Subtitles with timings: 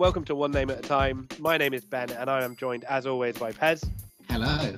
[0.00, 1.28] Welcome to One Name at a Time.
[1.40, 3.86] My name is Ben and I am joined as always by Pez.
[4.30, 4.74] Hello.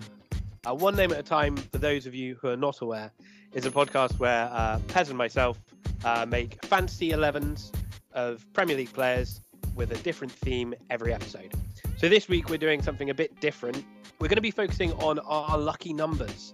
[0.66, 3.12] Uh, One Name at a Time, for those of you who are not aware,
[3.52, 5.60] is a podcast where uh, Pez and myself
[6.04, 7.70] uh, make fantasy 11s
[8.14, 9.40] of Premier League players
[9.76, 11.54] with a different theme every episode.
[11.98, 13.84] So this week we're doing something a bit different.
[14.18, 16.52] We're going to be focusing on our lucky numbers.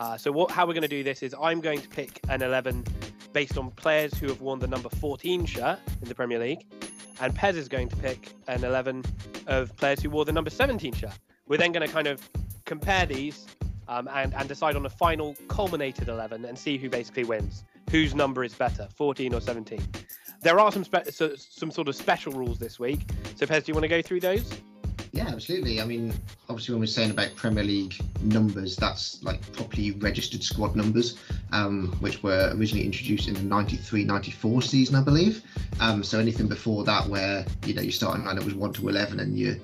[0.00, 2.42] Uh, so what, how we're going to do this is I'm going to pick an
[2.42, 2.82] 11
[3.32, 6.66] based on players who have worn the number 14 shirt in the Premier League,
[7.20, 9.04] and Pez is going to pick an 11
[9.46, 11.18] of players who wore the number 17 shirt.
[11.46, 12.28] We're then going to kind of
[12.64, 13.46] compare these
[13.88, 17.64] um, and, and decide on a final culminated 11 and see who basically wins.
[17.90, 19.80] Whose number is better, 14 or 17?
[20.42, 23.00] There are some spe- so, some sort of special rules this week.
[23.36, 24.52] So Pez, do you want to go through those?
[25.18, 25.80] Yeah, absolutely.
[25.80, 26.14] I mean,
[26.48, 31.18] obviously, when we're saying about Premier League numbers, that's like properly registered squad numbers,
[31.50, 35.42] um, which were originally introduced in the 93 94 season, I believe.
[35.80, 39.18] Um, so anything before that, where you know you starting it was 1 to 11
[39.18, 39.60] and you,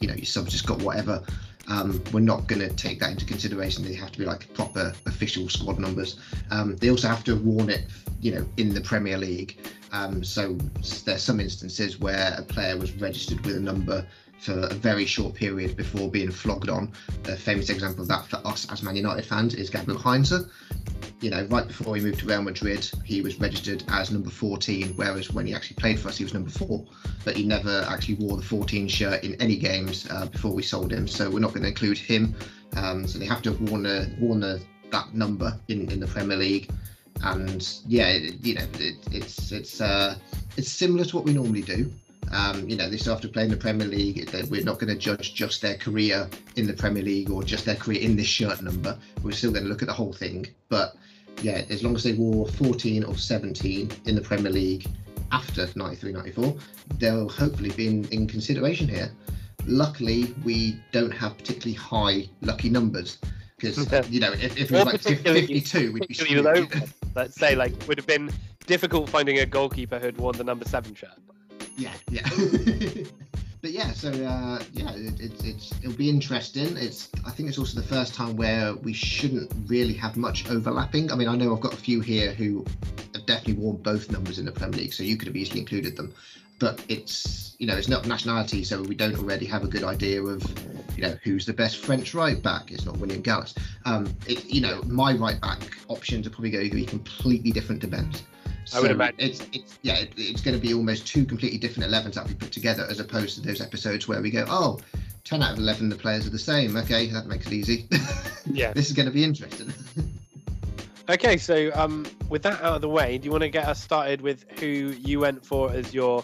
[0.00, 1.22] you know, your subs just got whatever.
[1.68, 3.84] Um, we're not going to take that into consideration.
[3.84, 6.18] They have to be like proper official squad numbers.
[6.50, 7.84] Um, they also have to worn it,
[8.22, 9.58] you know, in the Premier League.
[9.92, 10.54] Um, so
[11.04, 14.06] there's some instances where a player was registered with a number
[14.44, 16.92] for a very short period before being flogged on.
[17.24, 20.32] A famous example of that for us as Man United fans is Gabriel Heinze.
[21.20, 24.92] You know, right before he moved to Real Madrid, he was registered as number 14,
[24.96, 26.84] whereas when he actually played for us, he was number four.
[27.24, 30.92] But he never actually wore the 14 shirt in any games uh, before we sold
[30.92, 32.34] him, so we're not going to include him.
[32.76, 34.58] Um, so they have to have worn, a, worn a,
[34.90, 36.70] that number in, in the Premier League.
[37.22, 40.16] And yeah, you know, it, it's it's uh,
[40.56, 41.90] it's similar to what we normally do.
[42.34, 44.28] Um, you know, they still have to play in the Premier League.
[44.50, 47.76] We're not going to judge just their career in the Premier League or just their
[47.76, 48.98] career in this shirt number.
[49.22, 50.48] We're still going to look at the whole thing.
[50.68, 50.96] But
[51.42, 54.86] yeah, as long as they wore 14 or 17 in the Premier League
[55.30, 56.56] after 93 94,
[56.98, 59.12] they'll hopefully be in, in consideration here.
[59.66, 63.18] Luckily, we don't have particularly high lucky numbers
[63.56, 63.78] because,
[64.10, 66.66] you know, if, if it was like 52, we'd be low.
[67.14, 68.28] Let's say, like, would have been
[68.66, 71.10] difficult finding a goalkeeper who'd worn the number seven shirt
[71.76, 72.28] yeah, yeah.
[73.60, 76.76] but yeah, so uh, yeah, it, it, it's it'll be interesting.
[76.76, 81.10] It's I think it's also the first time where we shouldn't really have much overlapping.
[81.10, 82.64] I mean, I know I've got a few here who
[83.14, 85.96] have definitely worn both numbers in the Premier League, so you could have easily included
[85.96, 86.14] them.
[86.58, 90.22] But it's you know it's not nationality, so we don't already have a good idea
[90.22, 90.42] of
[90.96, 92.70] you know who's the best French right back.
[92.70, 93.54] It's not William Gallas.
[93.84, 97.80] Um, it, you know my right back options are probably going to be completely different
[97.82, 98.22] to Ben's.
[98.64, 101.58] So I would imagine it's, it's yeah, it, it's going to be almost two completely
[101.58, 104.78] different 11s that we put together, as opposed to those episodes where we go, oh,
[105.24, 106.76] 10 out of 11, the players are the same.
[106.76, 107.88] Okay, that makes it easy.
[108.46, 109.72] Yeah, this is going to be interesting.
[111.08, 113.82] okay, so um, with that out of the way, do you want to get us
[113.82, 116.22] started with who you went for as your,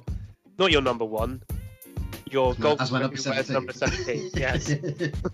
[0.58, 1.42] not your number one,
[2.30, 3.54] your goal as my number 17.
[3.54, 4.30] number 17.
[4.34, 4.74] yes.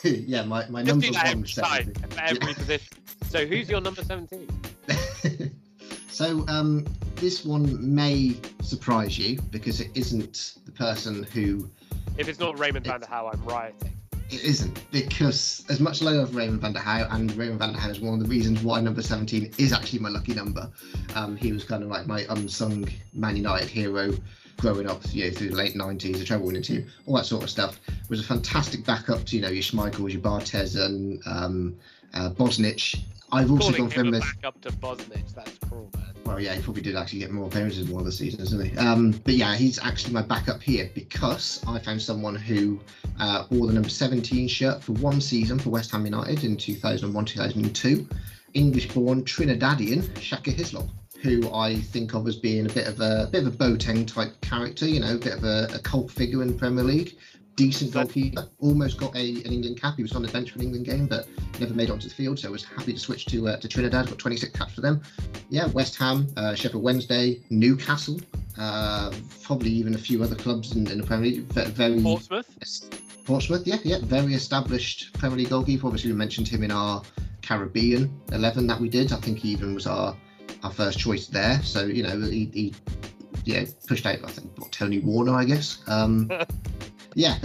[0.04, 1.92] yeah, my, my Just number do that one.
[2.18, 2.96] every every position.
[3.28, 4.48] So who's your number 17?
[6.08, 11.70] so um, this one may surprise you because it isn't the person who.
[12.16, 13.92] If it's not Raimond van der Gouw, I'm rioting.
[14.30, 17.72] It isn't because as much as I love Raimond van der Gouw, and Raimond van
[17.74, 20.70] der Gouw is one of the reasons why number 17 is actually my lucky number.
[21.14, 24.12] Um, he was kind of like my unsung Man United hero
[24.60, 27.42] growing up, you know, through the late 90s, the treble winning team, all that sort
[27.42, 27.80] of stuff.
[28.08, 31.76] Was a fantastic backup to, you know, your Schmeichels, your Barthez, and um,
[32.14, 33.00] uh, Bosnich.
[33.32, 36.14] I've also Calling gone for him him a as backup to Bosnich, that's cruel, man.
[36.24, 38.70] well, yeah, he probably did actually get more appearances in one of the seasons, didn't
[38.70, 38.76] he?
[38.76, 42.80] Um, but yeah, he's actually my backup here because I found someone who
[43.20, 47.24] uh, wore the number 17 shirt for one season for West Ham United in 2001
[47.24, 48.08] 2002.
[48.54, 50.88] English born Trinidadian Shaka Hislop,
[51.22, 54.40] who I think of as being a bit of a, bit of a Boateng type
[54.40, 57.16] character, you know, a bit of a, a cult figure in the Premier League.
[57.56, 59.94] Decent goalkeeper, almost got a, an England cap.
[59.96, 61.28] He was on the bench for an England game, but
[61.58, 62.38] never made it onto the field.
[62.38, 64.06] So I was happy to switch to uh, to Trinidad.
[64.06, 65.02] Got 26 caps for them.
[65.50, 68.18] Yeah, West Ham, uh, Sheffield Wednesday, Newcastle,
[68.58, 69.12] uh,
[69.42, 71.40] probably even a few other clubs in, in the Premier League.
[71.52, 72.48] Very Portsmouth?
[73.26, 75.86] Portsmouth, yeah, yeah, very established Premier League goalkeeper.
[75.86, 77.02] Obviously, we mentioned him in our
[77.42, 79.12] Caribbean 11 that we did.
[79.12, 80.16] I think he even was our
[80.62, 81.60] our first choice there.
[81.62, 82.74] So you know, he, he
[83.44, 85.82] yeah pushed out I think what, Tony Warner, I guess.
[85.86, 86.30] Um,
[87.14, 87.38] yeah,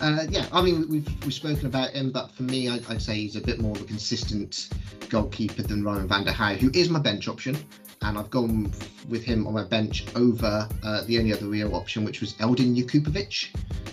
[0.00, 0.46] uh, yeah.
[0.52, 3.40] I mean, we've we've spoken about him, but for me, I, I'd say he's a
[3.40, 4.70] bit more of a consistent
[5.08, 7.56] goalkeeper than Ryan van der Gouw, who is my bench option.
[8.00, 8.72] And I've gone
[9.08, 12.76] with him on my bench over uh, the only other real option, which was Eldin
[12.76, 13.48] Jakupovic,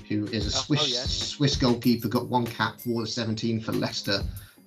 [0.07, 1.09] who is a Oh, oh, Swiss yes.
[1.09, 4.21] Swiss goalkeeper, got one cap, wore the 17 for Leicester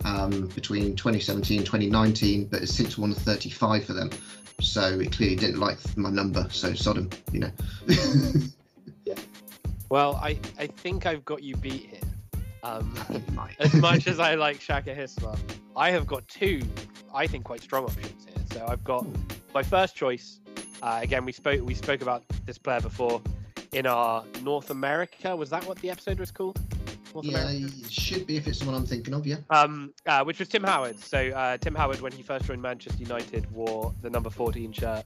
[0.04, 4.10] um, between 2017 and 2019, but has since won 35 for them.
[4.60, 6.46] So it clearly didn't like my number.
[6.50, 7.50] So Sodom, you know.
[9.90, 12.00] Well, I, I think I've got you beat here.
[12.62, 12.94] Um,
[13.58, 15.38] as much as I like Shaka Hisma,
[15.76, 16.60] I have got two,
[17.14, 18.44] I think, quite strong options here.
[18.52, 19.06] So I've got
[19.54, 20.40] my first choice.
[20.82, 23.22] Uh, again, we spoke we spoke about this player before
[23.72, 25.34] in our North America.
[25.34, 26.60] Was that what the episode was called?
[27.14, 27.72] North Yeah, America?
[27.84, 29.26] it should be if it's someone I'm thinking of.
[29.26, 29.36] Yeah.
[29.50, 30.98] Um, uh, which was Tim Howard.
[31.00, 35.04] So uh, Tim Howard, when he first joined Manchester United, wore the number 14 shirt.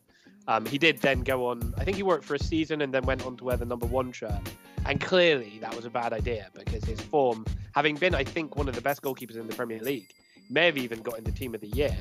[0.48, 1.72] Um, he did then go on.
[1.78, 3.64] I think he wore it for a season and then went on to wear the
[3.64, 4.40] number one shirt.
[4.86, 7.44] And clearly, that was a bad idea because his form,
[7.74, 10.12] having been, I think, one of the best goalkeepers in the Premier League,
[10.50, 11.96] may have even got in the team of the year.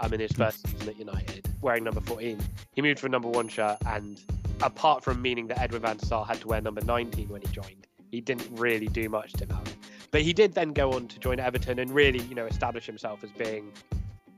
[0.00, 2.36] Um, in his first season at United, wearing number 14,
[2.74, 3.76] he moved to a number one shirt.
[3.86, 4.18] And
[4.62, 7.48] apart from meaning that Edwin van der Sar had to wear number 19 when he
[7.48, 9.72] joined, he didn't really do much to Howard.
[10.12, 13.24] But he did then go on to join Everton and really, you know, establish himself
[13.24, 13.72] as being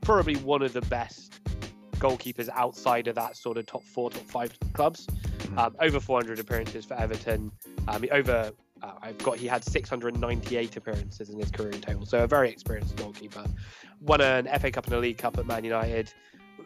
[0.01, 1.41] probably one of the best
[1.97, 5.05] goalkeepers outside of that sort of top four, top five clubs.
[5.07, 5.57] Mhm.
[5.57, 7.51] Um, over 400 appearances for Everton.
[7.89, 8.51] Um, over,
[8.81, 12.05] uh, I've got, he had 698 appearances in his career in total.
[12.05, 13.43] So a very experienced goalkeeper.
[13.99, 16.13] Won an FA Cup and a League Cup at Man United.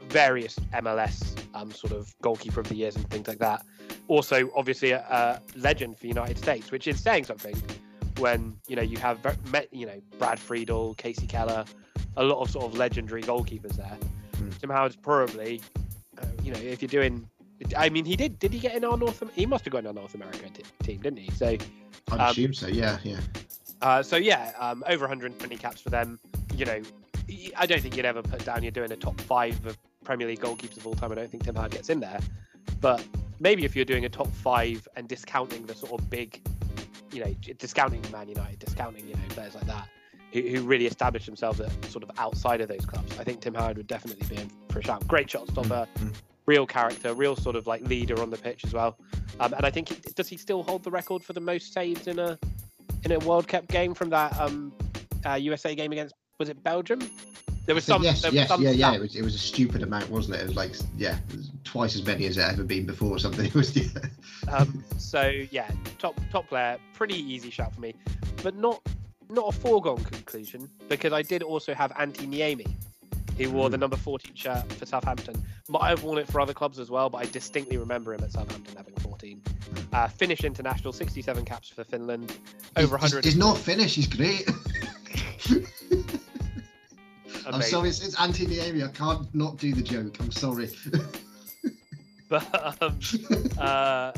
[0.08, 3.66] Various MLS um, sort of goalkeeper of the years and things like that.
[4.08, 7.56] Also, obviously, a, a legend for United States, which is saying something
[8.18, 9.20] when you know you have
[9.52, 11.66] met, you know Brad Friedel, Kasey Keller,
[12.18, 13.98] a lot of sort of legendary goalkeepers there.
[14.38, 14.58] Mm.
[14.60, 15.62] Tim Howard's probably,
[16.18, 17.28] uh, you know, if you're doing,
[17.78, 18.40] I mean, he did.
[18.40, 19.24] Did he get in our North?
[19.34, 21.32] He must have got in our North America t- team, didn't he?
[21.32, 21.58] So,
[22.12, 22.68] Um, assume so.
[22.68, 23.20] Yeah, yeah.
[23.82, 26.20] uh, so yeah, um, over 120 caps for them.
[26.56, 26.82] You know,
[27.56, 29.78] I don't think you'd ever put down you're doing a top five of
[30.10, 31.12] Premier League goalkeepers of all time.
[31.12, 32.20] I don't think Tim Howard gets in there,
[32.82, 33.06] but
[33.40, 36.42] maybe if you're doing a top five and discounting the sort of big,
[37.12, 39.88] you know, discounting the Man United, discounting you know players like that.
[40.34, 43.20] Who, who really established themselves at sort of outside of those clubs.
[43.20, 45.08] I think Tim Howard would definitely be in for a shout.
[45.08, 46.14] Great shot stopper, Mm.
[46.48, 48.98] real character, real sort of like leader on the pitch as well.
[49.40, 52.18] Um, and I think does he still hold the record for the most saves in
[52.18, 52.40] a
[53.06, 54.74] in a World Cup game from that um,
[55.24, 57.00] uh, USA game against was it Belgium?
[57.70, 58.02] There was some.
[58.02, 58.94] yes, there was yes, some yeah, yeah.
[58.96, 60.42] It was, it was a stupid amount, wasn't it?
[60.42, 63.46] It was like, yeah, was twice as many as it ever been before or something.
[63.50, 63.84] It was, yeah.
[64.52, 65.22] Um, so
[65.52, 65.70] yeah,
[66.00, 67.94] top top player, pretty easy shout for me,
[68.42, 68.82] but not
[69.30, 72.74] not a foregone conclusion because I did also have Antti Niemi,
[73.38, 73.82] who wore the Mm.
[73.82, 75.36] number 14 shirt for Southampton.
[75.68, 78.32] Might have worn it for other clubs as well, but I distinctly remember him at
[78.32, 79.44] Southampton having 14.
[79.94, 82.32] Uh, Finnish international, 67 caps for Finland,
[82.78, 83.26] over He's- 100.
[83.26, 84.50] He's, not Finnish, He's great.
[87.56, 88.88] I'm sorry, it's, it's Anthony Niemi.
[88.88, 90.18] I can't not do the joke.
[90.20, 90.70] I'm sorry.
[92.30, 93.00] But um,
[93.60, 94.12] uh,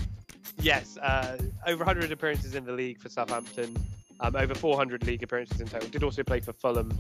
[0.59, 3.73] yes, uh, over 100 appearances in the league for Southampton,
[4.19, 5.87] um, over 400 league appearances in total.
[5.87, 6.91] Did also play for Fulham.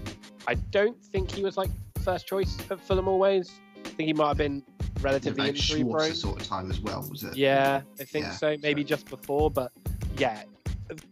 [0.47, 1.69] I don't think he was like
[2.01, 3.51] first choice at Fulham always.
[3.85, 4.63] I think he might have been
[5.01, 6.13] relatively About injury prone.
[6.13, 7.35] Sort of time as well, was it?
[7.35, 8.55] Yeah, I think Yeah, so.
[8.61, 9.73] Maybe so- just before, but
[10.17, 10.43] yeah,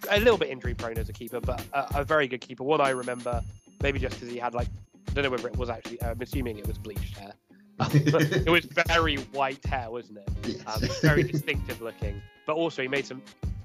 [0.07, 2.63] a- a little bit injury prone as a keeper, but a, a very good keeper.
[2.63, 3.41] One I remember,
[3.83, 4.69] maybe just because he had like,
[5.07, 6.01] I don't know whether it was actually.
[6.03, 7.33] I'm assuming it was bleached hair.
[7.79, 10.29] it was very white hair, wasn't it?
[10.45, 10.61] Yes.
[10.67, 13.21] Um, very distinctive looking, but also he made some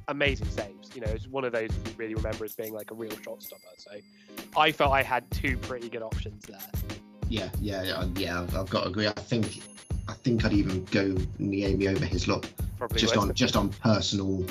[0.08, 0.94] amazing saves.
[0.94, 3.42] You know, it's one of those you really remember as being like a real shot
[3.42, 3.62] stopper.
[3.76, 3.90] So
[4.56, 6.58] I felt I had two pretty good options there.
[7.28, 8.40] yeah, yeah, yeah, yeah.
[8.40, 9.06] I've, I've got to agree.
[9.06, 9.62] I think,
[10.08, 12.46] I think I'd even go Niemi over his look.
[12.78, 14.44] Probably just on just on personal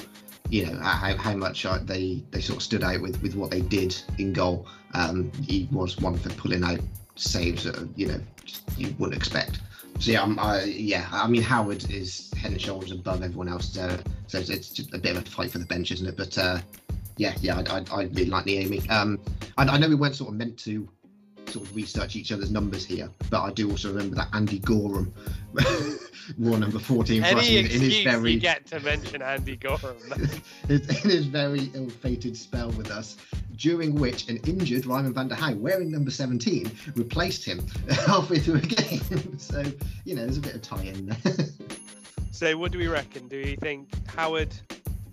[0.53, 3.49] you know how, how much uh, they they sort of stood out with with what
[3.49, 4.67] they did in goal.
[4.93, 6.79] Um he was one for pulling out
[7.15, 8.19] saves that you know
[8.77, 9.61] you wouldn't expect.
[9.99, 13.73] So yeah I'm, I, yeah i mean howard is head and shoulders above everyone else
[13.73, 13.95] so,
[14.27, 16.17] so it's, it's just a bit of a fight for the bench isn't it?
[16.17, 16.59] But uh
[17.17, 18.81] yeah yeah i, I, I really like Naomi.
[18.89, 19.19] um
[19.57, 20.89] I, I know we weren't sort of meant to
[21.45, 25.13] sort of research each other's numbers here but i do also remember that andy goram
[26.37, 29.97] wore number 14 for us in, in his very you get to mention Andy Goram.
[30.69, 33.17] in his very ill-fated spell with us,
[33.55, 38.55] during which an injured Raimond van der Gouw, wearing number 17, replaced him halfway through
[38.55, 39.37] a game.
[39.37, 39.63] so,
[40.05, 41.45] you know, there's a bit of tie-in there.
[42.31, 43.27] so what do we reckon?
[43.27, 44.53] Do you think Howard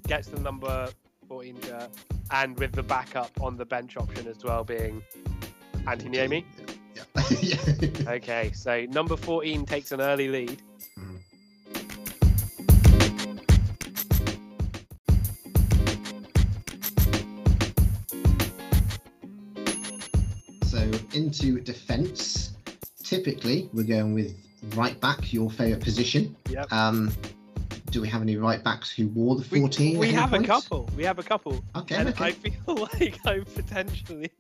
[0.07, 0.89] gets the number
[1.29, 1.91] 14 shirt
[2.33, 5.03] and with the backup on the bench option as well being
[5.87, 6.45] Anthony Niemi?
[6.95, 7.03] Yeah.
[7.41, 8.13] yeah.
[8.13, 10.63] Okay, so number 14 takes an early lead.
[21.21, 22.53] Into defence.
[23.03, 24.35] Typically, we're going with
[24.75, 26.35] right back, your favourite position.
[26.49, 26.73] Yep.
[26.73, 27.13] Um,
[27.91, 29.99] do we have any right backs who wore the 14?
[29.99, 30.89] we any have a couple.
[30.97, 31.63] We have a couple.
[31.77, 32.27] Okay, and okay.
[32.27, 34.31] I feel like I'm potentially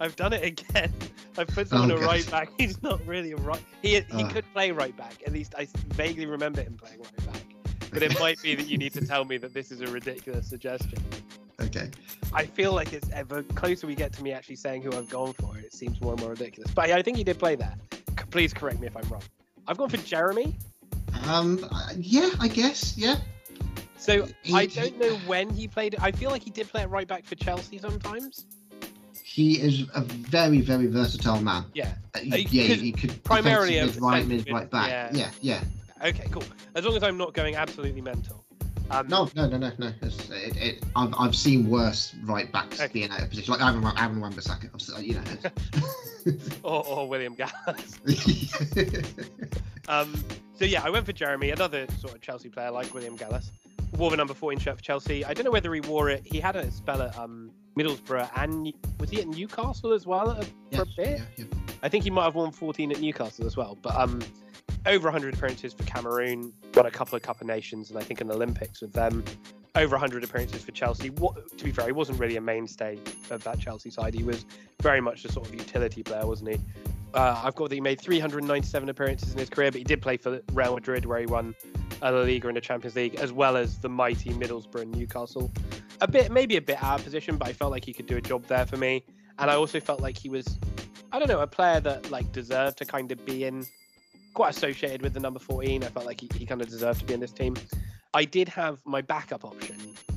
[0.00, 0.92] I've done it again.
[1.38, 2.50] I've put someone Oh, a right back.
[2.58, 3.62] He's not really a right.
[3.82, 4.28] He he Ah.
[4.28, 5.22] could play right back.
[5.26, 7.42] At least I vaguely remember him playing right back.
[7.92, 10.48] But it might be that you need to tell me that this is a ridiculous
[10.48, 10.98] suggestion.
[11.74, 11.90] Okay.
[12.34, 15.32] I feel like it's ever closer we get to me actually saying who I've gone
[15.34, 16.70] for, it seems more and more ridiculous.
[16.72, 17.78] But I think he did play that.
[18.30, 19.22] Please correct me if I'm wrong.
[19.66, 20.54] I've gone for Geremi.
[21.26, 21.66] Um.
[21.70, 22.96] uh, Yeah, I guess.
[22.96, 23.16] Yeah.
[23.96, 25.94] So He- I don't know when he played.
[25.94, 26.02] It.
[26.02, 28.46] I feel like he did play at right back for Chelsea sometimes.
[29.22, 31.64] He is a very, very versatile man.
[31.74, 31.94] Yeah.
[32.14, 34.88] Uh, Uh, yeah, he could primarily mid, right mid, mid- right back.
[34.88, 35.10] yeah.
[35.12, 36.08] Yeah, yeah.
[36.08, 36.42] Okay, cool.
[36.74, 38.41] As long as I'm not going absolutely mental.
[38.92, 39.92] Um, No, no, no, no, no.
[40.02, 42.92] It, it, I've, I've seen worse right backs Okay.
[42.92, 45.02] being out of position, like Aaron, Aaron Wan-Bissaka.
[45.02, 45.22] You know.
[46.62, 47.98] Or, or William Gallas.
[49.88, 50.14] Um,
[50.54, 53.50] so yeah, I went for Geremi, another sort of Chelsea player like William Gallas.
[53.98, 55.24] Wore the number 14 shirt for Chelsea.
[55.24, 56.22] I don't know whether he wore it.
[56.24, 60.44] He had a spell at um, Middlesbrough and was he at Newcastle as well at
[60.72, 61.18] a, for a bit?
[61.18, 61.44] yeah, yeah.
[61.82, 63.76] I think he might have won 14 at Newcastle as well.
[63.82, 64.22] But um,
[64.86, 68.20] over 100 appearances for Cameroon, won a couple of Cup of Nations, and I think
[68.20, 69.24] an Olympics with them.
[69.74, 71.08] Over 100 appearances for Chelsea.
[71.08, 72.98] What, to be fair, he wasn't really a mainstay
[73.30, 74.12] of that Chelsea side.
[74.12, 74.44] He was
[74.82, 76.60] very much a sort of utility player, wasn't he?
[77.14, 80.16] Uh, I've got that he made 397 appearances in his career, but he did play
[80.16, 81.54] for Real Madrid, where he won
[82.02, 85.50] a La Liga and a Champions League, as well as the mighty Middlesbrough and Newcastle.
[86.00, 88.16] A bit, maybe a bit out of position, but I felt like he could do
[88.16, 89.04] a job there for me.
[89.38, 90.58] And I also felt like he was,
[91.12, 93.66] I don't know, a player that like deserved to kind of be in,
[94.34, 95.84] quite associated with the number 14.
[95.84, 97.56] I felt like he, he kind of deserved to be in this team.
[98.14, 99.76] I did have my backup option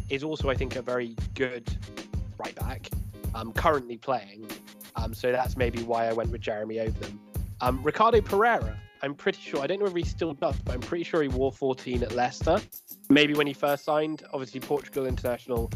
[0.09, 1.67] is also, I think, a very good
[2.37, 2.89] right back.
[3.33, 4.47] Um, currently playing,
[4.95, 7.19] um, so that's maybe why I went with Geremi over them.
[7.59, 9.61] Um, Ricardo Pereira, I'm pretty sure.
[9.61, 12.13] I don't know if he still does, but I'm pretty sure he wore 14 at
[12.13, 12.61] Leicester.
[13.09, 14.23] Maybe when he first signed.
[14.33, 15.69] Obviously, Portugal international,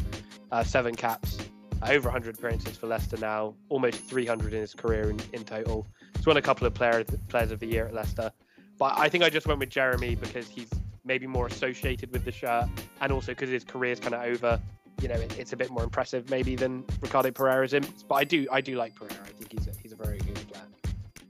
[0.52, 1.38] uh, seven caps,
[1.82, 5.86] over 100 appearances for Leicester now, almost 300 in his career in, in total.
[6.16, 8.30] He's won a couple of player, players of the year at Leicester.
[8.78, 10.70] But I think I just went with Geremi because he's
[11.04, 12.66] maybe more associated with the shirt,
[13.00, 14.60] and also because his career is kind of over.
[15.02, 17.86] You know, it, it's a bit more impressive maybe than Ricardo Pereira's in.
[18.08, 19.22] But I do, I do like Pereira.
[19.24, 20.64] I think he's a, he's a very good player.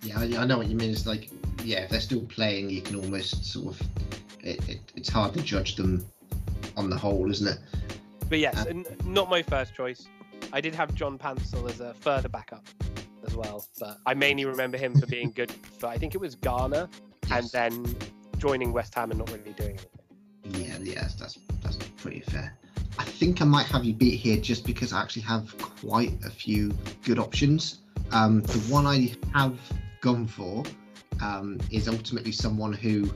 [0.02, 0.90] Yeah, I, I know what you mean.
[0.90, 1.28] It's like,
[1.62, 3.88] yeah, if they're still playing, you can almost sort of.
[4.42, 6.04] It, it, it's hard to judge them
[6.76, 7.58] on the whole, isn't it?
[8.28, 10.06] But yes, Uh, not my first choice.
[10.52, 12.66] I did have John Paintsil as a further backup
[13.30, 16.34] as well, but I mainly remember him for being good for I think it was
[16.34, 16.88] Ghana,
[17.30, 17.96] and then
[18.38, 19.78] joining West Ham and not really doing
[20.44, 20.66] anything.
[20.66, 22.56] Yeah, yeah, that's that's pretty fair.
[22.98, 26.30] I think I might have you beat here just because I actually have quite a
[26.30, 26.72] few
[27.04, 27.80] good options.
[28.10, 29.58] Um, the one I have
[30.00, 30.64] gone for
[31.22, 33.08] um, is ultimately someone who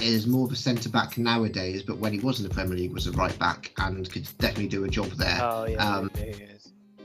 [0.00, 2.92] is more of a centre back nowadays, but when he was in the Premier League
[2.92, 5.38] was a right back and could definitely do a job there.
[5.40, 6.51] Oh yeah, Um, yeah, he is.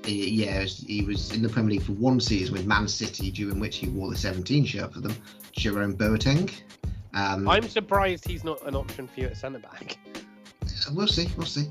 [0.08, 3.60] He- yeah, he was- in the Premier League for one season with Man City, during
[3.60, 5.16] which he wore the 17 shirt for them.
[5.52, 6.50] Jerome Boateng.
[7.14, 9.98] Um, I'm surprised he's not an option for you at centre back.
[10.94, 11.30] We'll see.
[11.36, 11.68] We'll see.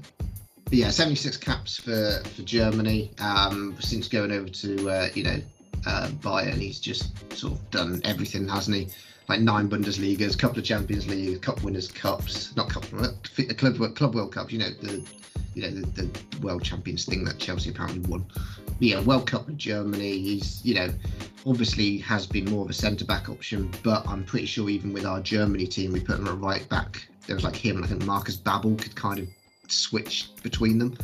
[0.65, 3.13] But yeah, 76 caps for for Germany.
[3.21, 5.41] Um, since going over to uh, you know
[5.87, 8.89] uh, Bayern, he's just sort of done everything, hasn't he?
[9.29, 14.33] Like nine Bundesligas, couple of Champions League, Cup Winners' Cups, not Cup, Club Club World
[14.33, 14.53] Cups.
[14.53, 15.05] You know the
[15.55, 18.25] you know the, the World Champions thing that Chelsea apparently won.
[18.67, 20.19] But yeah, World Cup with Germany.
[20.19, 20.89] He's you know
[21.47, 25.07] obviously has been more of a centre back option, but I'm pretty sure even with
[25.07, 27.09] our Germany team, we put him at right back.
[27.27, 29.29] There was like him, and I think Markus Babbel could kind of
[29.69, 30.97] switch between them.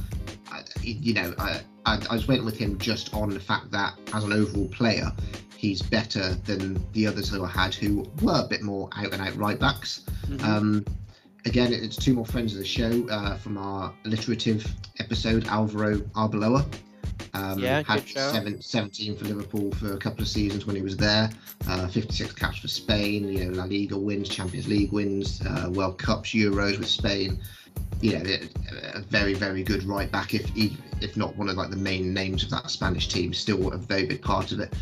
[0.51, 3.95] I, you know, I, I I was went with him just on the fact that
[4.13, 5.11] as an overall player,
[5.63, 9.23] he's better than the others who I had, who were a bit more out and
[9.23, 10.01] out right backs.
[10.27, 10.45] Mm-hmm.
[10.45, 10.85] Um,
[11.47, 14.67] again, it's two more friends of the show uh, from our alliterative
[14.99, 16.65] episode, Alvaro Arbeloa.
[17.35, 18.01] Um, Yeah, had
[18.33, 21.31] seven, 17 for Liverpool for a couple of seasons when he was there.
[21.69, 23.29] Uh, 56 caps for Spain.
[23.29, 27.39] You know, La Liga wins, Champions League wins, uh, World Cups, Euros with Spain.
[28.01, 30.35] You know, a- a very, very good right back.
[30.35, 30.51] If
[31.01, 34.07] if not one of like the main names of that Spanish team, still a very
[34.07, 34.75] big part of it.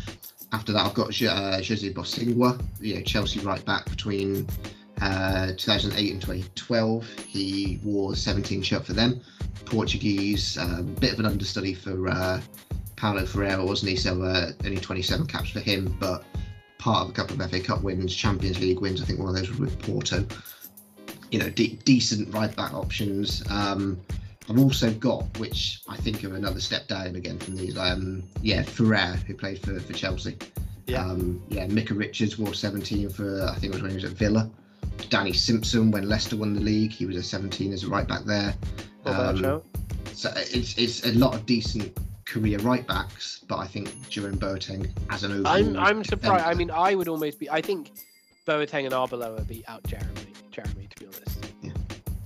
[0.53, 4.47] After that, I've got uh, Jose Bosingwa, you know, Chelsea right back between
[5.01, 7.07] uh, 2008 and 2012.
[7.25, 9.21] He wore 17 shirt for them.
[9.65, 12.41] Portuguese, um, bit of an understudy for uh,
[12.97, 13.95] Paulo Ferreira, wasn't he?
[13.95, 16.23] So uh, only 27 caps for him, but
[16.77, 19.01] part of a couple of FA Cup wins, Champions League wins.
[19.01, 20.25] I think one of those was with Porto.
[21.31, 23.43] You know, de- decent right back options.
[23.49, 24.01] Um,
[24.49, 27.77] I've also got, which I think are another step down again from these.
[27.77, 30.37] Um, yeah, Ferrer, who played for, for Chelsea.
[30.87, 31.05] Yeah.
[31.05, 34.11] Um, yeah, Micah Richards wore 17 for I think it was when he was at
[34.11, 34.49] Villa.
[35.09, 38.25] Danny Simpson when Leicester won the league, he was a 17 as a right back
[38.25, 38.53] there.
[39.05, 39.61] Um.
[40.13, 44.91] So it's it's a lot of decent career right backs, but I think Jerome Boateng
[45.09, 45.47] as an overall.
[45.47, 46.45] I'm I'm surprised.
[46.45, 47.49] I mean, I would almost be.
[47.49, 47.91] I think
[48.45, 50.33] Boateng and Arbeloa beat out Geremi.
[50.51, 51.45] Geremi, to be honest.
[51.61, 51.71] Yeah.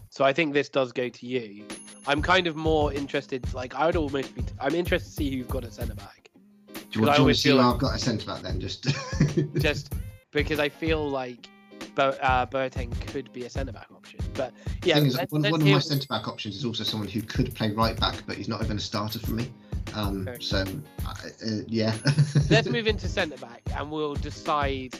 [0.10, 1.65] So I think this does go to you.
[2.07, 3.51] I'm kind of more interested.
[3.53, 4.43] Like I would almost be.
[4.59, 6.29] I'm interested to see who you've got at centre back.
[6.74, 8.59] do you, want- do you want to see like- I've got a centre back then?
[8.59, 8.83] Just
[9.57, 9.93] Just
[10.31, 11.47] because I feel like
[11.95, 14.19] Bo- uh, Boateng could be a centre back option.
[14.33, 17.53] But yeah, is, one, one of my centre back options is also someone who could
[17.55, 19.51] play right back, but he's not even a starter for me.
[19.93, 20.38] Um, Okay.
[20.41, 20.65] So,
[21.05, 21.13] uh,
[21.45, 21.95] uh, yeah.
[22.50, 24.93] let's move into centre back and we'll decide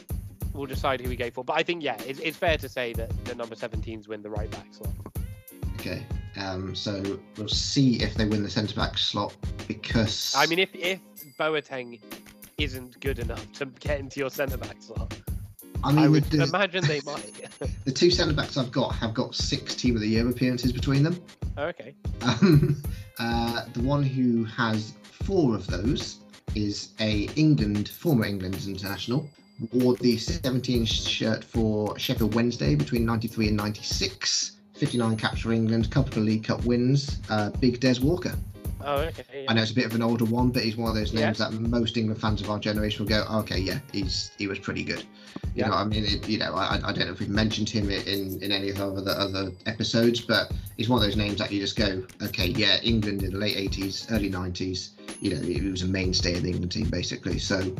[0.54, 2.94] we'll decide who we go for but i think yeah it's, it's fair to say
[2.94, 4.94] that the number 17s win the right back slot
[5.80, 6.04] Okay.
[6.38, 9.34] Um, so we'll see if they win the centre back slot
[9.66, 11.00] because i mean if if
[11.38, 11.98] boateng
[12.58, 15.14] isn't good enough to get into your centre back slot
[15.82, 17.32] I i, mean would the, imagine they might
[17.84, 21.02] the two centre backs I've got have got six team of the year appearances between
[21.02, 21.20] them.
[21.58, 22.82] okay Um,
[23.18, 26.18] uh, the one who has four of those
[26.54, 29.28] is a England former England international.
[29.72, 34.55] Wore the 17 shirt for Sheffield Wednesday between 93 and 96.
[34.78, 37.20] 59 caps for England, couple of League Cup wins.
[37.30, 38.34] Uh, Big Des Walker.
[38.84, 39.46] oh okay yeah.
[39.48, 41.38] I know it's a bit of an older one, but he's one of those names
[41.40, 41.48] Yeah.
[41.50, 44.84] that most England fans of our generation will go, okay, yeah, he's he was pretty
[44.84, 45.00] good.
[45.54, 45.68] You Yeah.
[45.68, 48.42] know, I mean, it, you know, I, I don't know if we've mentioned him in
[48.42, 51.60] in any of our other other episodes, but he's one of those names that you
[51.60, 54.90] just go, okay, yeah, England in the late 80s, early 90s.
[55.20, 57.38] You know, he was a mainstay of the England team basically.
[57.38, 57.74] So,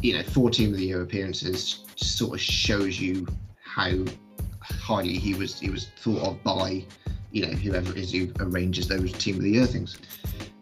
[0.00, 3.26] you know, four team of the year appearances sort of shows you
[3.62, 3.90] how
[4.70, 6.84] highly he was he was thought of by
[7.32, 9.98] you know whoever it is who arranges those team of the year things.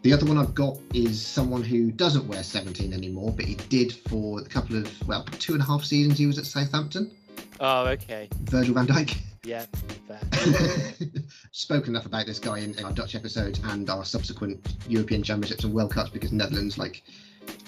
[0.01, 3.91] The other one I've got is someone who doesn't wear 17 anymore, but he did
[3.91, 7.11] for a couple of well two and a half seasons he was at Southampton.
[7.59, 9.17] oh okay Virgil van Dijk.
[9.43, 9.65] yeah
[10.07, 10.19] fair.
[11.51, 15.63] Spoken enough about this guy in, in our Dutch episodes and our subsequent European Championships
[15.63, 17.03] and World Cups because Netherlands like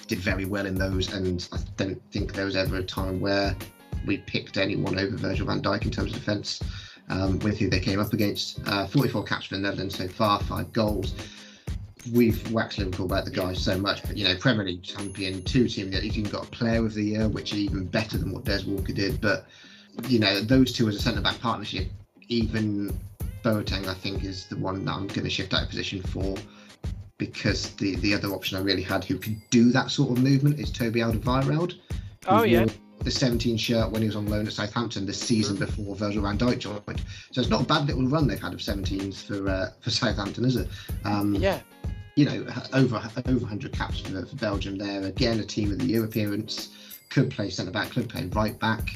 [0.08, 3.54] did very well in those, and I don't think there was ever a time where
[4.06, 6.60] we picked anyone over Virgil van Dijk in terms of defence.
[7.10, 10.40] Um, with who they came up against, uh, 44 caps for the Netherlands so far,
[10.40, 11.14] five goals.
[12.12, 15.68] We've waxed Liverpool about the guy so much, but you know, Premier League champion, two
[15.68, 18.32] team that he's even got a player of the year, which is even better than
[18.32, 19.22] what Des Walker did.
[19.22, 19.46] But
[20.06, 21.88] you know, those two as a centre back partnership,
[22.28, 22.94] even
[23.42, 26.36] Boateng, I think, is the one that I'm going to shift out of position for
[27.16, 30.60] because the the other option I really had who could do that sort of movement
[30.60, 31.74] is Toby Alderweireld.
[32.26, 32.66] oh yeah
[33.00, 35.64] The 17 shirt when he was on loan at Southampton the season Mm-hmm.
[35.64, 37.02] before Virgil van Dijk joined.
[37.32, 40.44] So it's not a bad little run they've had of 17s for uh, for Southampton,
[40.44, 40.68] is it?
[41.04, 41.60] Um, yeah
[42.18, 45.02] you know, over over 100 caps for, for Belgium there.
[45.02, 46.70] Again, a team of the year appearance.
[47.10, 48.92] Could play centre back, could play right back.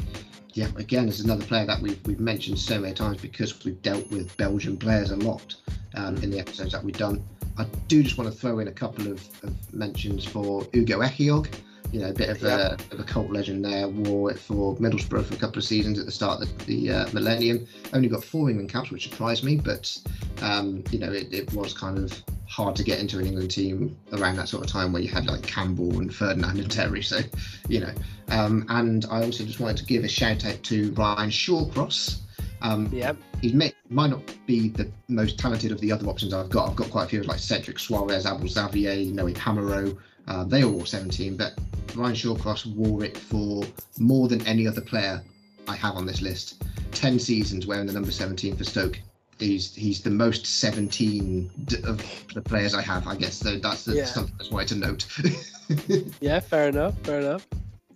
[0.54, 4.10] Yeah, again, is another player that we've, we've mentioned so many times because we've dealt
[4.10, 5.54] with Belgian players a lot
[5.94, 7.24] um, in the episodes that we've done.
[7.56, 11.54] I do just want to throw in a couple of, of mentions for Ugo Ehiogu.
[11.92, 12.74] You know, a bit of, Yeah.
[12.90, 13.86] a, of a cult legend there.
[13.86, 16.92] Wore it for Middlesbrough for a couple of seasons at the start of the, the
[16.92, 17.66] uh, millennium.
[17.92, 19.96] Only got four England caps, which surprised me, but
[20.40, 23.96] um, you know, it, it was kind of hard to get into an England team
[24.12, 27.02] around that sort of time where you had like Campbell and Ferdinand and Terry.
[27.02, 27.20] So,
[27.68, 27.92] you know,
[28.28, 32.18] um, and I also just wanted to give a shout out to Ryan Shawcross.
[32.62, 36.48] Um, yeah he may, might not be the most talented of the other options I've
[36.48, 36.70] got.
[36.70, 39.98] I've got quite a few like Cedric Soares, Abel Xavier, Noe Pamarot.
[40.28, 41.54] Uh, they all wore 17, but
[41.94, 43.64] Ryan Shawcross wore it for
[43.98, 45.22] more than any other player
[45.68, 46.62] I have on this list.
[46.92, 48.98] 10 seasons wearing the number 17 for Stoke.
[49.38, 51.98] He's he's the most 17 d- of
[52.32, 53.34] the players I have, I guess.
[53.34, 54.04] So that's the, Yeah.
[54.04, 55.06] something that's wanted to note.
[56.20, 56.98] Yeah, fair enough.
[57.00, 57.46] Fair enough.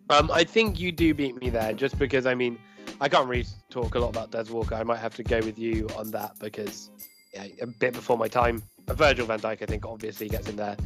[0.09, 2.59] Um, I think you do beat me there, just because I mean,
[3.01, 4.75] I can't really talk a lot about Des Walker.
[4.75, 6.91] I might have to go with you on that because,
[7.35, 8.63] yeah, a bit before my time.
[8.89, 10.77] Uh, Virgil Van Dijk, I think, obviously gets in there.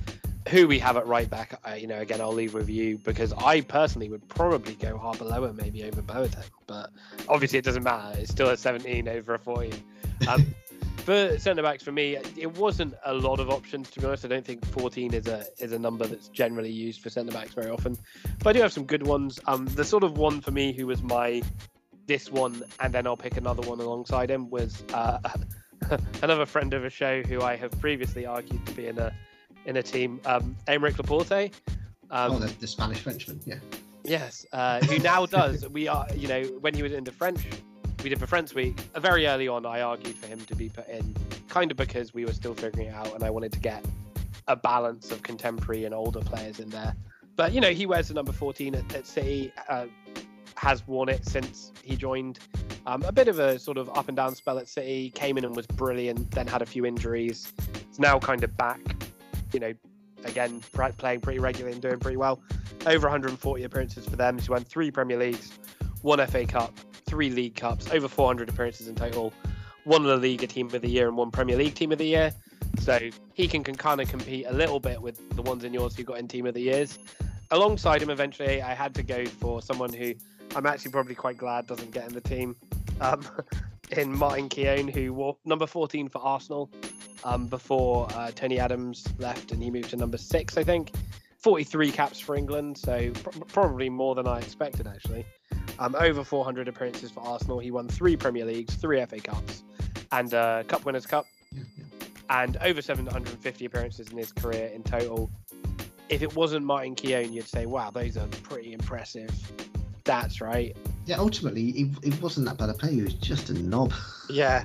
[0.49, 3.33] Who we have at right back, I, you know, again, I'll leave with you because
[3.35, 6.91] I personally would probably go Arbeloa maybe over Boateng, but
[7.29, 8.19] obviously it doesn't matter.
[8.19, 9.73] It's still a 17 over a 14.
[10.29, 10.55] Um,
[11.01, 14.25] for centre backs, for me, it wasn't a lot of options to be honest.
[14.25, 17.55] I don't think 14 is a is a number that's generally used for centre backs
[17.55, 17.99] very often,
[18.39, 19.41] but I do have some good ones.
[19.47, 21.43] Um, the sort of one for me who was my
[22.07, 25.19] this one, and then I'll pick another one alongside him was uh,
[26.23, 29.13] another friend of a show who I have previously argued to be in a
[29.71, 31.53] in a team, um, Aymeric Laporte.
[32.11, 33.55] Um, oh, the, the Spanish Frenchman, yeah.
[34.03, 35.67] Yes, uh, who now does.
[35.71, 37.41] We are, you know, when he was in the French,
[38.03, 38.79] we did for French Week.
[38.95, 41.15] Uh, very early on, I argued for him to be put in,
[41.49, 43.85] kind of because we were still figuring it out, and I wanted to get
[44.49, 46.97] a balance of contemporary and older players in there.
[47.37, 49.87] But you know, he wears the number 14 at, at City, uh,
[50.57, 52.41] has worn it since he joined.
[52.87, 55.11] Um, a bit of a sort of up and down spell at City.
[55.11, 57.53] Came in and was brilliant, then had a few injuries.
[57.89, 58.81] It's now kind of back,
[59.53, 59.73] you know,
[60.25, 60.61] again
[60.99, 62.41] playing pretty regularly and doing pretty well.
[62.87, 64.39] Over 140 appearances for them.
[64.39, 65.59] He's won three Premier Leagues,
[66.03, 66.75] one FA Cup,
[67.07, 69.33] three League Cups, over 400 appearances in total.
[69.85, 72.33] One La Liga Team of the Year and one Premier League Team of the Year.
[72.79, 72.99] So
[73.35, 76.05] he can, can kind of compete a little bit with the ones in yours who
[76.05, 76.99] got in Team of the Years.
[77.51, 80.15] Alongside him, eventually, I had to go for someone who
[80.55, 82.57] I'm actually probably quite glad doesn't get in the team.
[83.01, 83.25] Um,
[83.97, 86.71] in Martin Keown, who wore number 14 for Arsenal
[87.25, 90.93] um, before uh, Tony Adams left and he moved to number six, I think.
[91.39, 95.25] 43 caps for England, so pr- probably more than I expected, actually.
[95.79, 97.59] Um, over 400 appearances for Arsenal.
[97.59, 99.63] He won three Premier Leagues, three FA Cups,
[100.13, 102.43] and uh, Cup Winners' Cup, Yeah, yeah.
[102.43, 105.31] and over 750 appearances in his career in total.
[106.11, 109.31] If it wasn't Martin Keown, you'd say, wow, those are pretty impressive
[110.05, 110.77] stats, right?
[111.11, 112.93] Yeah, ultimately, he, he wasn't that bad a player.
[112.93, 113.93] He was just a knob.
[114.31, 114.63] Yeah,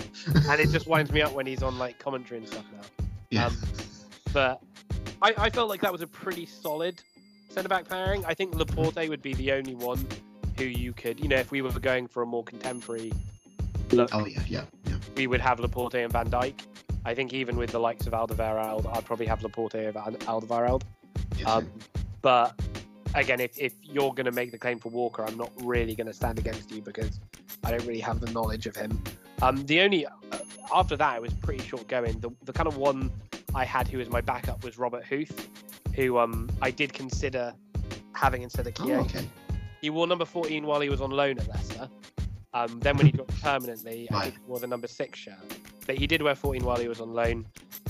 [0.48, 3.06] and it just winds me up when he's on like commentary and stuff now.
[3.32, 3.48] Yeah.
[3.48, 3.58] Um,
[4.32, 4.62] but
[5.24, 7.02] I, I felt like that was a pretty solid
[7.50, 8.24] centre back pairing.
[8.26, 10.06] I think Laporte would be the only one
[10.60, 13.12] who you could, you know, if we were going for a more contemporary
[13.92, 14.98] look, oh yeah, yeah, yeah.
[15.16, 16.60] we would have Laporte and Van Dijk.
[17.04, 20.84] I think even with the likes of Alderweireld, I'd probably have Laporte over Al- Alderweireld.
[21.40, 21.72] yeah Um,
[22.22, 22.54] but
[23.16, 26.08] again, if, if you're going to make the claim for Walker, I'm not really going
[26.08, 27.20] to stand against you because
[27.64, 29.02] I don't really have the knowledge of him.
[29.42, 30.12] Um, the only uh,
[30.74, 32.20] after that, it was pretty short going.
[32.20, 33.12] The, the kind of one
[33.54, 35.50] I had who was my backup was Robert Huth,
[35.96, 37.54] who um, I did consider
[38.14, 39.28] having instead of oh, okay.
[39.82, 41.90] He wore number 14 while he was on loan at Leicester.
[42.54, 45.36] Um, then when he dropped permanently, I think he wore the number six shirt.
[45.86, 47.46] But he did wear 14 while he was on loan.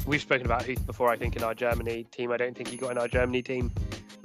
[0.05, 2.31] We've spoken about Huth before, I think, in our Germany team.
[2.31, 3.71] I don't think he got in our Germany team.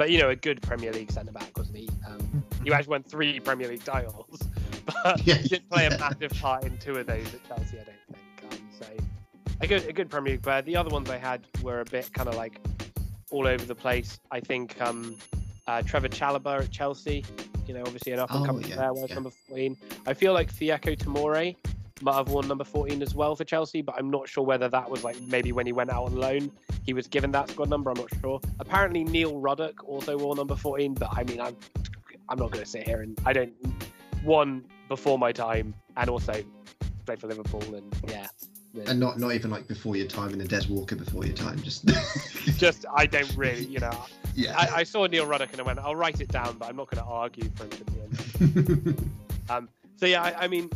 [0.00, 1.88] But, you know, a good Premier League centre back, wasn't he?
[2.08, 4.40] Um, he actually won three Premier League titles,
[4.86, 5.94] but Yeah, he didn't play yeah.
[5.94, 7.96] a massive part in two of those at Chelsea, I don't
[8.40, 8.50] think.
[8.50, 8.86] Um, so,
[9.60, 10.62] a good, a good Premier League player.
[10.62, 12.58] The other ones I had were a bit kind of like
[13.30, 14.18] all over the place.
[14.30, 15.16] I think um,
[15.66, 17.22] uh, Trevor Chalobah at Chelsea,
[17.66, 19.14] you know, obviously an up and coming Oh, yeah, player, yeah.
[19.16, 19.76] number 14.
[20.06, 21.56] I feel like Fikayo Tomori
[22.02, 24.90] might have worn number 14 as well for Chelsea, but I'm not sure whether that
[24.90, 26.50] was like maybe when he went out on loan,
[26.84, 27.90] he was given that squad number.
[27.90, 28.40] I'm not sure.
[28.58, 31.56] Apparently, Neil Ruddock also wore number 14, but I mean, I'm,
[32.28, 33.52] I'm not going to sit here and I don't,
[34.22, 36.42] one, before my time, and also
[37.06, 38.26] played for Liverpool, and yeah.
[38.86, 41.60] And not not even like before your time in a Des Walker before your time.
[41.60, 41.86] Just
[42.56, 43.90] Just, I don't really, you know,
[44.36, 44.56] yeah.
[44.56, 46.88] I, I saw Neil Ruddock and I went, I'll write it down, but I'm not
[46.88, 48.96] going to argue for him to be in.
[49.50, 50.70] Um, so yeah, I, I mean,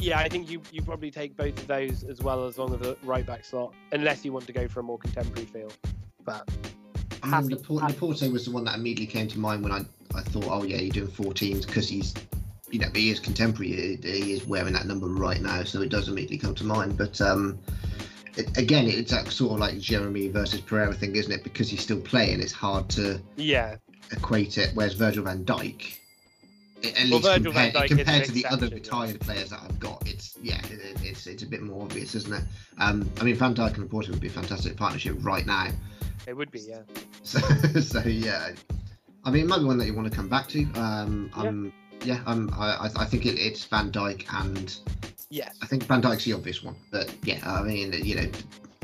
[0.00, 2.80] yeah, I think you you probably take both of those as well as long as
[2.80, 5.70] the right back slot, unless you want to go for a more contemporary feel.
[6.24, 6.48] But
[7.22, 7.82] I mean, Laporte.
[7.82, 9.84] Laporte was the one that immediately came to mind when I,
[10.14, 12.14] I thought, oh yeah, you're doing 14s because he's,
[12.70, 13.98] you know, he is contemporary.
[14.02, 16.96] He, he is wearing that number right now, so it does immediately come to mind.
[16.96, 17.58] But um,
[18.36, 21.44] it, again, it's that sort of like Geremi versus Pereira thing, isn't it?
[21.44, 23.76] Because he's still playing, it's hard to yeah,
[24.12, 24.70] equate it.
[24.74, 25.98] Whereas Virgil van Dijk,
[26.84, 28.74] at Well, least Virgil compared, compared to the other yeah.
[28.74, 32.14] retired players that I've got, it's yeah, it, it- it's it's a bit more obvious,
[32.14, 32.42] isn't it?
[32.78, 35.68] Um, I mean, Van Dijk and Laporte would be a fantastic partnership right now.
[36.26, 36.60] it would be.
[36.60, 36.82] Yeah,
[37.22, 37.38] So,
[37.80, 38.52] so yeah,
[39.24, 40.62] I mean, it might be one that you want to come back to.
[40.74, 44.74] Um, um, yeah, um, I, I- think it, it's Van Dijk, and
[45.28, 46.76] yes, I think Van Dijk's the obvious one.
[46.90, 48.30] But yeah, I mean, you know,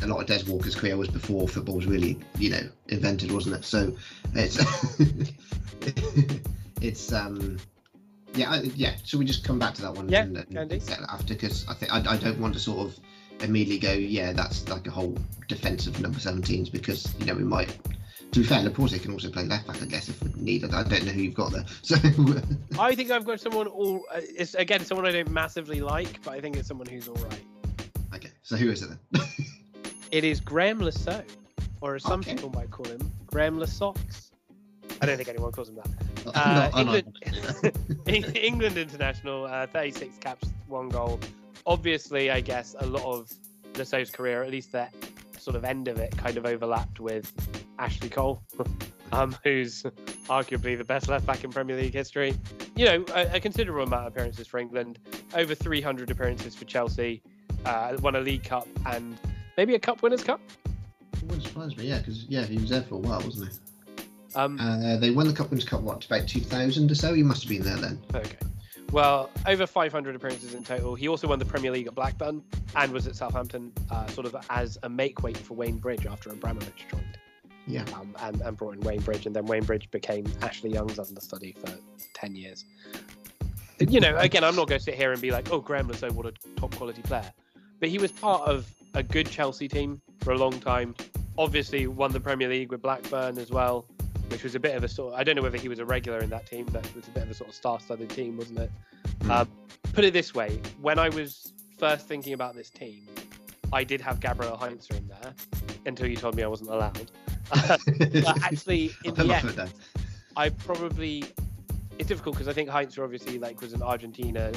[0.03, 3.57] a lot of Des Walker's career was before football was really, you know, invented, wasn't
[3.57, 3.65] it?
[3.65, 3.97] So
[4.35, 4.59] it's
[6.81, 7.59] it's um.
[8.37, 8.95] Yeah, I, yeah.
[9.05, 10.09] Should we just come back to that one?
[10.09, 12.87] Yeah, and, and set that after because I think I, I don't want to sort
[12.87, 12.99] of
[13.41, 15.17] immediately go, yeah, that's like a whole
[15.49, 17.77] defensive number 17s because you know we might.
[18.33, 20.75] To be fair, Laporte can also play left back, I guess, if we need it.
[20.75, 21.65] I don't know who you've got there.
[21.83, 21.95] So
[22.79, 24.05] I think I've got someone all.
[24.13, 27.15] Uh, it's again someone I don't massively like, but I think it's someone who's all
[27.17, 27.41] right.
[28.15, 29.23] okay, so who is it then?
[30.13, 31.25] It is Graeme Le Saux,
[31.81, 32.35] or as some Okay.
[32.35, 34.26] people might call him, Graham Lasocks.
[35.01, 35.89] I don't think anyone calls him that.
[36.35, 37.05] Uh, not-
[38.07, 41.21] England, England international, uh, 36 caps, one goal.
[41.67, 43.33] Obviously, I guess a lot of
[43.77, 44.89] Le Saux's career, at least the
[45.39, 47.33] sort of end of it, kind of overlapped with
[47.79, 48.43] Ashley Cole,
[49.13, 49.83] um, who's
[50.29, 52.35] arguably the best left back in Premier League history.
[52.75, 54.99] You know, a, a considerable amount of appearances for England,
[55.35, 57.23] over 300 appearances for Chelsea,
[57.65, 59.19] uh, won a League Cup and
[59.57, 60.41] maybe a Cup Winners' Cup.
[61.15, 63.59] It wouldn't surprise me, yeah, because yeah, he was there for a while, wasn't he?
[64.37, 67.15] Um, Uh, they won the Cup Winners' Cup what about 2000 or so?
[67.15, 67.99] He must have been there then.
[68.15, 68.37] Okay.
[68.93, 70.95] Well, over 500 appearances in total.
[70.95, 72.43] He also won the Premier League at Blackburn
[72.77, 76.31] and was at Southampton, uh, sort of as a make weight for Wayne Bridge after
[76.31, 77.19] Abramovich joined,
[77.67, 77.83] Yeah.
[77.95, 81.57] um, and, and brought in Wayne Bridge, and then Wayne Bridge became Ashley Young's understudy
[81.59, 81.73] for
[82.15, 82.65] 10 years.
[83.81, 85.95] You know, again, I'm not going to sit here and be like, oh, Graeme Le
[85.95, 87.31] Saux, what a top quality player.
[87.81, 90.95] But he was part of a good Chelsea team for a long time.
[91.39, 93.85] obviously won the Premier League with Blackburn as well,
[94.29, 95.15] which was a bit of a sort.
[95.15, 97.09] Of, I don't know whether he was a regular in that team, but it was
[97.09, 98.71] a bit of a sort of star-studded team, wasn't it?
[99.21, 99.31] Mm.
[99.31, 99.49] Um,
[99.93, 103.07] put it this way: when I was first thinking about this team,
[103.73, 105.35] I did have Gabriel Heinze in there
[105.87, 107.11] until you told me I wasn't allowed.
[107.51, 109.71] but actually, in the end.
[110.37, 111.25] I probably
[111.99, 114.53] it's difficult because I think Heinz obviously like was an Argentina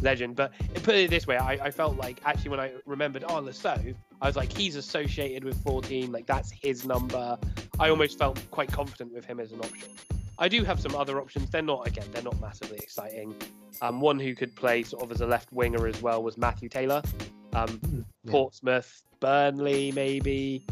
[0.00, 0.52] legend, but
[0.82, 3.80] put it this way, I, I felt like actually when I remembered oh Le Saux,
[4.20, 7.38] I was like he's associated with 14, like that's his number.
[7.78, 9.88] I almost felt quite confident with him as an option.
[10.38, 11.50] I do have some other options.
[11.50, 13.34] They're not again, they're not massively exciting.
[13.80, 16.68] Um, one who could play sort of as a left winger as well was Matthew
[16.68, 17.02] Taylor.
[17.54, 18.30] Um, Yeah.
[18.30, 20.64] Portsmouth, Burnley, maybe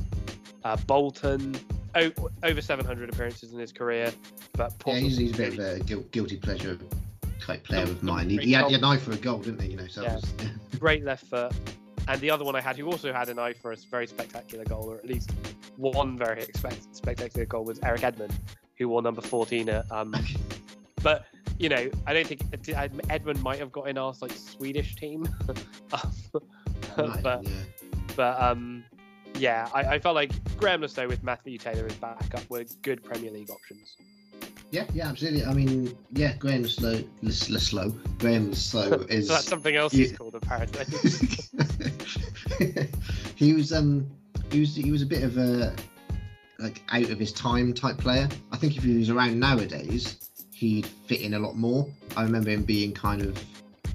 [0.65, 1.57] uh, Bolton.
[1.95, 4.13] O- over 700 appearances in his career,
[4.53, 6.79] but Yeah, he's, he's a bit really- of a guil- guilty pleasure
[7.41, 8.29] type player of mine.
[8.31, 9.71] He, he, had, he had an eye for a goal, didn't he?
[9.71, 10.15] You know, so Yeah.
[10.17, 10.33] was,
[10.79, 11.53] great left foot.
[12.09, 14.65] And the other one I had, who also had an eye for a very spectacular
[14.65, 15.31] goal, or at least
[15.77, 18.31] one very expect- spectacular goal, was Erik Edman,
[18.79, 19.91] who wore number 14 at.
[19.93, 20.15] Um,
[21.03, 21.27] but
[21.59, 25.29] you know, I don't think Edman might have got in our like Swedish team,
[25.93, 26.13] Um,
[26.97, 27.51] Right, but yeah.
[28.17, 28.85] but um,
[29.41, 33.03] yeah, I, I felt like Graeme Le Saux with Matthew Taylor as backup were good
[33.03, 33.97] Premier League options.
[34.71, 35.45] Yeah, yeah, absolutely.
[35.45, 39.27] I mean, yeah, Graham Slow, Slow, Graham Slow is.
[39.27, 40.85] So that's something else he's called apparently.
[43.35, 44.07] he was um
[44.53, 45.75] he was he was a bit of a
[46.59, 48.29] like out of his time type player.
[48.53, 51.89] I think if he was around nowadays, he'd fit in a lot more.
[52.17, 53.43] I remember him being kind of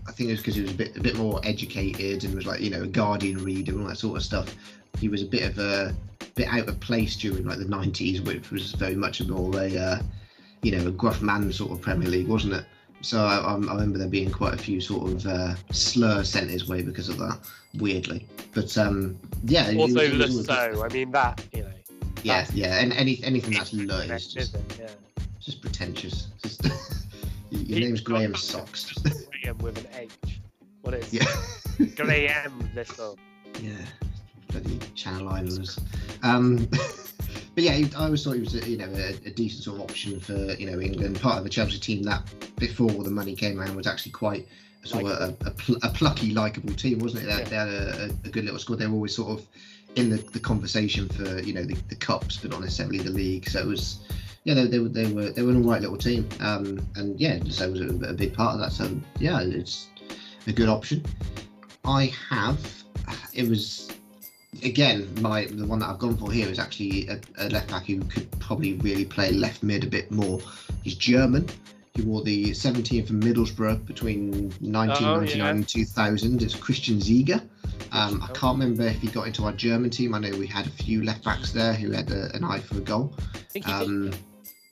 [0.08, 2.46] I think it was because he was a bit a bit more educated and was
[2.46, 4.54] like you know a Guardian reader and all that sort of stuff.
[5.00, 5.94] He was a bit of a
[6.36, 10.00] bit out of place during like the 90s, which was very much more a uh,
[10.62, 12.66] you know a gruff man sort of Premier League, wasn't it?
[13.02, 16.68] So I, I remember there being quite a few sort of uh, slur sent his
[16.68, 17.40] way because of that,
[17.76, 18.26] weirdly.
[18.54, 20.82] But um, yeah, it was- also, it was- Le Saux.
[20.82, 21.72] I mean that you know.
[22.24, 24.56] yeah, yeah, and any anything that's low is just.
[24.80, 24.88] Yeah.
[25.40, 26.28] just pretentious.
[26.42, 26.66] Just
[27.52, 28.92] your your name's Graham Socks.
[29.42, 30.12] Graham with an H.
[30.82, 31.26] What is yeah,
[31.96, 33.18] Graham Little?
[33.62, 33.72] yeah,
[34.60, 35.80] bloody Channel Islanders.
[36.24, 36.66] Um,
[37.56, 39.90] but yeah, I always thought he was a, you know a, a decent sort of
[39.90, 41.20] option for you know England.
[41.20, 42.24] Part of the Chelsea team that
[42.58, 44.48] before the money came around was actually quite
[44.84, 47.26] sort of a, a, pl- a plucky, likable team, wasn't it?
[47.26, 48.80] They, had- they had a, a, good little squad.
[48.80, 49.46] They were always sort of
[49.96, 53.50] in the, the conversation for you know the, the cups, but not necessarily the league.
[53.50, 54.00] So it was.
[54.44, 57.20] Yeah, they, they, were they were they were an all right little team, um, and
[57.20, 58.72] yeah, so it was a, a big part of that.
[58.72, 58.88] So
[59.18, 59.88] yeah, it's
[60.46, 61.04] a good option.
[61.84, 62.60] I have.
[63.34, 63.85] It was
[64.64, 67.86] again my the one that I've gone for here is actually a, a left back
[67.86, 70.40] who could probably really play left mid a bit more.
[70.84, 71.48] He's German.
[71.96, 75.50] He wore the 17 for Middlesbrough between 1999 yeah.
[75.50, 76.44] and 2000.
[76.44, 77.42] It's Christian Ziege.
[77.94, 80.14] Um, I can't remember if he got into our German team.
[80.14, 82.78] I know we had a few left backs there who had a, an eye for
[82.78, 83.14] a goal.
[83.66, 84.12] Um,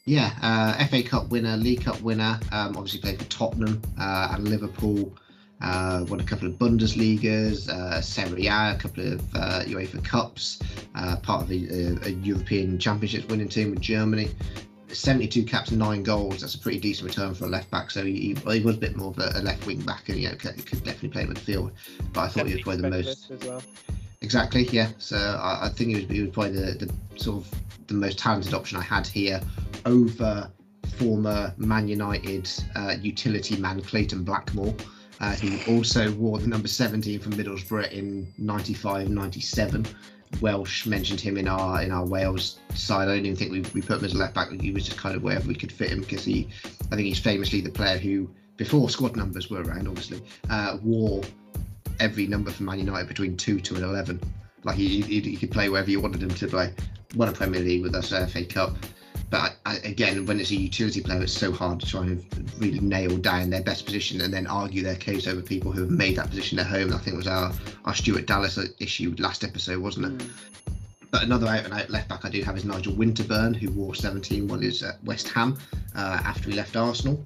[0.04, 2.38] yeah, uh, FA Cup winner, League Cup winner.
[2.52, 5.16] Um, obviously played for Tottenham uh, and Liverpool.
[5.64, 10.60] Uh, won a couple of Bundesligas, uh, Serie A, a couple of uh, UEFA Cups.
[10.96, 14.30] Uh, part of a, a, a European Championships winning team with Germany.
[14.90, 16.42] 72 caps, nine goals.
[16.42, 17.92] That's a pretty decent return for a left back.
[17.92, 20.18] So he, he, he was a bit more of a, a left wing back, and
[20.18, 21.72] you know, could, could definitely play midfield.
[22.12, 23.64] But I thought he was probably the most well.
[24.22, 24.90] Exactly, yeah.
[25.00, 28.18] So I, I think he was, he was probably the, the sort of the most
[28.18, 29.42] talented option I had here
[29.86, 30.50] over
[30.98, 34.74] former Man United uh, utility man Clayton Blackmore,
[35.24, 39.86] uh, who also wore the number 17 for Middlesbrough in 95 97.
[40.42, 43.08] Welsh mentioned him in our in our Wales side.
[43.08, 44.52] I don't even think we, we put him as a left back.
[44.52, 46.50] He was just kind of wherever we could fit him because he,
[46.92, 51.22] I think he's famously the player who, before squad numbers were around, obviously, uh, wore
[52.02, 54.20] every number for Man United between two to an eleven.
[54.66, 56.74] Like he, he, he could play wherever you wanted him to play.
[57.16, 58.76] Won a Premier League with us, uh, FA Cup.
[59.30, 62.26] But I, I, again, when it's a utility player, it's so hard to try and
[62.60, 65.90] really nail down their best position and then argue their case over people who have
[65.90, 66.94] made that position their home.
[66.94, 67.52] I think it was our
[67.86, 70.26] our Stuart Dallas issue last episode, wasn't it?
[70.26, 70.30] Mm.
[71.14, 73.94] But another out and out left back I do have is Nigel Winterburn, who wore
[73.94, 75.58] 17 while he was at West Ham
[75.96, 77.24] uh, after he left Arsenal.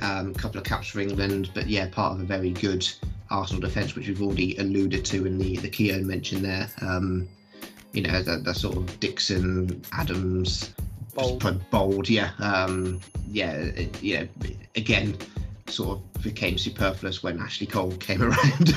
[0.00, 2.88] Um, a couple of caps for England, but yeah, part of a very good
[3.30, 6.68] Arsenal defence, which we've already alluded to in the the Keown mention there.
[6.82, 7.28] Um,
[7.92, 10.74] you know, the, the sort of Dixon, Adams,
[11.18, 11.38] Bould.
[11.40, 13.00] bold, bold yeah, um,
[13.30, 14.24] yeah, it, yeah.
[14.76, 15.16] Again,
[15.68, 18.74] sort of became superfluous when Ashley Cole came around.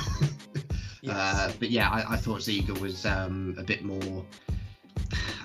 [1.01, 1.15] Yes.
[1.15, 4.23] Uh, but yeah, I, I thought Ziege was um, a bit more.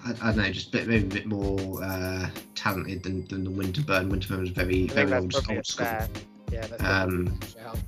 [0.05, 3.45] I, I don't know, just a bit, maybe a bit more uh, talented than, than
[3.45, 4.11] the Winterburn.
[4.11, 5.87] Winterburn was very, very old, old school.
[5.87, 6.09] fair.
[6.53, 7.79] Yeah, Um, probably a shout.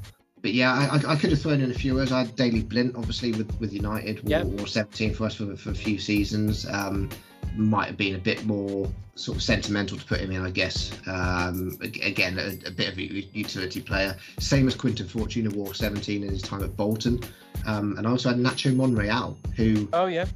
[0.42, 2.10] but yeah, I, I, could have thrown in a few others.
[2.10, 4.44] I had Daley Blind, obviously, with, with United, Yeah.
[4.58, 6.66] or, 17 for us for, for a few seasons.
[6.66, 7.10] Um,
[7.56, 10.92] might have been a bit more sort of sentimental to put him in, I guess.
[11.06, 14.16] Um, again, a, a bit of a utility player.
[14.38, 17.20] Same as Quinton Fortune wore 17 in his time at Bolton.
[17.66, 20.26] Um, and I also had Nacho Monreal, who Oh yeah.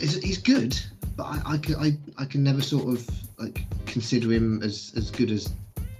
[0.00, 0.78] is he's good,
[1.16, 5.10] but I, I, can- I, I can never sort of like consider him as, as
[5.10, 5.52] good as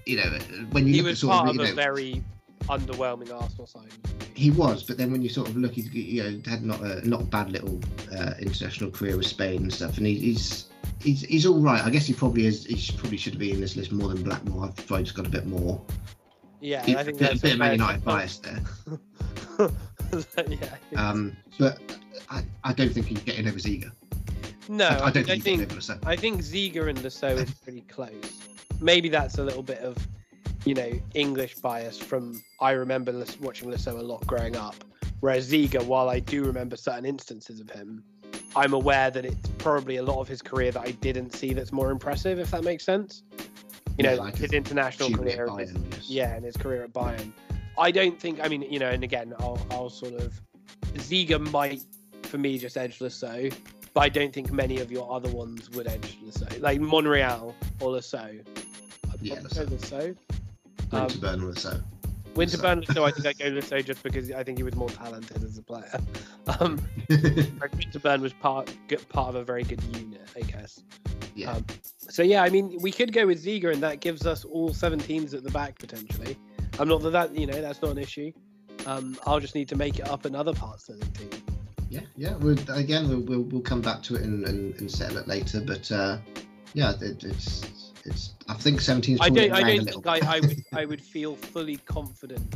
[0.06, 0.38] you know
[0.70, 2.22] when you He look at was sort part of you a very
[2.68, 3.90] underwhelming Arsenal side.
[4.34, 7.06] he was, but then when you sort of look, he's you know had not a
[7.08, 7.80] not a bad little
[8.16, 10.66] uh, international career with Spain and stuff, and he, he's
[11.00, 11.82] he's he's all right.
[11.84, 12.66] I guess he probably is.
[12.66, 14.66] He should, probably should be in this list more than Blackmore.
[14.66, 15.80] I've probably just got a bit more.
[16.60, 18.60] Yeah, a I think bit, a bit of Man United bias there.
[20.48, 20.76] yeah.
[20.96, 21.78] Um, but
[22.30, 23.90] I, I don't think he's getting over Ziege.
[24.68, 26.06] no, I, I don't I think he's think getting over Le Saux.
[26.06, 28.32] I think Ziege and Le Saux is pretty close.
[28.80, 29.96] Maybe that's a little bit of,
[30.64, 34.76] you know, English bias from I remember watching Le Saux a lot growing up.
[35.20, 38.02] Whereas Ziege, while I do remember certain instances of him,
[38.56, 41.72] I'm aware that it's probably a lot of his career that I didn't see that's
[41.72, 43.22] more impressive, if that makes sense.
[43.96, 45.46] You know, Yeah, like like his international career.
[45.46, 46.10] and his- yes.
[46.10, 47.32] yeah, and his career at Bayern.
[47.78, 48.40] I don't think.
[48.42, 50.40] I mean, you know, and again, I'll, I'll sort of
[50.94, 51.82] Ziege might
[52.22, 53.56] for me just edge Le Saux,
[53.94, 57.54] but I don't think many of your other ones would edge Le Saux, like Monreal
[57.80, 58.32] or Le Saux.
[59.20, 60.14] Yeah, probably go
[60.94, 61.80] Um, Winterburn or so.
[62.34, 64.74] Winterburn Le Saux, I think I go Le Saux just because I think he was
[64.74, 65.90] more talented as a player.
[66.60, 66.78] Um,
[67.08, 70.82] Winterburn was part good, part of a very good unit, I guess.
[71.34, 71.64] yeah, Um,
[71.96, 74.98] so yeah, I mean, we could go with Ziege, and that gives us all seven
[74.98, 76.36] teams at the back potentially.
[76.78, 78.30] I'm not that that you know that's not an issue.
[78.84, 81.30] Um, I'll just need to make it up in other parts of the team.
[81.88, 82.36] yeah, yeah.
[82.36, 85.62] We'll, again, we'll, we'll we'll come back to it and, and, and settle it later.
[85.62, 86.18] But uh,
[86.74, 88.34] yeah, it, it's it's.
[88.48, 89.52] I think 17 is I don't.
[89.52, 90.36] I don't think I.
[90.36, 90.62] I would.
[90.72, 92.54] I would feel fully confident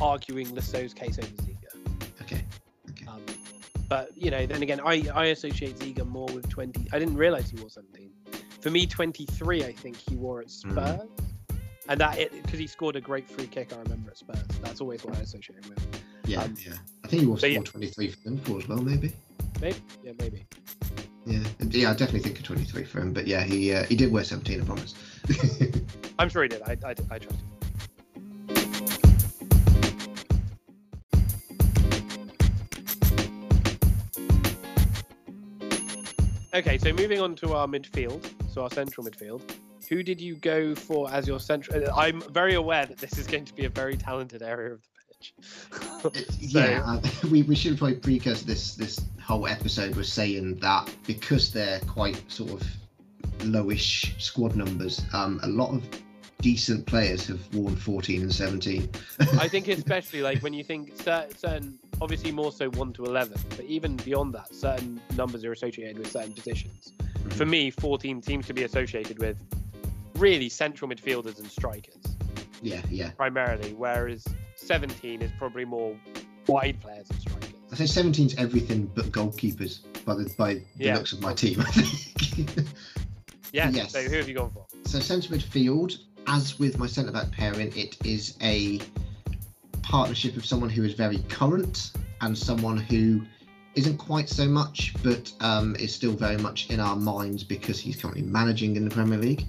[0.00, 1.56] arguing Le Saux's case over Ziege.
[2.22, 2.44] okay.
[2.90, 3.06] Okay.
[3.06, 3.20] Um,
[3.88, 6.88] but you know, then again, I I associate Ziege more with 20.
[6.92, 8.10] I didn't realize he wore 17.
[8.60, 9.64] For me, 23.
[9.64, 10.72] I think he wore at Mm.
[10.72, 11.08] Spurs.
[11.86, 14.42] And that because he scored a great free kick, I remember at Spurs.
[14.62, 15.86] That's always what I associate him with.
[16.26, 16.72] Yeah, Um, yeah.
[17.04, 17.60] I think he so yeah.
[17.60, 19.12] 23 for Liverpool as well, maybe.
[19.60, 20.46] Maybe, yeah, maybe.
[21.26, 21.90] Yeah, yeah.
[21.90, 23.12] I definitely think a 23 for him.
[23.12, 24.60] But yeah, he uh, he did wear 17.
[24.60, 24.94] I promise.
[26.18, 26.62] I'm sure he did.
[26.62, 27.54] I, I, I trust him.
[36.54, 39.42] Okay, so moving on to our midfield, so our central midfield.
[39.88, 41.84] Who did you go for as your central?
[41.96, 44.88] I'm very aware that this is going to be a very talented area of the
[46.12, 46.26] pitch.
[46.38, 51.52] yeah, uh, we, we should probably precursor this this whole episode with saying that because
[51.52, 52.62] they're quite sort of
[53.38, 55.82] lowish squad numbers, um, a lot of
[56.44, 58.90] decent players have worn 14 and 17.
[59.40, 63.64] I think especially like when you think certain, obviously more so one to eleven, but
[63.64, 66.92] even beyond that, certain numbers are associated with certain positions.
[67.30, 69.38] For me, fourteen seems to be associated with
[70.16, 71.96] really central midfielders and strikers
[72.62, 73.10] Yeah, yeah.
[73.12, 74.24] primarily, whereas
[74.56, 75.96] seventeen is probably more
[76.46, 77.50] wide players and strikers.
[77.72, 80.96] I say 17's everything but goalkeepers by the by the Yeah.
[80.96, 81.60] looks of my team.
[81.66, 82.66] I think.
[83.52, 83.70] Yeah.
[83.70, 83.92] Yes.
[83.92, 84.66] So who have you gone for?
[84.84, 88.80] So centre midfield, as with my centre back pairing, it is a
[89.82, 93.22] partnership of someone who is very current and someone who
[93.74, 98.00] isn't quite so much, but um, is still very much in our minds because he's
[98.00, 99.46] currently managing in the Premier League.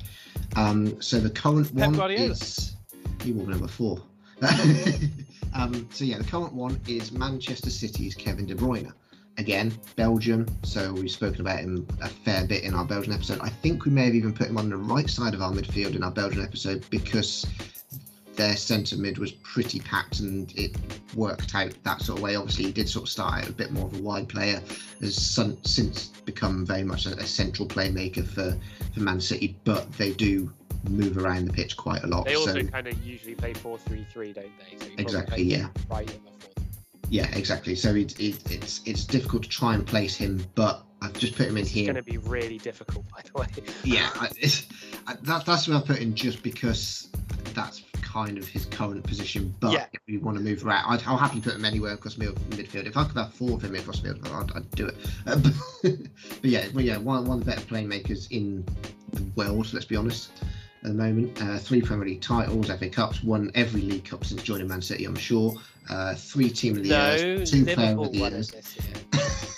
[0.56, 2.32] Um, so the current Pep one Guardiola.
[2.32, 2.76] is
[3.24, 4.02] he wore number four.
[5.56, 8.92] um, so yeah, the current one is Manchester City's Kevin De Bruyne.
[9.38, 10.46] Again, Belgium.
[10.64, 13.40] So we've spoken about him a fair bit in our Belgian episode.
[13.42, 15.96] I think we may have even put him on the right side of our midfield
[15.96, 17.46] in our Belgian episode because
[18.36, 20.76] their centre mid was pretty packed and it
[21.16, 22.36] worked out that sort of way.
[22.36, 24.62] Obviously, he did sort of start out a bit more of a wide player,
[25.02, 28.58] has since become very much a, a central playmaker for,
[28.94, 30.52] for Man City, but they do
[30.90, 32.26] move around the pitch quite a lot.
[32.26, 34.78] They also so kind of usually play four-three-three, don't they?
[34.86, 35.68] So Exactly, yeah.
[35.90, 36.50] Right in the fourth.
[37.10, 37.76] yeah, exactly.
[37.76, 41.48] So it, it, it's it's difficult to try and place him, but I've just put
[41.48, 41.84] him in It's here.
[41.84, 43.48] It's going to be really difficult, by the way.
[43.84, 44.68] Yeah, I, it's,
[45.08, 47.10] I, that, that's what I put in just because
[47.54, 49.54] that's kind of his current position.
[49.60, 49.86] But Yeah.
[49.92, 52.88] if we want to move around, I'd, I'll happily put him anywhere across midfield.
[52.88, 54.96] If I could have four of him across midfield, I'd, I'd do it.
[55.28, 55.36] Uh,
[55.84, 55.98] but,
[56.42, 58.66] but yeah, well, yeah, one, one of the better playmakers in
[59.12, 60.32] the world, let's be honest,
[60.86, 61.42] at the moment.
[61.42, 65.06] Uh, three Premier League titles, FA Cups, won every League Cup since joining Man City,
[65.06, 65.56] I'm sure.
[65.90, 68.52] Uh, three Team of the No, Years, two Player of the Years.
[68.52, 68.94] this year.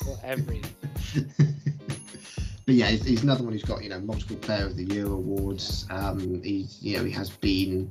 [0.06, 0.62] Not every.
[2.66, 5.06] but yeah, he's, he's another one who's got you know multiple Player of the Year
[5.06, 5.86] awards.
[5.90, 7.90] Um, he's you know he has been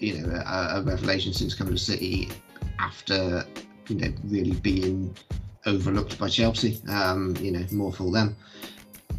[0.00, 2.28] you know a, a revelation since coming to City.
[2.78, 3.44] after
[3.88, 5.14] you know really being
[5.66, 6.80] overlooked by Chelsea.
[6.88, 8.36] Um, you know, more for them.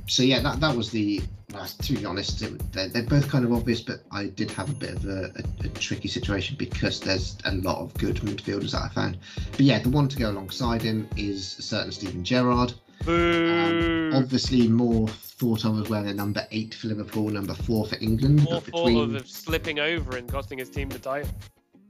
[0.08, 1.22] So yeah, that that was the.
[1.54, 4.70] Well, to be honest, it, they're, they're both kind of obvious, but I did have
[4.70, 8.72] a bit of a, a, a, tricky situation because there's a lot of good midfielders
[8.72, 9.20] that I found.
[9.52, 12.74] But yeah, the one to go alongside him is a certain Steven Gerrard.
[13.08, 17.98] Um, obviously, more thought of as wearing a number eight for Liverpool, number four for
[18.02, 18.44] England.
[18.44, 19.16] More between...
[19.16, 21.30] of slipping over and costing his team the title.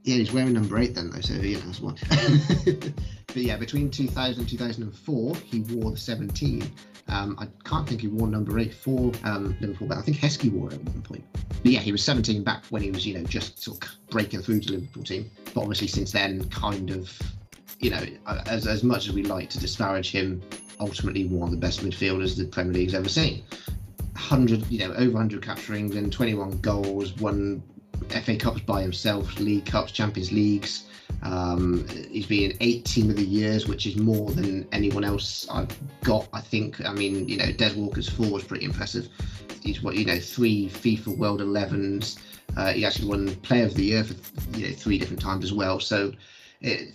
[0.02, 1.96] Yeah, he's wearing number eight then, though, so yeah, that's one.
[3.26, 6.70] but yeah, between 2000 and 2004, he wore the 17.
[7.08, 10.50] Um, I can't think he wore number eight for um, Liverpool, but I think Heskey
[10.50, 11.24] wore it at one point.
[11.32, 14.40] But yeah, he was 17 back when he was, you know, just sort of breaking
[14.42, 15.30] through to the Liverpool team.
[15.52, 17.16] But obviously, since then, kind of,
[17.78, 18.04] you know,
[18.46, 20.42] as, as much as we like to disparage him,
[20.80, 23.44] ultimately one of the best midfielders the Premier League's ever seen.
[24.14, 27.62] 100, you know, over 100 caps for England, 21 goals, won
[28.08, 30.84] FA Cups by himself, League Cups, Champions Leagues.
[31.22, 35.76] Um, he's been eight team of the years, which is more than anyone else I've
[36.02, 36.28] got.
[36.32, 36.84] I think.
[36.84, 39.08] I mean, you know, Des Walker's four was pretty impressive.
[39.62, 42.18] He's what you know, three FIFA World 11s.
[42.56, 44.14] Uh, he actually won Player of the Year for
[44.58, 45.80] you know three different times as well.
[45.80, 46.12] So,
[46.60, 46.94] it,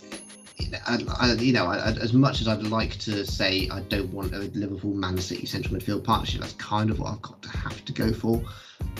[0.86, 4.34] I, I, you know, I, as much as I'd like to say I don't want
[4.34, 7.84] a Liverpool Man City central midfield partnership, that's kind of what I've got to have
[7.86, 8.44] to go for.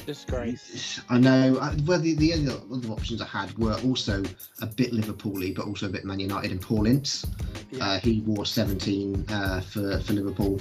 [0.06, 1.02] Disgrace.
[1.10, 1.54] I know.
[1.86, 4.24] Well, the, the other options I had were also
[4.62, 7.26] a bit Liverpool-y, but also a bit Man United and Paul Ince.
[7.72, 7.86] Yeah.
[7.86, 10.60] Uh, he wore 17 uh, for, for Liverpool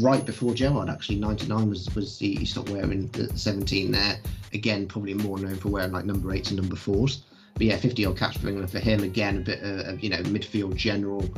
[0.00, 1.18] right before Gerrard, actually.
[1.18, 4.18] 99 was, was he, he stopped wearing the 17 there.
[4.52, 7.24] Again, probably more known for wearing like number eights and number fours
[7.58, 9.02] but yeah, 50 odd caps for England for him.
[9.02, 11.28] Again, a bit of, you know, midfield general.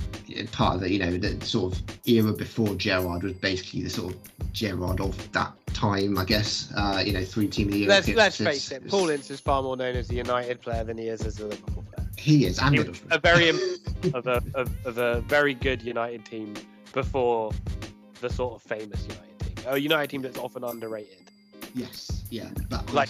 [0.52, 4.12] Part of the, you know, the sort of era before Gerrard was basically the sort
[4.12, 6.70] of Gerrard of that time, I guess.
[6.76, 7.88] Uh, you know, three team of the year.
[7.88, 10.98] Let's, let's face it, Paul Ince is far more known as a United player than
[10.98, 12.06] he is as a Liverpool player.
[12.18, 16.52] He is, and he a very of a of, of, a very good United team
[16.92, 17.50] before
[18.20, 21.30] the sort of famous United team, a United team that's often underrated.
[21.74, 23.08] Yes, yeah, but like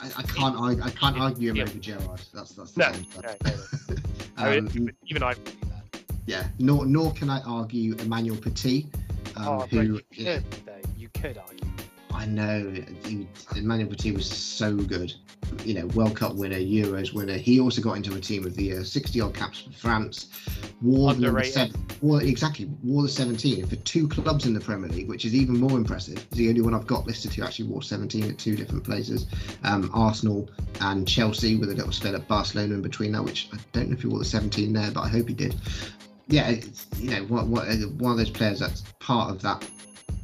[0.00, 2.20] I, I, can't I, I can't argue him over Gerrard.
[2.32, 3.34] That's that's the no, no,
[4.36, 5.34] no, um, even I.
[6.26, 8.86] Yeah, nor nor can I argue Emmanuel Petit,
[9.36, 10.72] um, oh, who you could, though.
[10.96, 11.75] you could argue.
[12.16, 12.72] I know
[13.54, 15.12] Emmanuel Petit was so good.
[15.64, 17.36] You know, World Cup winner, Euros winner.
[17.36, 20.28] He also got into a team of the year, 60 odd caps for France.
[20.80, 25.08] Wore the seven, wore, exactly wore the 17 for two clubs in the Premier League,
[25.08, 26.16] which is even more impressive.
[26.16, 29.26] It's the only one I've got listed who actually wore 17 at two different places.
[29.62, 30.50] Um, Arsenal
[30.80, 33.94] and Chelsea with a little spell at Barcelona in between that, which I don't know
[33.94, 35.54] if he wore the 17 there, but I hope he did.
[36.28, 36.56] Yeah,
[36.98, 39.68] you know, what, what, one of those players that's part of that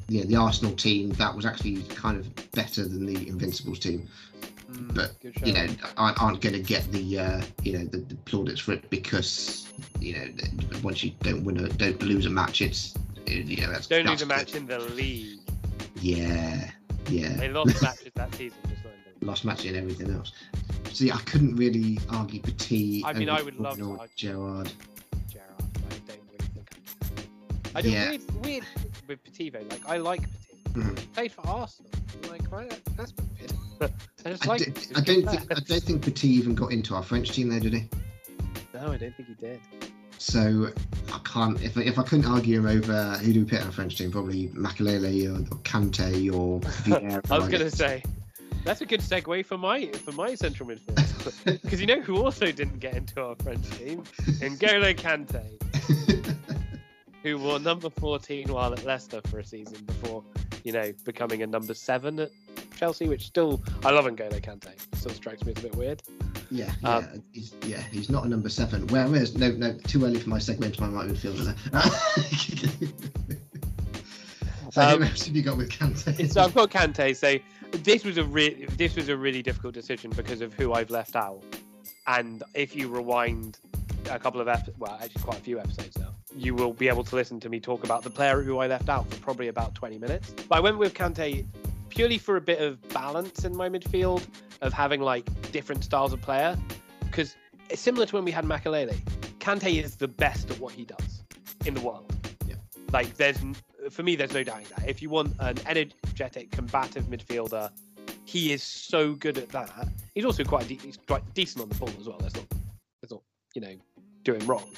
[0.08, 4.08] yeah, the Arsenal team that was actually kind of better than the Invincibles team.
[4.70, 5.12] Mm, but
[5.46, 8.72] you know, aren't, aren't going to get the uh, you know the, the, plaudits for
[8.72, 9.68] it because
[10.00, 10.28] you know
[10.82, 12.94] once you don't win a don't lose a match, it's
[13.26, 15.40] you know that's don't lose a match in the league.
[16.00, 16.70] Yeah,
[17.08, 17.36] yeah.
[17.36, 18.58] They lost matches that season,
[19.20, 20.32] lost matches and everything else.
[20.92, 23.02] See, I couldn't really argue Petit.
[23.04, 24.72] I mean, I would love to Gerrard.
[25.28, 26.68] Gerrard, I don't really think
[27.74, 27.78] I.
[27.78, 28.10] I do yeah.
[28.10, 28.64] weird, weird
[29.06, 29.68] with Petivo.
[29.70, 30.62] Like I like Petit.
[30.74, 30.98] Mm.
[30.98, 31.90] He played for Arsenal.
[32.22, 33.52] I'm like, right, that's weird.
[34.24, 34.62] I just like.
[34.96, 37.60] I, do, not think I don't think Petit even got into our French team there,
[37.60, 37.88] did he?
[38.74, 39.60] No, I don't think he did.
[40.18, 40.70] So
[41.12, 41.60] I can't.
[41.62, 44.10] If if I couldn't argue him over who do we pick on a French team,
[44.10, 47.20] probably Makelele or, or Kante or Vieira.
[47.30, 48.02] I was going to say.
[48.64, 52.52] That's a good segue for my for my central midfield because you know who also
[52.52, 54.04] didn't get into our French team,
[54.38, 55.42] N'Golo Kante
[57.22, 60.24] who wore number 14 while at Leicester for a season before,
[60.64, 62.30] you know, becoming a number seven at
[62.76, 64.72] Chelsea, which still, I love N'Golo Kante.
[64.96, 66.02] Still strikes me as a bit weird.
[66.50, 68.86] Yeah, yeah, um, he's, yeah, he's not a number seven.
[68.88, 71.82] Whereas, no, no, too early for my segment to my right midfielder there.
[74.72, 76.30] so um, who else have you got with Kante?
[76.32, 77.16] so I've got Kante.
[77.16, 77.38] So
[77.78, 81.16] this was a re- this was a really difficult decision because of who I've left
[81.16, 81.42] out.
[82.06, 83.58] And if you rewind
[84.10, 87.04] a couple of episodes, well, actually quite a few episodes now, you will be able
[87.04, 89.74] to listen to me talk about the player who I left out for probably about
[89.74, 90.34] 20 minutes.
[90.48, 91.46] But I went with Kante
[91.88, 94.26] purely for a bit of balance in my midfield,
[94.62, 96.56] of having like different styles of player.
[97.04, 97.36] Because
[97.68, 98.96] it's similar to when we had Makelele.
[99.38, 101.22] Kante is the best at what he does
[101.66, 102.14] in the world.
[102.46, 102.54] Yeah.
[102.92, 103.38] Like there's,
[103.90, 104.88] for me, there's no doubting that.
[104.88, 107.70] If you want an energetic, combative midfielder,
[108.24, 109.88] he is so good at that.
[110.14, 112.18] He's also quite, de- he's quite decent on the ball as well.
[112.18, 112.46] That's not,
[113.02, 113.22] that's not,
[113.54, 113.74] you know,
[114.22, 114.70] doing wrong.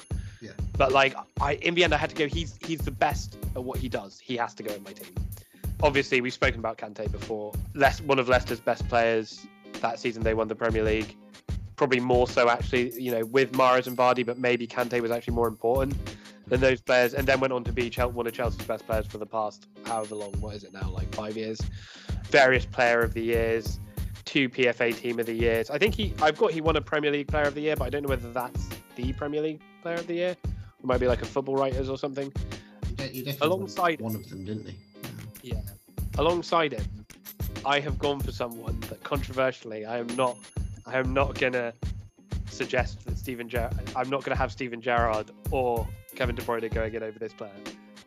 [0.45, 0.51] Yeah.
[0.77, 3.63] But like I in the end I had to go he's he's the best at
[3.63, 4.19] what he does.
[4.19, 5.13] He has to go in my team.
[5.83, 7.53] Obviously we've spoken about Kante before.
[7.73, 9.45] Less one of Leicester's best players
[9.81, 11.15] that season they won the Premier League.
[11.75, 15.33] probably more so actually, you know, with Mahrez and Vardy, but maybe Kante was actually
[15.33, 15.95] more important
[16.47, 17.13] than those players.
[17.13, 20.15] And then went on to be one of Chelsea's best players for the past however
[20.15, 20.31] long.
[20.39, 20.89] What is it now?
[20.89, 21.59] Like five years.
[22.29, 23.79] Various Player of the Years,
[24.25, 25.69] two PFA Team of the Years.
[25.69, 27.85] I think he, I've got he won a Premier League Player of the Year, but
[27.85, 30.35] I don't know whether that's the Premier League Player of the Year.
[30.43, 32.31] It might be like a Football Writers or something.
[33.41, 34.77] Alongside one of them, didn't he?
[35.41, 35.61] Yeah.
[36.17, 36.85] Alongside him,
[37.65, 40.37] I have gone for someone that controversially I am not
[40.85, 41.73] I am not gonna
[42.49, 46.93] suggest that Steven Ger- I'm not gonna have Steven Gerrard or Kevin De Bruyne going
[46.93, 47.51] in over this player.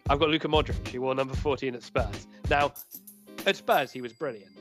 [0.08, 2.26] I've got Luka Modric, He wore number 14 at Spurs.
[2.48, 2.72] Now,
[3.46, 4.52] at Spurs he was brilliant,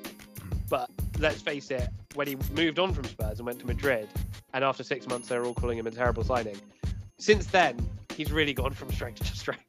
[0.70, 0.89] but
[1.20, 4.07] let's face it, when he moved on from Spurs and went to Madrid,
[4.53, 6.57] and after six months they were all calling him a terrible signing.
[7.18, 7.78] Since then,
[8.15, 9.63] he's really gone from strength to strength.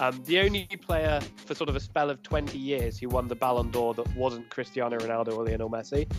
[0.00, 3.34] Um, the only player for sort of a spell of 20 years who won the
[3.34, 6.10] Ballon d'Or that wasn't Cristiano Ronaldo or Lionel Messi.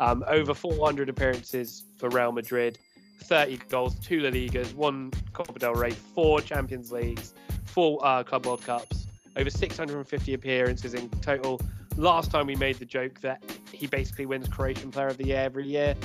[0.00, 2.78] Um, over 400 appearances for Real Madrid,
[3.24, 8.46] 30 goals, two La Ligas, one Copa del Rey, four Champions Leagues, four uh, Club
[8.46, 9.06] World Cups,
[9.36, 11.60] over 650 appearances in total.
[11.98, 13.42] Last time we made the joke that
[13.72, 15.96] he basically wins Croatian Player of the Year every year.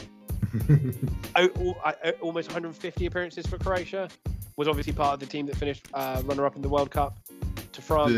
[2.19, 4.09] almost 150 appearances for Croatia
[4.55, 7.19] was obviously part of the team that finished uh, runner-up in the World Cup
[7.73, 8.11] to France.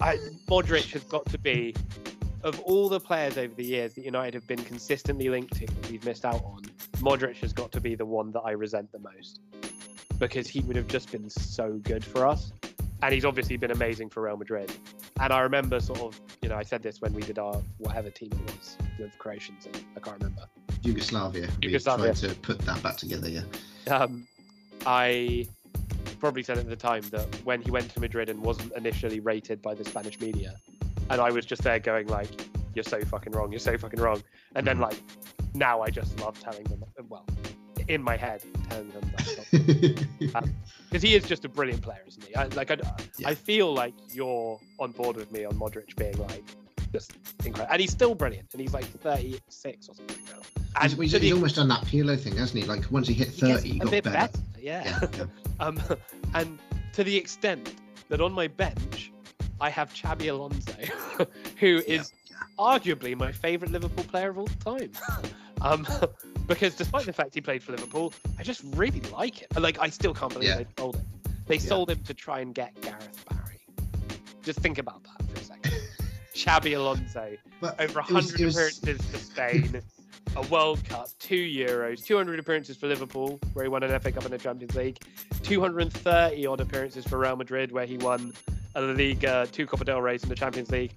[0.00, 1.74] I, Modric has got to be,
[2.44, 5.90] of all the players over the years that United have been consistently linked to that
[5.90, 6.62] we've missed out on,
[6.98, 9.40] Modric has got to be the one that I resent the most
[10.20, 12.52] because he would have just been so good for us.
[13.02, 14.72] And he's obviously been amazing for Real Madrid.
[15.20, 18.10] And I remember sort of, you know, I said this when we did our whatever
[18.10, 19.66] team it was with Croatians.
[19.96, 20.46] I can't remember.
[20.82, 21.48] Yugoslavia.
[21.60, 22.12] Yugoslavia.
[22.12, 23.42] We tried to put that back together, yeah.
[23.90, 24.26] Um,
[24.86, 25.48] I
[26.20, 29.60] probably said at the time that when he went to Madrid and wasn't initially rated
[29.60, 30.54] by the Spanish media,
[31.10, 32.28] and I was just there going like,
[32.74, 33.50] "You're so fucking wrong.
[33.50, 34.22] You're so fucking wrong,"
[34.54, 34.84] and then mm-hmm.
[34.84, 35.02] like,
[35.54, 36.84] now I just love telling them.
[37.08, 37.26] Well,
[37.88, 40.54] in my head, because um,
[40.90, 42.34] he is just a brilliant player, isn't he?
[42.34, 42.76] I, like I,
[43.18, 43.28] yeah.
[43.28, 46.44] I feel like you're on board with me on Modric being like
[46.92, 47.12] just
[47.44, 50.42] incredible, and he's still brilliant, and he's like 36 or something now.
[50.80, 52.68] And he's, he's, he's almost done that Pirlo thing, hasn't he?
[52.68, 54.10] Like once he hit 30, he, he got better.
[54.10, 54.38] better.
[54.58, 54.84] Yeah.
[54.84, 55.24] yeah, yeah.
[55.60, 55.80] um,
[56.34, 56.58] and
[56.94, 57.74] to the extent
[58.08, 59.12] that on my bench,
[59.60, 60.72] I have Xabi Alonso,
[61.58, 62.12] who is
[62.58, 64.90] arguably my favourite Liverpool player of all time.
[65.60, 65.86] um,
[66.46, 69.48] because despite the fact he played for Liverpool, I just really like it.
[69.58, 71.06] Like I still can't believe they sold him.
[71.46, 73.60] They sold him to try and get Gareth Barry.
[74.42, 75.74] Just think about that for a second.
[76.34, 78.56] Xabi Alonso, but over 100 was, was...
[78.56, 79.82] appearances for Spain,
[80.34, 84.24] a World Cup, two Euros, 200 appearances for Liverpool, where he won an FA Cup
[84.24, 84.98] and a Champions League,
[85.42, 88.32] 230 odd appearances for Real Madrid, where he won
[88.74, 90.94] a Liga, two Copa del Rey, and the Champions League.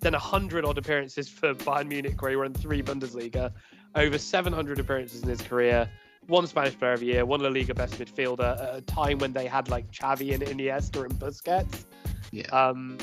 [0.00, 3.52] Then 100 odd appearances for Bayern Munich, where he won three Bundesliga,
[3.96, 5.88] over 700 appearances in his career,
[6.28, 9.32] one Spanish Player of the Year, one La Liga Best Midfielder at a time when
[9.32, 11.84] they had like Xavi and Iniesta and Busquets.
[12.30, 12.46] Yeah.
[12.48, 12.98] Um,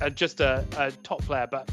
[0.00, 1.70] uh, just a, a, top player, but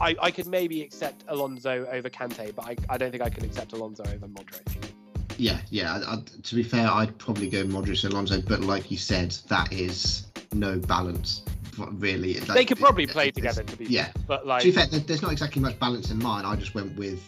[0.00, 3.44] I, I could maybe accept Alonso over Kante, but I, I don't think I can
[3.44, 4.92] accept Alonso over Modric.
[5.38, 5.94] Yeah, yeah.
[5.94, 9.32] I, I, to be fair, I'd probably go Modric and Alonso, but like you said,
[9.48, 11.42] that is no balance.
[11.78, 13.62] Really, like, they could probably play it, together.
[13.62, 14.12] To be yeah, fair.
[14.28, 16.44] but like to be fair, there's not exactly much balance in mine.
[16.44, 17.22] I just went with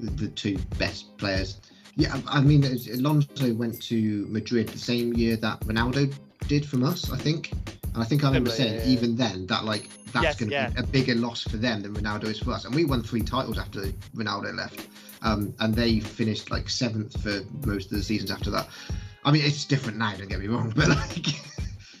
[0.00, 1.60] the, two best players.
[1.96, 6.12] Yeah, I mean, Alonso went to Madrid the same year that Ronaldo
[6.46, 7.52] did from us, I think.
[7.94, 10.54] And I think I remember saying yeah, even then that like that's yes, going to
[10.54, 10.68] yeah.
[10.68, 12.66] be a bigger loss for them than Ronaldo is for us.
[12.66, 14.88] And we won three titles after Ronaldo left,
[15.22, 18.68] um, and they finished like seventh for most of the seasons after that.
[19.24, 20.14] I mean, it's different now.
[20.16, 21.26] Don't get me wrong, but like.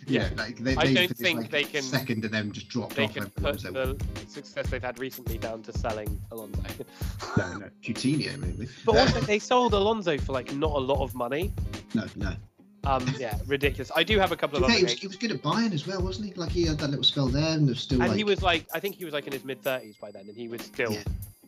[0.06, 3.04] yeah, like they, I don't think like they can second and then just drop they
[3.04, 3.14] off.
[3.14, 3.96] Can put the
[4.28, 6.62] success they've had recently down to selling Alonso.
[7.36, 8.68] no, no, Coutinho maybe.
[8.84, 11.52] But also, they sold Alonso for like not a lot of money.
[11.94, 12.34] No, no.
[12.86, 13.90] Um, yeah, ridiculous.
[13.96, 14.64] I do have a couple of.
[14.64, 16.34] Other he, was, he was good at Bayern as well, wasn't he?
[16.34, 18.00] Like he had that little spell there, and was still.
[18.00, 18.16] And like...
[18.16, 20.36] he was like, I think he was like in his mid thirties by then, and
[20.36, 21.02] he was still yeah.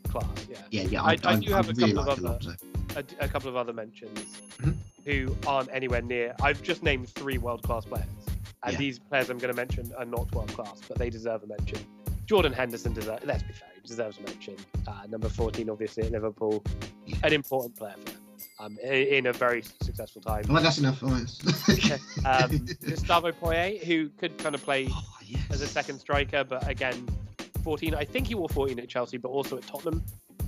[0.08, 0.26] class.
[0.50, 1.02] Yeah, yeah, yeah.
[1.02, 2.56] I, I, I do I, have a really couple of other,
[2.96, 4.18] a, a, couple of other mentions
[4.58, 4.72] mm-hmm.
[5.04, 6.34] who aren't anywhere near.
[6.42, 8.06] I've just named three world class players,
[8.64, 8.78] and yeah.
[8.78, 11.78] these players I'm going to mention are not world class, but they deserve a mention.
[12.26, 13.24] Jordan Henderson deserves.
[13.24, 14.56] Let's be fair, he deserves a mention.
[14.86, 16.62] Uh, number 14, obviously at Liverpool,
[17.22, 18.22] an important player for them
[18.60, 20.44] um, in a very successful time.
[20.48, 21.02] Oh, that's enough.
[22.24, 25.40] Um, Gustavo Poyet, who could kind of play oh, yes.
[25.50, 27.08] as a second striker, but again,
[27.62, 27.94] 14.
[27.94, 30.02] I think he wore 14 at Chelsea, but also at Tottenham.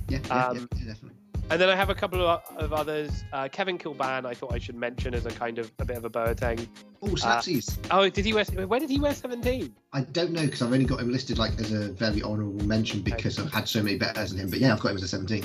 [0.09, 1.20] Yeah, yeah, um, yeah, definitely.
[1.51, 3.25] And then I have a couple of, of, others.
[3.33, 6.05] Uh, Kevin Kilbane, I thought I should mention as a kind of a bit of
[6.05, 6.65] a Boateng.
[7.01, 7.77] Oh, Slapsies.
[7.91, 8.45] Uh, oh, did he wear?
[8.45, 9.75] Where did he wear 17?
[9.91, 13.01] I don't know because I've only got him listed like as a very honourable mention
[13.01, 14.49] because I've had so many better than him.
[14.49, 15.43] But yeah, I've got him as a 17.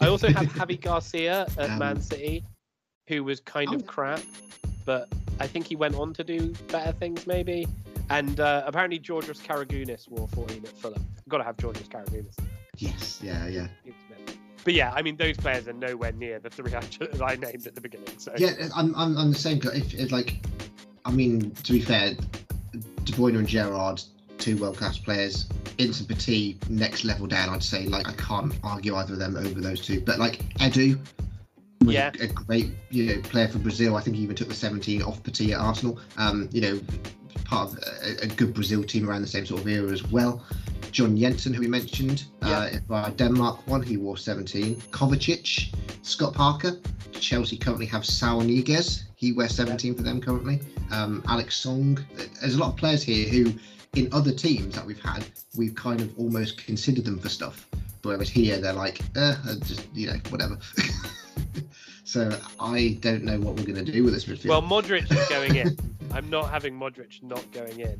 [0.00, 2.42] I also have Javi Garcia at Um, Man City,
[3.06, 3.84] who was kind of oh.
[3.84, 4.22] crap,
[4.86, 5.06] but
[5.38, 7.66] I think he went on to do better things maybe.
[8.08, 11.04] And uh, apparently Georgios Karagounis wore 14 at Fulham.
[11.28, 12.36] Got to have Georgios Karagounis.
[12.78, 13.66] Yes, yeah, yeah.
[14.64, 17.66] But yeah, I mean those players are nowhere near the three I, that I named
[17.66, 18.18] at the beginning.
[18.18, 19.60] So Yeah, I'm, I'm, I'm the same.
[19.62, 20.44] If, if like,
[21.04, 22.14] I mean, to be fair,
[23.04, 24.02] De Bruyne and Gerrard,
[24.38, 25.48] two world class players.
[25.78, 27.48] Vincent Petit, next level down.
[27.48, 27.86] I'd say.
[27.86, 30.00] Like, I can't argue either of them over those two.
[30.00, 30.98] But like Edu,
[31.84, 32.10] was Yeah.
[32.20, 33.96] a great you know player for Brazil.
[33.96, 35.98] I think he even took the 17 off Petit at Arsenal.
[36.18, 36.80] Um, you know,
[37.44, 40.44] part of a, a good Brazil team around the same sort of era as well.
[40.90, 44.76] John Jensen, who we mentioned, uh, by Denmark one, he wore 17.
[44.90, 46.78] Kovacic, Scott Parker,
[47.12, 49.04] Chelsea currently have Saul Niguez.
[49.14, 50.60] He wears 17 for them currently.
[50.90, 51.98] Um, Alex Song.
[52.40, 53.52] There's a lot of players here who,
[53.94, 55.24] in other teams that we've had,
[55.56, 57.68] we've kind of almost considered them for stuff.
[58.02, 60.58] Whereas here, they're like, eh, uh, just you know, whatever.
[62.04, 64.48] so I don't know what we're going to do with this midfield.
[64.48, 65.76] well, Modric is going in.
[66.12, 67.98] I'm not having Modric not going in.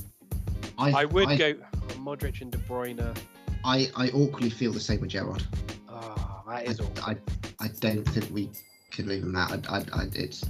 [0.81, 1.55] I would I, go
[1.99, 3.17] Modric and De Bruyne.
[3.65, 5.45] I, I awkwardly feel the same with Gerrard.
[5.89, 7.05] Oh, that is awful.
[7.05, 7.17] I,
[7.61, 8.51] I don't think we
[8.91, 9.69] could leave him out.
[9.69, 10.45] I, I, I, it's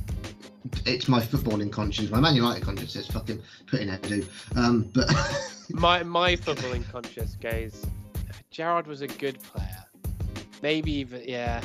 [0.86, 2.10] it's my footballing conscience.
[2.10, 4.26] My Man United conscience says fucking put in Edu.
[4.56, 5.08] Um, but
[5.70, 7.84] my my footballing conscience goes.
[8.50, 9.84] Gerrard was a good player.
[10.62, 11.62] Maybe even yeah.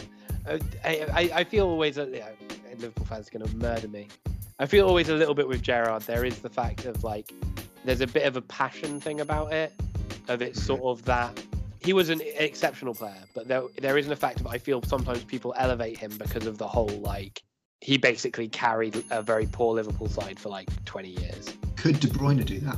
[0.48, 2.30] I, I, I feel always that yeah,
[2.78, 4.08] Liverpool fans are going to murder me.
[4.60, 6.04] I feel always a little bit with Gerrard.
[6.04, 7.34] There is the fact of like
[7.86, 9.74] there's a bit of a passion thing about it.
[10.28, 11.40] Of it sort of that
[11.86, 15.24] he was an exceptional player, but there there isn't a fact of I feel sometimes
[15.24, 17.44] people elevate him because of the whole like
[17.82, 21.54] he basically carried a very poor Liverpool side for like 20 years.
[21.76, 22.78] could De Bruyne do that?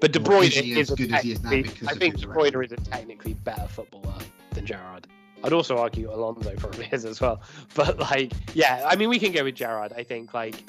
[0.00, 2.26] But De Bruyne is is, as good as he is now because I think De?
[2.26, 4.18] Bruyne is a technically better footballer
[4.50, 5.06] than Gerrard.
[5.44, 7.40] I'd also argue Alonso probably is as well.
[7.74, 9.92] But like, yeah, I mean, we can go with Gerrard.
[9.96, 10.64] I think like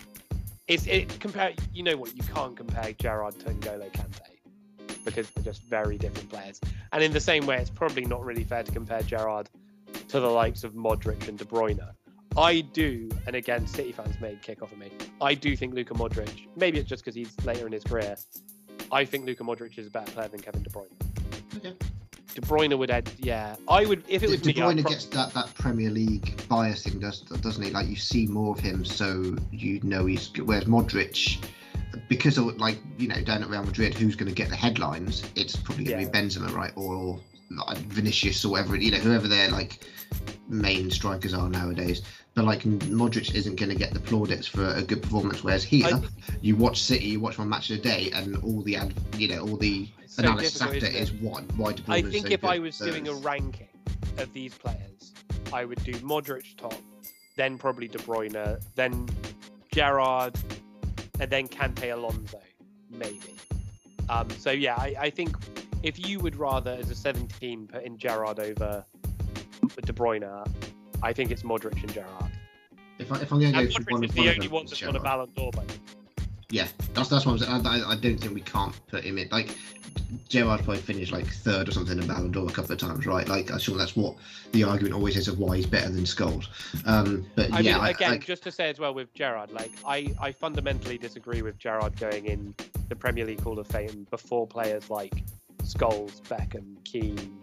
[0.68, 1.53] it's it compare.
[1.74, 2.15] You know what?
[2.15, 6.59] You can't compare Gerrard to N'Golo Kante because they're just very different players.
[6.91, 9.49] And in the same way, it's probably not really fair to compare Gerrard
[10.09, 11.80] to the likes of Modric and De Bruyne.
[12.36, 14.91] I do, and again, City fans may kick off at me.
[15.22, 16.47] I do think Luka Modric.
[16.55, 18.15] Maybe it's just because he's later in his career.
[18.91, 20.91] I think Luka Modric is a better player than Kevin De Bruyne.
[21.55, 21.74] Okay.
[22.38, 23.55] De Bruyne would add, yeah.
[23.67, 24.51] I would if it was De.
[24.51, 27.71] I'd Bruyne prob- gets that, that Premier League biasing, does, doesn't he?
[27.71, 30.45] Like you see more of him, so you know he's good.
[30.47, 31.43] Whereas Modric,
[32.07, 35.23] because of like you know down at Real Madrid, who's going to get the headlines?
[35.35, 36.11] It's probably going to Yeah.
[36.11, 37.19] be Benzema, right, or
[37.49, 38.75] like, Vinicius or whatever.
[38.75, 39.79] You know, whoever their like
[40.47, 42.03] main strikers are nowadays.
[42.38, 45.43] But like Modric isn't going to get the plaudits for a good performance.
[45.43, 46.01] Whereas here, I-
[46.39, 49.27] you watch City, you watch one match of the day, and all the ad, you
[49.29, 51.45] know, all the so analysis after isn't one.
[51.55, 53.69] Why De I think so if I was doing a ranking
[54.19, 55.13] of these players,
[55.51, 56.75] I would do Modric top,
[57.38, 59.09] then probably De Bruyne, then
[59.73, 60.35] Gerrard,
[61.19, 62.39] and then Kante Alonso,
[62.91, 63.33] maybe.
[64.09, 65.35] Um, so yeah, I, I think
[65.81, 68.85] if you would rather, as a 17, put in Gerrard over
[69.83, 70.45] De Bruyne,
[71.03, 72.26] I think it's Modric and Gerrard.
[73.00, 74.64] If, I, if I'm going to go for Modric one of the only them, one
[74.64, 75.00] it's that's won a.
[75.00, 75.64] Ballon d'Or by
[76.50, 77.68] Yeah, that's that's what I'm saying.
[77.68, 79.30] I, I, I don't think we can't put him in.
[79.30, 79.56] Like
[80.30, 83.28] Gerrard probably finished like third or something in Ballon d'Or a couple of times, right?
[83.28, 84.16] Like I'm sure that's what
[84.52, 86.48] the argument always is of why he's better than Scholes.
[86.86, 89.52] Um, but I yeah, mean, I, again, like, just to say as well with Gerrard,
[89.52, 92.56] like I, I fundamentally disagree with Gerrard going in
[92.89, 95.14] the Premier League Hall of Fame before players like
[95.64, 97.38] Scholes, Beckham, Keane,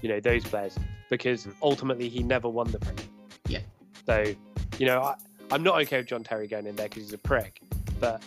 [0.00, 0.78] you know those players,
[1.10, 3.04] because ultimately he never won the Premier.
[3.04, 3.10] League.
[3.48, 3.60] Yeah.
[4.06, 4.34] So,
[4.78, 5.14] you know, I,
[5.50, 7.60] I'm not okay with John Terry going in there because he's a prick,
[8.00, 8.22] but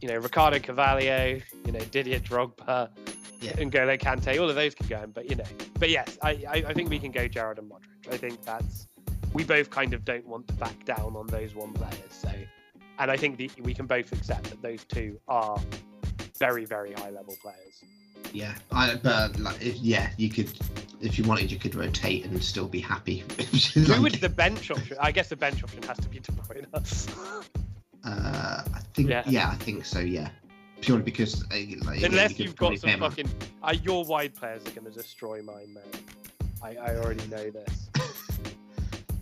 [0.00, 2.88] you know, Ricardo Carvalho, you know, Didier Drogba,
[3.40, 3.52] Yeah.
[3.52, 5.10] N'Golo Kante, all of those can go in.
[5.10, 5.44] But you know,
[5.78, 8.12] but yes, I, I, I think we can go Gerrard and Modric.
[8.12, 8.88] I think that's
[9.32, 11.94] we both kind of don't want to back down on those one players.
[12.10, 12.30] So,
[12.98, 15.58] and I think the, we can both accept that those two are
[16.38, 17.82] very, very high level players.
[18.32, 20.50] Yeah, I, but like, if, yeah, you could,
[21.00, 23.24] if you wanted, you could rotate and still be happy.
[23.74, 24.96] Who would the bench option?
[25.00, 26.66] I guess the bench option has to be De Bruyne.
[28.04, 29.22] uh, I think, Yeah.
[29.26, 29.50] yeah.
[29.50, 30.00] I think so.
[30.00, 30.30] Yeah,
[30.80, 33.30] purely because uh, like, Unless you you've got some fucking.
[33.62, 35.84] Uh, your wide players are going to destroy mine, man.
[36.62, 37.88] I, I already know this.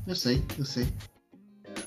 [0.06, 0.42] We'll see.
[0.56, 0.86] We'll see.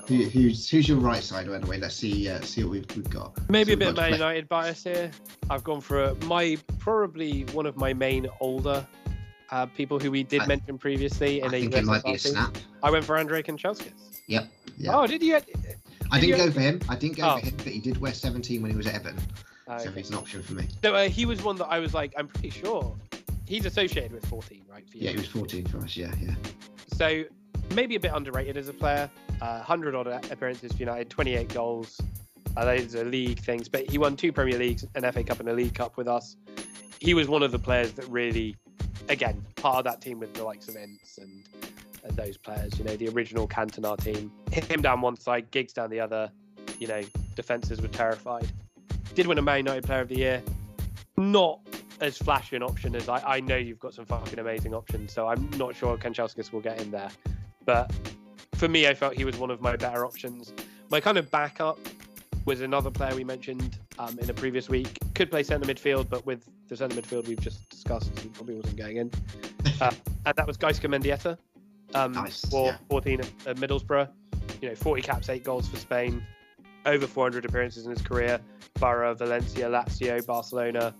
[0.07, 1.47] Who, who's who's your right side?
[1.47, 2.27] By the way, let's see.
[2.29, 3.37] Uh, see what we've, we've got.
[3.49, 5.11] Maybe So a bit we've of got Man United bias here.
[5.49, 8.85] I've gone for a, my probably one of my main older
[9.51, 12.19] uh, people who we did I- mention previously in a think it might be a
[12.19, 12.57] snap.
[12.81, 13.93] I went for Andrei Kanchelskis.
[14.27, 14.47] Yep.
[14.77, 14.97] Yeah.
[14.99, 15.35] Oh, did you?
[15.35, 15.55] I Did
[16.11, 16.81] didn't you- go for him.
[16.89, 17.39] I didn't go Oh.
[17.39, 19.19] for him, but he did wear 17 when he was at Everton,
[19.67, 19.99] Oh, so okay.
[19.99, 20.67] he's an option for me.
[20.83, 22.93] No, uh, he was one that I was like, I'm pretty sure
[23.47, 24.83] he's associated with 14, right?
[24.93, 25.95] Yeah, he was 14 for us.
[25.95, 26.35] Yeah, yeah.
[26.97, 27.23] So
[27.73, 29.09] maybe a bit underrated as a player.
[29.41, 31.99] Uh, 100 odd appearances for United, 28 goals.
[32.55, 35.49] Uh, those are league things, but he won two Premier Leagues, an FA Cup, and
[35.49, 36.37] a League Cup with us.
[36.99, 38.55] He was one of the players that really,
[39.09, 41.43] again, part of that team with the likes of Ince and,
[42.03, 42.77] and those players.
[42.77, 44.31] You know, the original Cantona team.
[44.51, 46.31] Him down one side, Giggs down the other.
[46.79, 47.01] You know,
[47.35, 48.47] defenses were terrified.
[49.15, 50.43] Did win a Man United Player of the Year.
[51.17, 51.59] Not
[52.01, 55.27] as flashy an option as I, I know you've got some fucking amazing options, so
[55.27, 57.09] I'm not sure Kanchelskis will get in there.
[57.65, 57.91] But
[58.63, 60.53] for me, I felt he was one of my better options.
[60.89, 61.77] My kind of backup
[62.45, 64.99] was another player we mentioned um, in a previous week.
[65.15, 68.77] Could play centre midfield, but with the centre midfield we've just discussed, he probably wasn't
[68.77, 69.11] going in.
[69.81, 69.91] Uh,
[70.27, 71.35] and that was Gaizka Mendieta
[71.95, 72.77] um, Nice, for yeah.
[72.89, 74.07] 14 at, at Middlesbrough.
[74.61, 76.23] You know, 40 caps, eight goals for Spain,
[76.85, 78.39] over 400 appearances in his career.
[78.79, 80.93] Borough, Valencia, Lazio, Barcelona.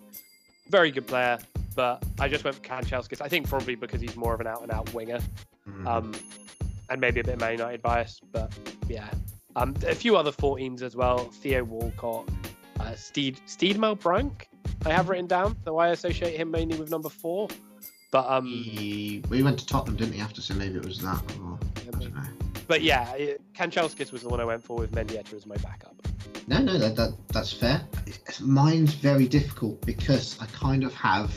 [0.70, 1.38] Very good player,
[1.76, 3.22] but I just went for Kanchelskis.
[3.22, 5.20] I think probably because he's more of an out and out winger
[5.70, 5.88] Mhm.
[5.88, 6.12] um,
[6.90, 8.52] and maybe a bit of Man United bias, but
[8.88, 9.10] yeah.
[9.56, 11.20] Um, a few other 14s as well.
[11.20, 12.28] Theo Walcott,
[12.80, 14.50] uh, Steed Steedmel Brank.
[14.86, 17.48] I have written down, though I associate him mainly with number four.
[18.12, 20.22] But um, he, we went to Tottenham, didn't he?
[20.22, 21.22] After, so maybe it was that.
[21.44, 22.22] Or, I don't know.
[22.68, 25.96] but yeah, it- Kanchelskis was the one I went for with Mendieta as my backup.
[26.48, 27.82] No, no, that, that that's fair.
[28.42, 31.32] Mine's very difficult because I kind of have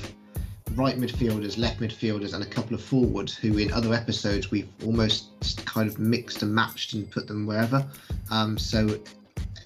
[0.76, 5.64] right midfielders, left midfielders, and a couple of forwards who, in other episodes, we've almost
[5.66, 7.84] kind of mixed and matched and put them wherever.
[8.30, 8.98] Um, so,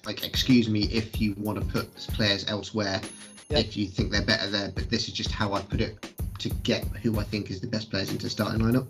[0.05, 3.01] like, excuse me if you want to put players elsewhere,
[3.49, 3.59] Yeah.
[3.59, 6.07] if you think they're better there, but this is just how I put it
[6.39, 8.87] to get who I think is the best players into starting lineup.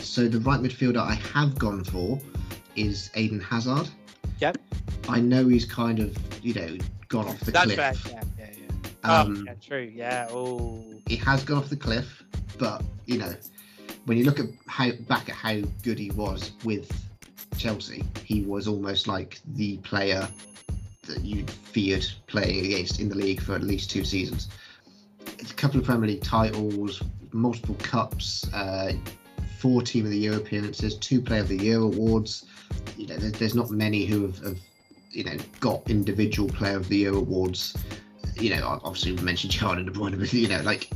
[0.00, 2.20] So, the right midfielder I have gone for
[2.76, 3.88] is Eden Hazard.
[4.40, 4.58] Yep.
[5.08, 6.76] I know he's kind of, you know,
[7.08, 7.76] gone off the That's cliff.
[7.76, 8.12] fair.
[8.12, 8.73] Yeah, yeah, yeah.
[9.04, 9.92] Um, oh, yeah, true.
[9.94, 10.28] Yeah.
[10.30, 12.22] Oh, He has gone off the cliff,
[12.58, 13.34] but you know,
[14.06, 16.90] when you look at how back at how good he was with
[17.58, 20.28] Chelsea, he was almost like the player
[21.06, 24.48] that you feared playing against in the league for at least two seasons.
[25.26, 27.02] A couple of Premier League titles,
[27.32, 28.92] multiple cups, uh,
[29.58, 32.46] four Team of the Year appearances, two Player of the Year awards.
[32.96, 34.58] You know, there, there's not many who have, have,
[35.10, 37.76] you know, got individual Player of the Year awards.
[38.36, 40.90] You know, obviously we mentioned Gerrard and De Bruyne, but you know, like,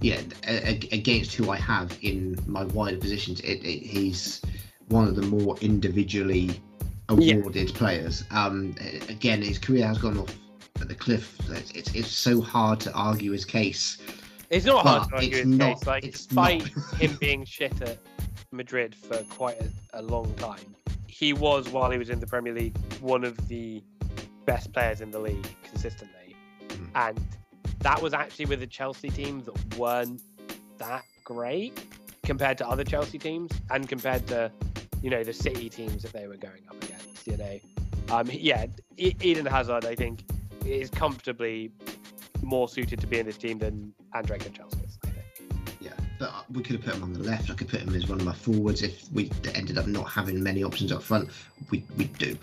[0.00, 4.40] yeah, a- a- against who I have in my wider positions, it, it, he's
[4.88, 6.50] one of the more individually
[7.16, 7.34] Yeah.
[7.36, 8.24] awarded players.
[8.30, 8.74] Um,
[9.08, 10.34] again, his career has gone off
[10.74, 11.36] the cliff.
[11.50, 13.98] It's, it's, it's so hard to argue his case.
[14.48, 15.86] it's not hard to argue it's his not- case.
[15.86, 16.62] Like, it's despite
[16.98, 17.98] him being shit at
[18.52, 20.74] Madrid for quite a, a long time,
[21.06, 23.82] he was, while he was in the Premier League, one of the
[24.46, 26.16] best players in the league consistently.
[26.94, 27.20] And
[27.80, 30.20] that was actually with a Chelsea team that weren't
[30.78, 31.84] that great
[32.24, 34.50] compared to other Chelsea teams and compared to,
[35.02, 37.26] you know, the City teams that they were going up against.
[37.26, 37.58] You know,
[38.10, 38.66] um, yeah,
[38.96, 40.24] Eden Hazard, I think,
[40.64, 41.72] is comfortably
[42.42, 44.79] more suited to be in this team than Andrei Kanchelskis.
[46.20, 46.32] I think.
[46.32, 47.50] Yeah, but we could have put him on the left.
[47.50, 50.42] I could put him as one of my forwards if we ended up not having
[50.42, 51.30] many options up front.
[51.70, 52.36] We we do.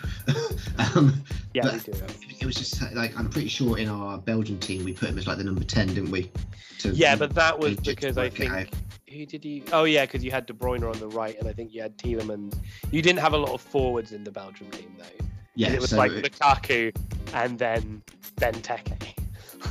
[0.96, 1.24] um,
[1.54, 1.92] Yeah, we do.
[2.40, 5.28] it was just like I'm pretty sure in our Belgian team we put him as
[5.28, 6.32] like the number ten, didn't we?
[6.80, 8.70] To, Yeah, but that was because I think
[9.10, 9.64] who did you?
[9.72, 11.98] Oh yeah, because you had De Bruyne on the right, and I think you had
[11.98, 12.56] Tielemans.
[12.92, 15.26] You didn't have a lot of forwards in the Belgium team though.
[15.56, 16.96] yeah, it was so like it- Lukaku
[17.34, 18.02] and then
[18.36, 19.18] Benteke.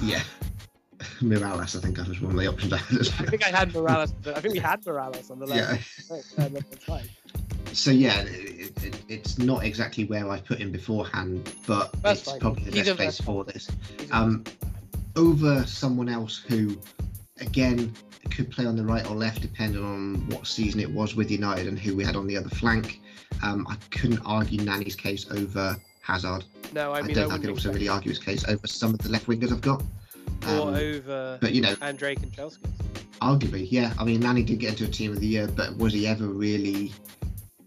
[0.02, 0.22] yeah.
[1.20, 3.00] Mirallas, I think that was one of the options I had.
[3.00, 4.12] I think I had Mirallas.
[4.26, 5.70] I think we had Mirallas on the Yeah.
[5.72, 6.10] left.
[6.38, 7.10] right, side.
[7.72, 12.30] So yeah, it, it, it's not exactly where I put him beforehand, but That's it's
[12.30, 12.40] fine.
[12.40, 13.68] probably the He's best place for this.
[14.12, 14.44] Um,
[15.16, 16.78] over someone else who,
[17.40, 17.92] again,
[18.30, 21.66] could play on the right or left depending on what season it was with United
[21.66, 23.00] and who we had on the other flank.
[23.42, 26.44] Um, I couldn't argue Nani's case over Hazard.
[26.72, 28.66] no, I I, mean don't I think I could also really argue his case over
[28.66, 29.82] some of the left wingers I've got.
[30.44, 32.58] Or Um, over but you know, Andrei Kanchelskis.
[33.20, 33.92] arguably, yeah.
[33.98, 36.26] I mean, Nani did get into a team of the year, but was he ever
[36.26, 36.92] really,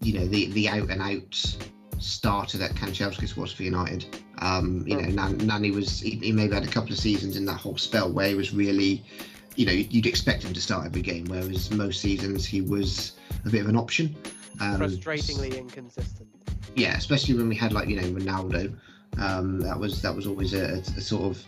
[0.02, 1.56] you know, the the out and out
[2.00, 4.06] starter that Kanchelskis was for United?
[4.42, 7.46] Um, you know, Nan, Nani was he, he maybe had a couple of seasons in
[7.46, 9.04] that whole spell where he was really,
[9.58, 13.14] you know, you'd expect him to start every game, whereas most seasons he was
[13.46, 14.16] a bit of an option.
[14.62, 16.30] Um, Frustratingly inconsistent.
[16.76, 18.78] yeah, especially when we had like you know Ronaldo.
[19.18, 21.44] Um, that was that was always a, a sort of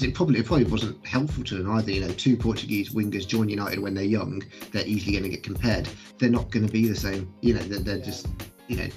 [0.00, 1.90] it probably it probably wasn't helpful to them either.
[1.90, 5.42] You know, two Portuguese wingers join United when they're young, they're easily going to get
[5.42, 5.88] compared.
[6.18, 7.32] They're not going to be the same.
[7.40, 8.04] You know, they're, they're Yeah.
[8.04, 8.28] just
[8.68, 8.88] you know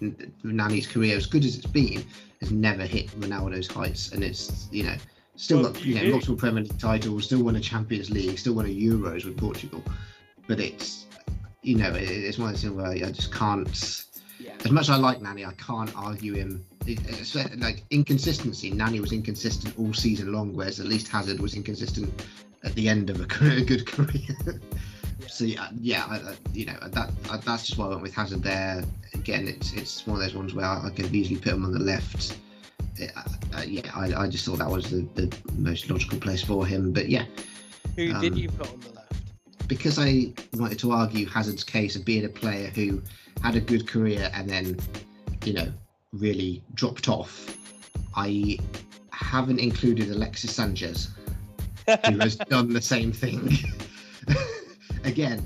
[0.43, 2.05] Nani's career, as good as it's been,
[2.39, 4.95] has never hit Ronaldo's heights, and it's you know
[5.35, 8.53] still Well, got you know multiple Premier League titles, still won a Champions League, still
[8.53, 9.83] won a Euros with Portugal,
[10.47, 11.05] but it's
[11.65, 13.67] you know, it, it's one things where I just can't.
[14.45, 14.53] Yeah.
[14.63, 16.63] As much as I like Nani, I can't argue him.
[16.85, 18.69] It's like inconsistency.
[18.69, 22.13] Nani was inconsistent all season long, whereas at least Hazard was inconsistent
[22.63, 24.11] at the end of a, career, a good career.
[24.45, 24.53] Yeah.
[25.27, 28.13] so yeah, yeah, I, I- you know that I, that's just why I went with
[28.13, 28.83] Hazard there.
[29.15, 31.79] Again, it's it's one of those ones where I, could easily put him on the
[31.79, 32.37] left.
[33.01, 33.05] Uh,
[33.57, 36.91] uh, yeah, I, I just thought that was the, the most logical place for him.
[36.93, 37.25] But yeah,
[37.95, 39.13] Who did Um, you put on the left?
[39.67, 43.01] because I wanted to argue Hazard's case of being a player who
[43.41, 44.77] had a good career and then,
[45.43, 45.71] you know,
[46.13, 47.57] really dropped off,
[48.15, 48.57] I
[49.11, 51.09] haven't included Alexis Sanchez,
[52.05, 53.49] who has done the same thing.
[55.03, 55.45] Again,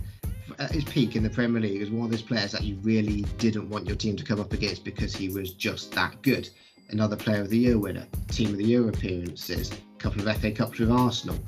[0.59, 3.21] at his peak in the Premier League, was one of those players that you really
[3.37, 6.49] didn't want your team to come up against because he was just that good.
[6.89, 10.51] Another Player of the Year winner, Team of the Year appearances, a couple of FA
[10.51, 11.39] Cups with Arsenal,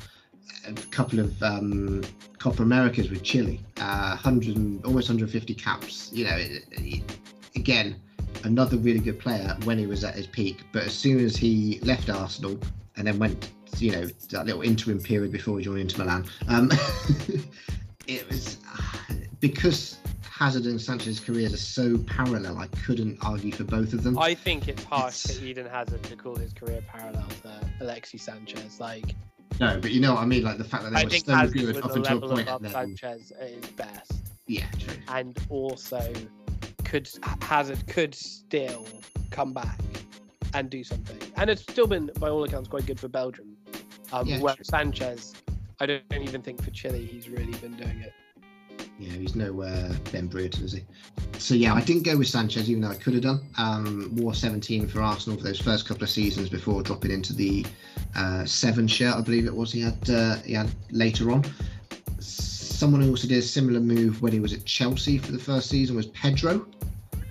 [0.68, 2.02] a couple of um,
[2.40, 6.10] Copa Americas with Chile, uh, 100, and- almost 150 caps.
[6.14, 7.18] You know, it, it-
[7.56, 7.96] again,
[8.44, 10.64] another really good player when he was at his peak.
[10.72, 12.58] But as soon as he left Arsenal
[12.98, 16.72] and then went, you know, that little interim period before he joined Inter Milan, um,
[18.08, 18.58] it was
[19.40, 22.58] because Hazard and Sanchez's careers are so parallel.
[22.58, 24.18] I couldn't argue for both of them.
[24.18, 28.24] I think it's harsh It's- to Eden Hazard to call his career parallel to Alexis
[28.24, 28.80] Sanchez.
[28.80, 29.16] Like,
[29.62, 30.44] no, but you know what I mean.
[30.44, 32.50] Like the fact that they I were think so Hazard good up until a point,
[32.50, 34.12] and then Sanchez at his best,
[34.48, 34.96] yeah, true.
[35.08, 36.12] and also
[36.84, 37.08] could
[37.42, 38.88] Hazard could still
[39.30, 39.80] come back
[40.54, 43.56] and do something, and it's still been, by all accounts, quite good for Belgium.
[44.12, 44.66] Um, Yeah, where true.
[44.66, 45.34] Sanchez,
[45.80, 48.14] I don't even think for Chile he's really been doing it.
[49.02, 50.84] Yeah, he's no uh, Ben Brereton, is he?
[51.40, 53.42] So yeah, I didn't go with Sanchez, even though I could have done.
[53.58, 57.66] Um, wore 17 for Arsenal for those first couple of seasons before dropping into the
[58.16, 59.72] uh, seven shirt, I believe it was.
[59.72, 61.44] He had uh, he had later on.
[62.20, 65.70] Someone who also did a similar move when he was at Chelsea for the first
[65.70, 66.66] season was Pedro.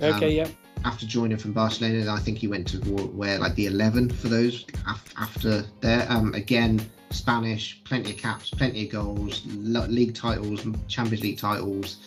[0.00, 0.48] Okay, Um, yeah.
[0.84, 2.78] After joining from Barcelona, I think he went to
[3.12, 6.06] wear like the 11 for those af- after there.
[6.10, 6.80] Um, again,
[7.10, 11.98] Spanish, plenty of caps, plenty of goals, league titles, Champions League titles,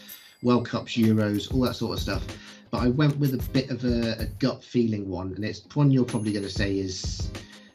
[0.41, 2.26] World Cups, Euros, all that sort of stuff.
[2.72, 5.91] But I went with a bit of a, a gut feeling one, and it's one
[5.91, 7.30] you're probably going to say is,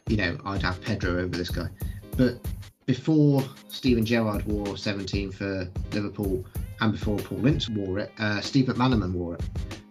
[0.08, 1.68] you know, I'd have Pedro over this guy.
[2.16, 2.38] But
[2.86, 6.44] before Steven Gerrard wore 17 for Liverpool
[6.80, 9.42] and before Paul Ince wore it, uh, Steve McManaman wore it.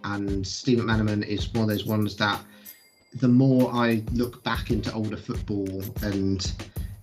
[0.04, 2.44] And Steve McManaman is one of those ones that
[3.14, 6.52] the more I look back into older football and,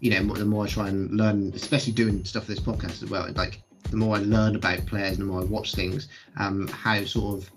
[0.04, 3.08] you know, the more I try and learn, especially doing stuff for this podcast as
[3.08, 6.68] well, like the more I learn about players and the more I watch things, um,
[6.68, 7.50] how sort of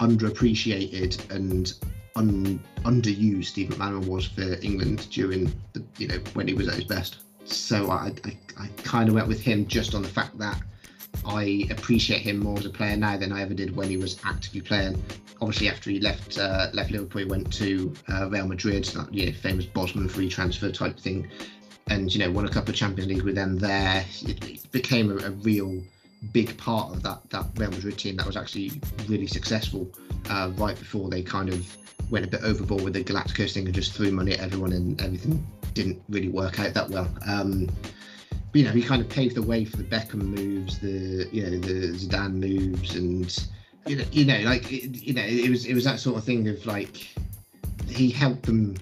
[0.00, 1.72] underappreciated and
[2.16, 6.74] un, underused Steve McManaman was for England during the, you know, when he was at
[6.74, 7.18] his best.
[7.44, 10.60] So I, I, I kind of went with him just on the fact that
[11.24, 14.18] I appreciate him more as a player now than I ever did when he was
[14.24, 15.00] actively playing.
[15.40, 19.26] Obviously, after he left uh, left Liverpool, he went to uh, Real Madrid, that you
[19.26, 21.28] know, famous Bosman free transfer type thing,
[21.88, 24.04] and you know won a couple of Champions League with them there.
[24.22, 25.82] It, became a, a real
[26.32, 28.72] big part of that that Real Madrid team that was actually
[29.06, 29.90] really successful
[30.30, 31.76] uh, right before they kind of
[32.10, 35.00] went a bit overboard with the Galacticos thing and just threw money at everyone and
[35.02, 37.08] everything didn't really work out that well.
[37.26, 37.68] Um,
[38.30, 41.42] but, you know, he kind of paved the way for the Beckham moves, the you
[41.42, 43.48] know the Zidane moves, and
[43.86, 46.24] you know, you know, like it, you know, it was it was that sort of
[46.24, 47.08] thing of like
[47.88, 48.76] he helped them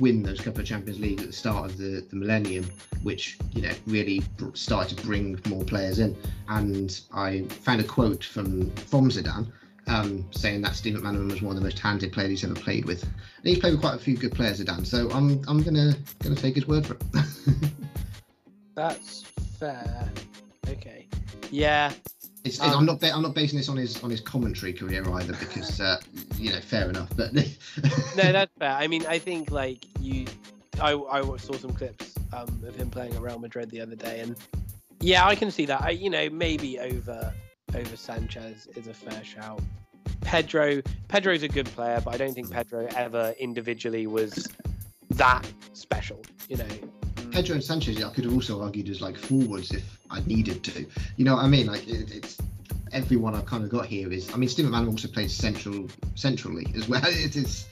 [0.00, 2.68] win those couple of Champions League at the start of the, the millennium,
[3.02, 4.22] which you know really
[4.54, 6.16] started to bring more players in.
[6.48, 9.50] And I found a quote from from Zidane
[9.86, 12.84] um, saying that Steve McManaman was one of the most talented players he's ever played
[12.84, 13.02] with.
[13.02, 13.12] And
[13.42, 14.86] he's played with quite a few good players, Zidane.
[14.86, 17.02] So I'm I'm gonna gonna take his word for it.
[18.74, 19.22] That's
[19.58, 20.10] fair.
[20.68, 21.08] Okay.
[21.50, 21.92] Yeah.
[22.44, 25.34] It's, Um, I'm not I'm not basing this on his on his commentary career either
[25.34, 26.00] because uh,
[26.38, 27.42] you know fair enough but No,
[28.16, 28.72] that's fair.
[28.72, 30.26] I mean, I think like you,
[30.80, 34.20] I I saw some clips um, of him playing at Real Madrid the other day,
[34.20, 34.36] and
[35.00, 35.82] yeah, I can see that.
[35.82, 37.32] I you know maybe over
[37.74, 39.60] over Sanchez is a fair shout.
[40.22, 44.48] Pedro Pedro's a good player, but I don't think Pedro ever individually was
[45.10, 46.22] that special.
[46.48, 46.66] You know.
[47.32, 50.86] Pedro and Sanchez I could have also argued as like forwards if I needed to.
[51.16, 51.66] You know what I mean?
[51.66, 52.38] Like it, it's
[52.92, 56.66] everyone I've kind of got here is I mean Steve McManaman also played central centrally
[56.76, 57.02] as well.
[57.06, 57.66] It is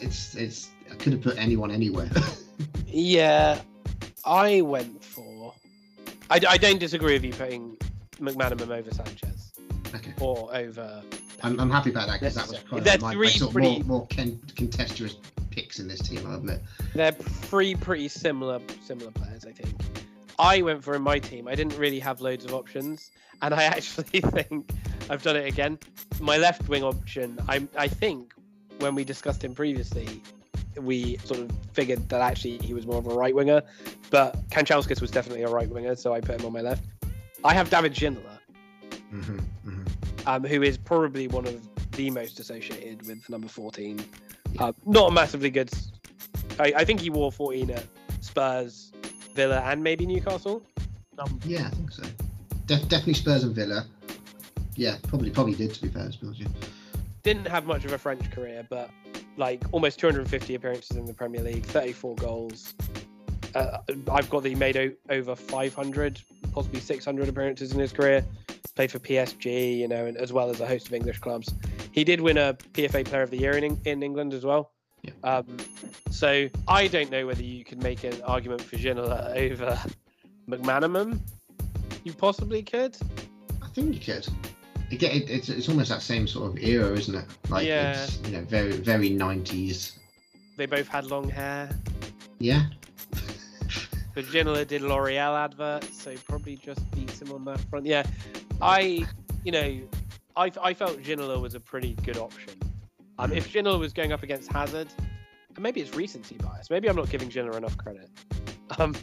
[0.00, 2.10] it's it's I could have put anyone anywhere.
[2.88, 3.60] Yeah,
[4.24, 5.54] I went for.
[6.28, 7.76] I, I don't disagree with you putting
[8.18, 9.52] McManaman over Sanchez.
[9.94, 10.12] Okay.
[10.20, 11.02] Or over.
[11.44, 13.54] I'm, I'm happy about that because that was probably That's my, my three sort of
[13.54, 14.40] pretty- more, more con-
[15.78, 16.60] in this team I admit
[16.94, 19.74] They're three pretty similar similar players, I think.
[20.38, 21.48] I went for in my team.
[21.48, 23.10] I didn't really have loads of options,
[23.42, 24.70] and I actually think
[25.10, 25.78] I've done it again.
[26.20, 28.32] My left wing option, I I think
[28.78, 30.22] when we discussed him previously,
[30.80, 33.62] we sort of figured that actually he was more of a right winger,
[34.10, 36.84] but Kanchelskis was definitely a right winger, so I put him on my left.
[37.44, 38.38] I have David Ginola,
[39.10, 39.82] hmm hmm
[40.26, 41.60] um, who is probably one of
[41.92, 44.04] the most associated with number 14.
[44.58, 45.70] Uh, not a massively good.
[46.60, 47.84] I think he wore 14 at
[48.20, 48.92] Spurs,
[49.34, 50.62] Villa, and maybe Newcastle.
[51.18, 52.02] Um, Yeah, I think so.
[52.66, 53.86] Def- definitely Spurs and Villa.
[54.74, 56.10] Yeah, probably probably did to be fair.
[56.10, 56.48] To be honest, yeah.
[57.22, 58.90] didn't have much of a French career, but
[59.36, 62.74] like almost 250 appearances in the Premier League, 34 goals.
[63.54, 63.78] Uh,
[64.10, 66.20] I've got that he made o- over 500,
[66.52, 68.24] possibly 600 appearances in his career.
[68.74, 71.54] Played for PSG, you know, and as well as a host of English clubs.
[71.92, 74.72] He did win a PFA Player of the Year in, in England as well.
[75.02, 75.12] Yeah.
[75.22, 75.56] Um,
[76.10, 79.78] so I don't know whether you could make an argument for Ginola over
[80.48, 81.20] McManaman.
[82.04, 82.96] You possibly could.
[83.62, 84.26] I think you could.
[84.90, 87.24] Again, it, it's it's almost that same sort of era, isn't it?
[87.50, 88.02] Like Yeah.
[88.02, 89.98] it's you know very very nineties.
[90.56, 91.68] They both had long hair.
[92.38, 92.66] Yeah.
[94.14, 97.86] But Ginola did L'Oreal adverts, so probably just beats him on that front.
[97.86, 98.04] Yeah,
[98.60, 99.06] I,
[99.44, 99.78] you know,
[100.38, 102.54] I, I felt Ginola was a pretty good option.
[103.18, 104.86] Um, if Ginola was going up against Hazard,
[105.48, 106.70] and maybe it's recency bias.
[106.70, 108.08] Maybe I'm not giving Ginola enough credit.
[108.78, 108.94] Um,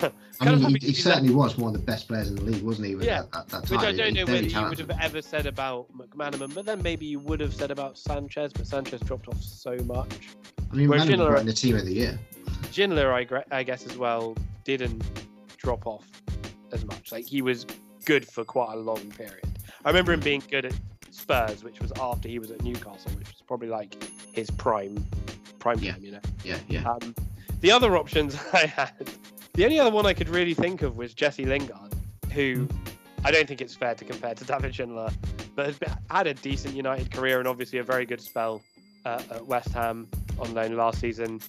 [0.40, 2.88] I mean, he, he certainly was one of the best players in the league, wasn't
[2.88, 2.94] he?
[2.94, 5.86] Yeah, that, that, that which I don't know whether you would have ever said about
[5.96, 9.76] McManaman, but then maybe you would have said about Sanchez, but Sanchez dropped off so
[9.84, 10.30] much.
[10.72, 12.18] I mean, whereas Ginola- in the team of the year.
[12.72, 15.04] Ginola, I, I guess as well, didn't
[15.58, 16.06] drop off
[16.72, 17.12] as much.
[17.12, 17.66] Like he was
[18.04, 19.55] good for quite a long period.
[19.84, 20.74] I remember him being good at
[21.10, 23.96] Spurs, which was after he was at Newcastle, which was probably like
[24.32, 25.04] his prime
[25.58, 25.92] prime Yeah.
[25.92, 26.20] time, you know.
[26.44, 26.88] Yeah, yeah.
[26.88, 27.14] Um,
[27.60, 29.10] the other options I had,
[29.54, 31.94] the only other one I could really think of was Jesse Lingard,
[32.32, 32.68] who
[33.24, 35.10] I don't think it's fair to compare to David Schindler,
[35.54, 35.78] but has
[36.10, 38.62] had a decent United career and obviously a very good spell
[39.04, 40.08] uh, at West Ham
[40.38, 41.40] on loan last season.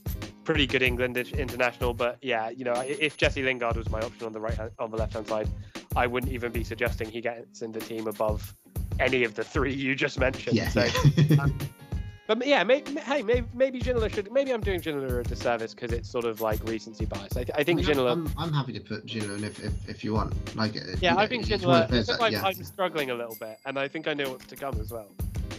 [0.45, 4.31] Pretty good England international, but yeah, you know, if Jesse Lingard was my option on
[4.31, 5.49] the right hand, on the left hand side,
[5.97, 8.55] I wouldn't even be suggesting he gets in the team above
[8.99, 10.55] any of the three you just mentioned.
[10.55, 10.69] Yeah.
[10.69, 11.47] so yeah.
[12.27, 14.31] but yeah, maybe, hey, maybe maybe Ginola should.
[14.31, 17.35] Maybe I'm doing Ginola a disservice because it's sort of like recency bias.
[17.35, 18.11] I, th- I think I mean, Ginola.
[18.11, 20.33] I'm, I'm happy to put Ginola in if, if, if you want.
[20.55, 22.21] Like, uh, yeah, you I think he's one of Ginola.
[22.21, 22.43] I'm, yeah.
[22.45, 25.09] I'm struggling a little bit, and I think I know what's to come as well.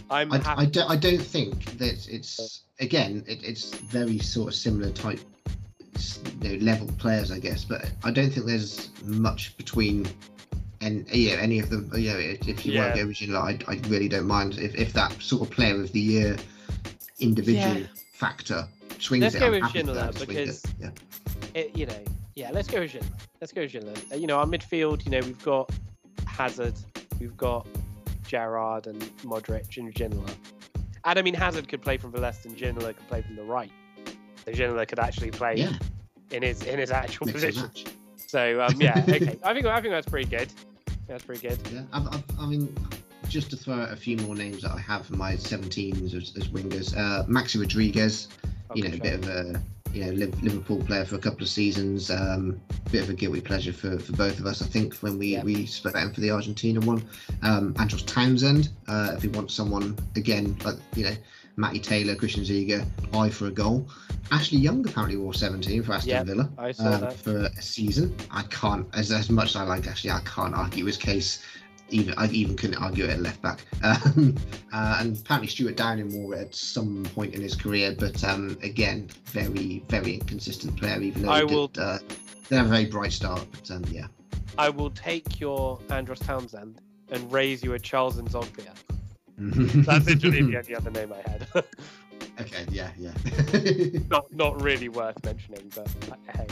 [0.09, 0.61] I'm I, happy.
[0.61, 5.19] I, don't, I don't think that it's again it, it's very sort of similar type
[6.41, 10.07] you know, level players I guess but I don't think there's much between
[10.81, 13.63] and yeah any of them you know if if you want to go with Ginola
[13.67, 16.37] I, I really don't mind if, if that sort of player of the year
[17.19, 17.87] individual Yeah.
[18.13, 18.67] factor
[18.99, 20.89] swings Let's it go I'm with happy for Ginola that it, because- yeah.
[21.53, 22.03] it, you know,
[22.35, 23.09] yeah, let's go with Ginola.
[23.41, 24.11] Let's go with Ginola.
[24.13, 25.69] Uh, You know, our midfield, you know, we've got
[26.25, 26.75] Hazard,
[27.19, 27.67] we've got
[28.25, 30.33] Gerrard and Modric and Ginola.
[31.05, 33.43] And I mean, Hazard could play from the left and Ginola could play from the
[33.43, 33.71] right.
[34.45, 35.73] So Ginola could actually play yeah
[36.31, 37.93] in his in his actual mix and position.
[38.27, 39.37] So um, yeah, okay.
[39.43, 40.49] I think I think that's pretty good.
[41.09, 41.57] That's pretty good.
[41.73, 42.73] Yeah, I've, I've, I mean,
[43.27, 46.33] just to throw out a few more names that I have for my 17s as,
[46.37, 46.95] as wingers.
[46.95, 48.29] Uh, Maxi Rodriguez,
[48.75, 50.11] you know, Okay, a bit of a you know
[50.43, 52.11] Liverpool player for a couple of seasons.
[52.11, 55.29] Um, bit of a guilty pleasure for, for both of us, I think, when we
[55.29, 55.43] Yeah.
[55.43, 57.03] we split out for the Argentina one.
[57.41, 61.15] Um, Andros Townsend, uh, if we want someone again like you know
[61.59, 63.87] Matty Taylor, Christian Ziege, eye for a goal.
[64.31, 66.49] Ashley Young apparently wore 17 for Aston Yeah, Villa
[66.79, 68.15] um, for a season.
[68.31, 71.43] I can't, as as much as I like Ashley, I can't argue his case.
[71.89, 73.59] Even I even couldn't argue it at left back.
[73.83, 74.37] Um,
[74.73, 78.57] uh, and apparently Stuart Downing wore it at some point in his career, but um,
[78.63, 81.01] again, very very inconsistent player.
[81.01, 81.97] Even though I he did, uh,
[82.47, 84.07] they have a very bright start, but um, yeah.
[84.57, 86.79] I will take your Andros Townsend
[87.11, 88.73] and raise you a Charles Nzogbia.
[89.41, 91.47] That's literally the only other name I had.
[92.41, 93.13] okay, yeah, yeah.
[94.09, 96.47] not not really worth mentioning, but uh, hey.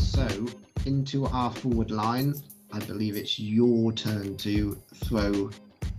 [0.00, 0.46] so
[0.86, 2.34] into our forward line,
[2.72, 5.50] I believe it's your turn to throw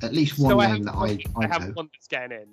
[0.02, 1.74] at least one so I name have, that I, I, I have know.
[1.76, 2.48] one that's getting in.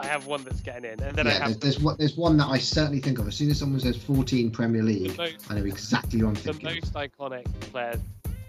[0.00, 1.96] I have one that's getting in, and then I yeah, have there's, there's one.
[1.98, 3.26] There's one that I certainly think of.
[3.28, 6.40] As soon as someone says 14 Premier League, most, I know exactly what I'm the
[6.52, 6.74] thinking.
[6.80, 7.98] most iconic player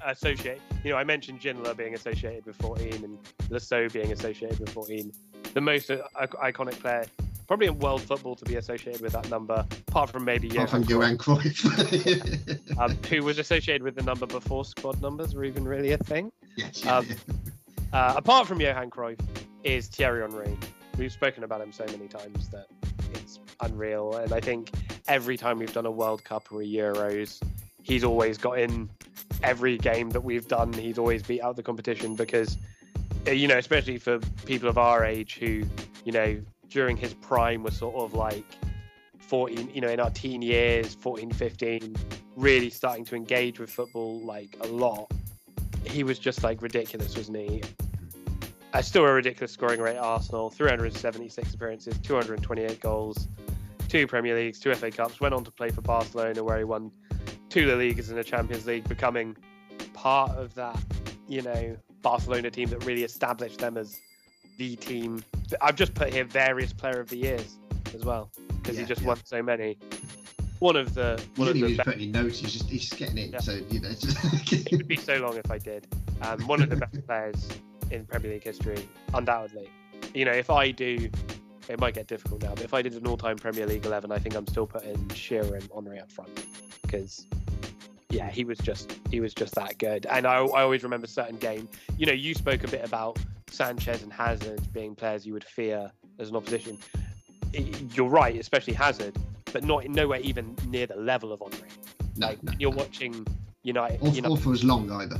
[0.05, 0.61] associated.
[0.83, 3.17] You know, I mentioned Ginola being associated with 14 and
[3.49, 5.11] Le Saux being associated with 14.
[5.53, 5.99] The most uh,
[6.43, 7.05] iconic player,
[7.47, 10.83] probably in world football, to be associated with that number, apart from maybe Apart from
[10.83, 12.77] Johan Cruyff.
[12.79, 16.31] um, who was associated with the number before squad numbers were even really a thing.
[16.57, 17.07] yes, um,
[17.93, 19.19] Uh, apart from Johan Cruyff,
[19.63, 20.57] is Thierry Henry.
[20.97, 22.67] We've spoken about him so many times that
[23.13, 24.15] it's unreal.
[24.15, 24.71] And I think
[25.07, 27.41] every time we've done a World Cup or a Euros,
[27.83, 28.89] he's always got in
[29.43, 30.73] every game that we've done.
[30.73, 32.57] He's always beat out the competition because,
[33.27, 35.63] uh, you know, especially for people of our age who,
[36.03, 38.45] you know, during his prime was sort of like
[39.19, 41.95] 14, you know, in our teen years, 14, 15,
[42.35, 45.11] really starting to engage with football like a lot.
[45.85, 47.63] He was just like ridiculous, wasn't he?
[48.77, 53.27] Uh, still a ridiculous scoring rate Arsenal 376 appearances, 228 goals,
[53.89, 56.91] two Premier Leagues, two FA Cups, went on to play for Barcelona where he won
[57.49, 59.35] two La Ligas and a Champions League, becoming
[59.93, 60.77] part of that,
[61.27, 63.99] you know, Barcelona team that really established them as
[64.59, 65.23] the team.
[65.59, 67.57] I've just put here various player of the years
[67.95, 68.29] as well
[68.61, 69.07] because Yeah, he just yeah.
[69.07, 69.79] won so many.
[70.59, 72.37] One of the He one of didn't the best, put any notes.
[72.37, 73.31] He's just he's just getting it.
[73.31, 73.39] Yeah.
[73.39, 73.89] So you know,
[74.43, 75.87] just it would be so long if I did.
[76.21, 77.47] Um, one of the best players
[77.91, 79.69] in Premier League history, undoubtedly.
[80.13, 81.09] You know, if I do,
[81.69, 84.19] it might get difficult now, but if I did an all-time Premier League eleven, I
[84.19, 86.45] think I'm still putting Shearer and Henry up front
[86.81, 87.27] because,
[88.09, 90.05] yeah, he was just he was just that good.
[90.05, 91.67] And I, I always remember certain game.
[91.97, 93.19] You know, you spoke a bit about
[93.49, 96.77] Sanchez and Hazard being players you would fear as an opposition.
[97.93, 99.17] You're right, especially Hazard,
[99.51, 101.69] but not nowhere even near the level of Henry.
[102.17, 102.51] no, Like no.
[102.59, 103.25] you're watching
[103.63, 105.17] United, Or, United or for as long either.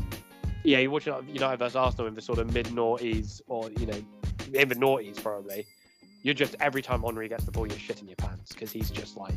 [0.64, 4.02] Yeah, you're watching United versus Arsenal in the sort of mid noughties or you know
[4.54, 5.66] in the noughties probably.
[6.24, 9.18] You're just every time Henry gets the ball, you're shitting your pants because he's just
[9.18, 9.34] like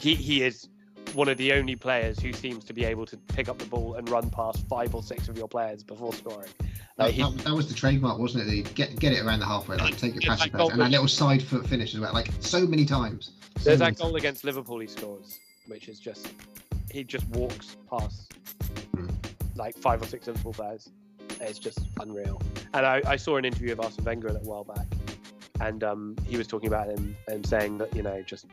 [0.00, 0.68] he he is
[1.12, 3.94] one of the only players who seems to be able to pick up the ball
[3.94, 6.48] and run past five or six of your players before scoring.
[6.96, 8.50] That, Like he, that, that was the trademark, wasn't it?
[8.50, 10.82] The get get it around the halfway line, take it past your goal pass, and
[10.82, 12.12] that little side foot finish as well.
[12.12, 13.32] Like so many times.
[13.58, 16.32] So there's many that goal against Liverpool he scores, which is just
[16.90, 18.32] he just walks past
[18.94, 19.08] Hmm.
[19.56, 20.90] Like five or six Liverpool players.
[21.40, 22.40] It's just unreal.
[22.72, 24.86] And I, I saw an interview of Arsene Wenger a little while back,
[25.60, 28.46] and um, he was talking about him and saying that you know just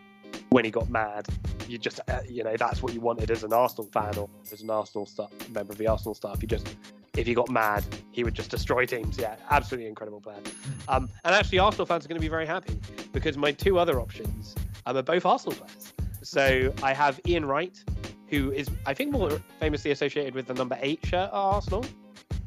[0.50, 1.28] when he got mad,
[1.68, 4.62] you just uh, you know that's what you wanted as an Arsenal fan or as
[4.62, 6.42] an Arsenal staff, member of the Arsenal staff.
[6.42, 6.76] You just
[7.18, 9.18] if he got mad, he would just destroy teams.
[9.18, 10.40] Yeah, absolutely incredible player.
[10.88, 12.80] Um, and actually, Arsenal fans are going to be very happy
[13.12, 15.94] because my two other options um, are both Arsenal players.
[16.24, 17.84] So I have Ian Wright,
[18.32, 21.86] who is I think more famously associated with the number eight shirt at Arsenal.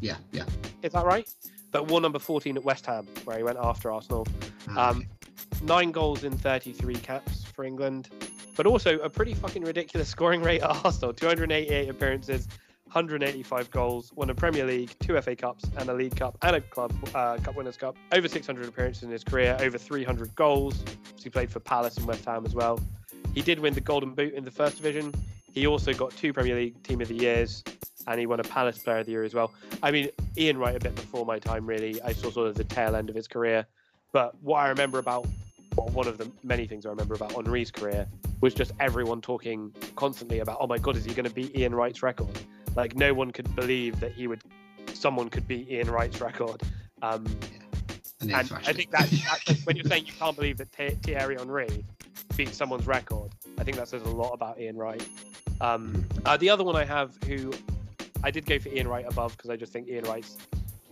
[0.00, 0.46] Yeah, yeah.
[0.82, 1.28] Is that right?
[1.70, 4.26] But wore number 14 at West Ham, where he went after Arsenal.
[4.70, 5.06] Ah, Um,
[5.62, 8.08] nine goals in 33 caps for England,
[8.56, 12.48] but also a pretty fucking ridiculous scoring rate at Arsenal 288 appearances,
[12.84, 16.60] 185 goals, won a Premier League, two FA Cups, and a League Cup, and a
[16.60, 17.96] Club uh, Cup Winners' Cup.
[18.12, 20.82] Over 600 appearances in his career, over 300 goals.
[21.22, 22.78] He played for Palace and West Ham as well.
[23.34, 25.12] He did win the Golden Boot in the first division.
[25.54, 27.62] He also got two Premier League Team of the Years,
[28.06, 29.52] and he won a Palace Player of the Year as well.
[29.82, 32.02] I mean, Ian Wright a bit before my time, really.
[32.02, 33.66] I saw sort of the tail end of his career.
[34.12, 35.26] But what I remember about,
[35.76, 38.06] well, one of the many things I remember about Henry's career
[38.40, 41.74] was just everyone talking constantly about, oh my God, is he going to beat Ian
[41.74, 42.36] Wright's record?
[42.74, 44.42] Like, no one could believe that he would,
[44.92, 46.62] someone could beat Ian Wright's record.
[47.00, 47.26] Um,
[48.20, 51.84] and, and I think that, that when you're saying you can't believe that Thierry Henry
[52.36, 55.06] beat someone's record, I think that says a lot about Ian Wright.
[55.60, 57.52] Um, uh, the other one I have, who
[58.22, 60.36] I did go for Ian Wright above because I just think Ian Wright's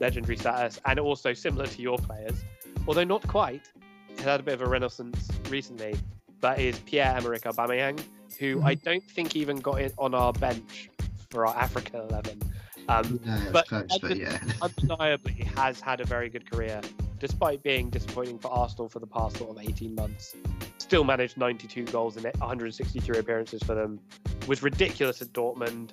[0.01, 2.45] legendary status, and also similar to your players,
[2.87, 3.71] although not quite,
[4.17, 5.95] has had a bit of a renaissance recently.
[6.41, 8.03] But is Pierre Emerick Aubameyang,
[8.41, 10.91] who I don't think even got it on our bench
[11.30, 12.41] for our Africa eleven.
[12.89, 14.39] Um, no, but close, but yeah.
[14.63, 16.80] undeniably has had a very good career,
[17.21, 20.34] despite being disappointing for Arsenal for the past sort of 18 months.
[20.79, 24.01] Still managed 92 goals in 163 appearances for them.
[24.47, 25.91] Was ridiculous at Dortmund,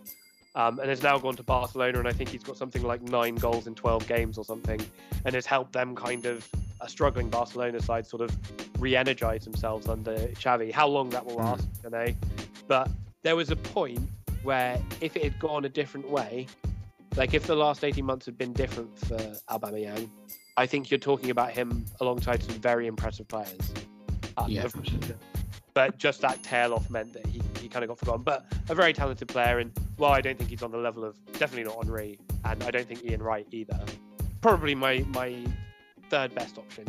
[0.56, 2.00] um, and has now gone to Barcelona.
[2.00, 4.82] And I think he's got something like nine goals in 12 games or something,
[5.26, 6.48] and has helped them kind of
[6.82, 8.36] a struggling Barcelona side sort of
[8.82, 10.72] re-energize themselves under Xavi.
[10.72, 12.14] How long that will last, I don't know.
[12.68, 12.90] But
[13.24, 14.00] there was a point
[14.44, 16.48] where if it had gone a different way,
[17.16, 19.18] like if the last 18 months had been different for
[19.50, 20.10] Aubameyang,
[20.56, 23.74] I think you're talking about him alongside some very impressive players.
[24.38, 24.76] Um, Yeah, of-.
[25.80, 28.22] But just that tail off meant that he, he kind of got forgotten.
[28.22, 31.16] But a very talented player, and well, I don't think he's on the level of
[31.40, 33.80] definitely not Henry, and I don't think Ian Wright either.
[34.42, 35.38] Probably my my
[36.10, 36.86] third best option.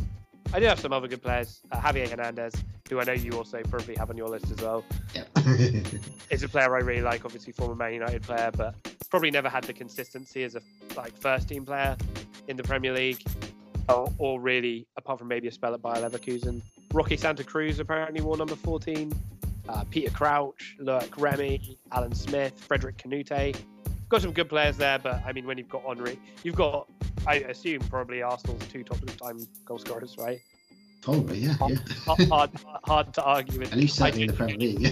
[0.52, 1.60] I do have some other good players.
[1.70, 2.52] Uh, Javier Hernandez,
[2.88, 4.84] who I know you also probably have on your list as well,
[5.14, 5.22] Yeah.
[6.30, 7.24] is a player I really like.
[7.24, 8.74] Obviously, former Man United player, but
[9.08, 10.62] probably never had the consistency as a
[10.96, 11.96] like first team player
[12.48, 13.22] in the Premier League,
[13.88, 16.60] or, or really apart from maybe a spell at Bayer Leverkusen.
[16.92, 19.12] Roque Santa Cruz apparently wore number 14.
[19.68, 23.56] Uh, Peter Crouch, Loic Remy, Alan Smith, Frederic Kanoute.
[24.08, 26.88] Got some good players there, but I mean, when you've got Henry, you've got,
[27.26, 30.40] I assume, probably Arsenal's two top of the time goal scorers, right?
[31.02, 31.76] Probably, yeah, yeah.
[32.04, 32.50] hard, hard,
[32.84, 33.72] hard to argue with.
[33.72, 34.86] At least certainly in the Premier League.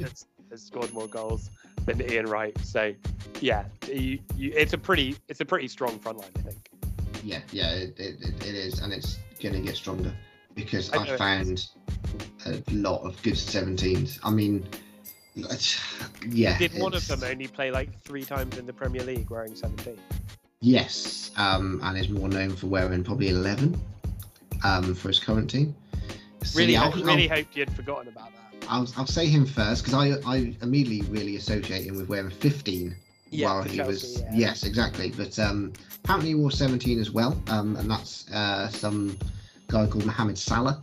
[0.00, 0.26] has,
[0.56, 1.50] scored more goals
[1.84, 2.56] than Ian Wright.
[2.64, 2.92] So,
[3.40, 6.68] yeah, you, you, it's a pretty it's a pretty strong front line, I think.
[7.22, 10.12] yeah, yeah, it, it, it it is, and it's going to get stronger
[10.54, 11.66] because I I, found
[12.46, 14.18] a lot of good 17s.
[14.22, 14.66] I mean,
[15.36, 15.80] it's-
[16.28, 16.58] yeah.
[16.58, 19.98] Did one of them only play like three times in the Premier League wearing 17?
[20.60, 23.80] Yes, um, and is more known for wearing probably 11
[24.62, 25.74] um, for his current team.
[26.42, 28.66] So, Really, yeah, I really I'll, hoped you'd forgotten about that.
[28.68, 32.94] I'll, I'll say him first because I, I immediately really associate him with wearing 15
[33.30, 34.20] Yeah, while he Chelsea, was.
[34.22, 34.30] yeah.
[34.34, 35.10] Yes, exactly.
[35.14, 35.72] But um,
[36.02, 39.18] apparently he wore 17 as well, um, and that's uh, some
[39.68, 40.80] guy called Mohamed Salah.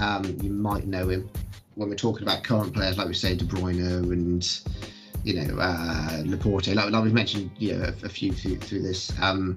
[0.00, 1.30] Um, you might know him
[1.74, 4.60] when we're talking about current players, like we say De Bruyne and
[5.24, 6.68] you know uh, Laporte.
[6.68, 9.12] Like, like we've mentioned, you know, a, a few through, through this.
[9.20, 9.56] Um,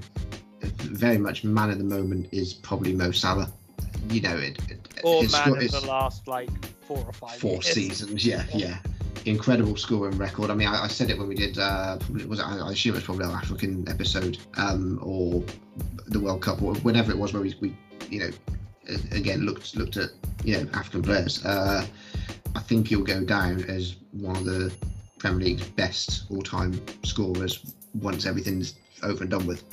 [0.62, 3.52] very much man of the moment is probably Mo Salah.
[4.10, 6.50] You know, it, it Or it's man of the last like
[6.86, 7.68] four or five four years.
[7.68, 8.26] seasons.
[8.26, 8.78] Yeah, yeah.
[9.26, 10.50] Incredible scoring record.
[10.50, 11.58] I mean, I, I said it when we did.
[11.58, 15.44] Uh, probably was it, I, I assume it was probably our African episode, um, or
[16.08, 17.76] the World Cup, or whenever it was where we, we
[18.10, 18.30] you know,
[19.12, 20.10] again looked looked at
[20.44, 21.46] you know African players.
[21.46, 21.86] Uh,
[22.56, 24.74] I think he'll go down as one of the
[25.20, 29.64] Premier League's best all-time scorers once everything's over and done with.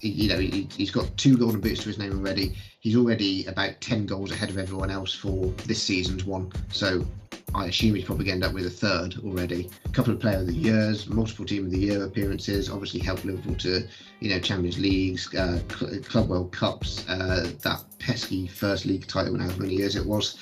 [0.00, 2.56] He, you know, he, he's got two golden boots to his name already.
[2.84, 6.52] He's already about ten goals ahead of everyone else for this season's one.
[6.70, 7.02] So
[7.54, 9.70] I assume he's probably going to end up with a third already.
[9.86, 12.68] A couple of Player of the Years, multiple Team of the Year appearances.
[12.68, 13.88] Obviously helped Liverpool to,
[14.20, 19.38] you know, Champions Leagues, uh, Cl- Club World Cups, uh, that pesky first league title,
[19.38, 20.36] however many years it was.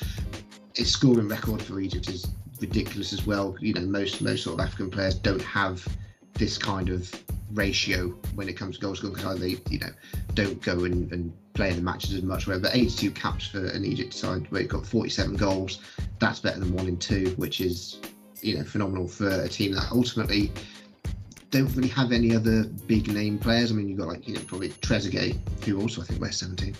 [0.75, 2.27] His scoring record for Egypt is
[2.61, 3.55] ridiculous as well.
[3.61, 5.87] You know, most most sort of African players don't have
[6.35, 7.13] this kind of
[7.53, 9.91] ratio when it comes to goals because they, you know,
[10.35, 12.47] don't go and, and play in the matches as much.
[12.47, 15.81] But 82 caps for an Egypt side where you've got 47 goals,
[16.19, 18.01] that's better than one in two, which is,
[18.41, 20.51] you know, phenomenal for a team that ultimately
[21.51, 23.71] don't really have any other big name players.
[23.71, 26.75] I mean, you've got like, you know, probably Trezeguet, who also I think wears 17.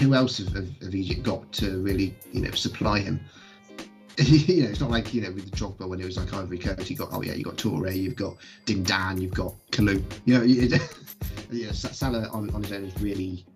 [0.00, 3.20] Who else have, have, have Egypt got to really, you know, supply him?
[4.24, 6.40] you know, it's not like you know with the Drogba when it was like oh,
[6.40, 6.90] Ivory Coast.
[6.90, 8.36] You got oh yeah, you got Toure, you've got
[8.66, 10.02] Dindane, you've got Kalou.
[10.24, 10.76] You know, you,
[11.52, 13.46] yeah, Salah on, on his own is really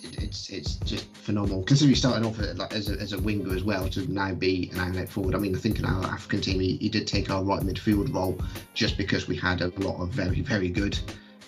[0.00, 1.64] it, it's it's just phenomenal.
[1.64, 4.70] Considering he's starting off like, as a as a winger as well to now be
[4.72, 5.34] an outlet forward.
[5.34, 8.14] I mean, I think in our African team he, he did take our right midfield
[8.14, 8.38] role
[8.74, 10.96] just because we had a lot of very very good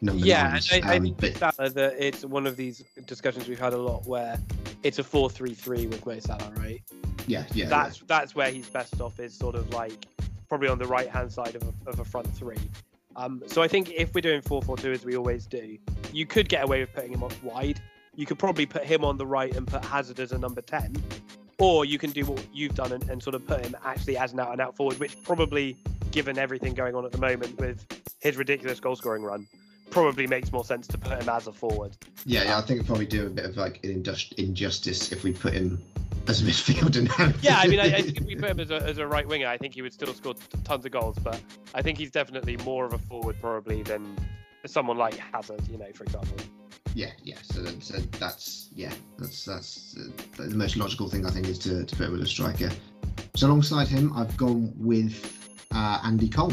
[0.01, 0.85] Yeah, and.
[0.85, 4.07] I, I think but Salah, that it's one of these discussions we've had a lot
[4.07, 4.39] where
[4.83, 6.83] it's a 4-3-3 with Mo Salah, right?
[7.27, 10.07] yeah, yeah, that's that's where he's best off is sort of like
[10.49, 12.59] probably on the right hand side of a, of a front three.
[13.17, 15.79] Um, so I think if we're doing 4-4-2 as we always do,
[16.13, 17.81] you could get away with putting him on wide.
[18.15, 20.97] You could probably put him on the right and put Hazard as a number 10.
[21.59, 24.33] Or you can do what you've done and, and sort of put him actually as
[24.33, 25.77] an out and out forward, which probably,
[26.11, 27.85] given everything going on at the moment with
[28.21, 29.47] his ridiculous goal scoring run,
[29.91, 31.97] probably makes more sense to put him as a forward.
[32.25, 35.25] Yeah, yeah, I think we'd probably do a bit of like an indus- injustice if
[35.25, 35.83] we put him
[36.29, 37.33] as a midfielder now.
[37.43, 39.27] Yeah, I mean, I, I think if we put him as a, as a right
[39.27, 41.17] winger, I think he would still score t- tons of goals.
[41.23, 41.41] But
[41.75, 44.17] I think he's definitely more of a forward probably than
[44.67, 46.37] someone like Hazard, you know, for example.
[46.95, 47.37] yeah, yeah.
[47.43, 51.85] So, so that's yeah, that's that's uh, the most logical thing I think is to,
[51.85, 52.71] to put him with a striker.
[53.37, 55.37] So alongside him, I've gone with
[55.75, 56.53] uh, Andy Cole,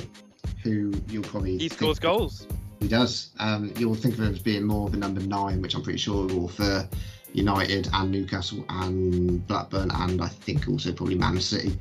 [0.63, 2.47] who you'll probably He think- scores goals.
[2.79, 3.31] He does.
[3.39, 5.99] Um, you'll think of him as being more of a number nine, which I'm pretty
[5.99, 6.87] sure will for
[7.33, 11.77] United and Newcastle and Blackburn and I think also probably Man City.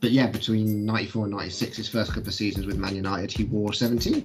[0.00, 3.44] But yeah, between 94 and 96, his first couple of seasons with Man United, he
[3.44, 4.24] wore 17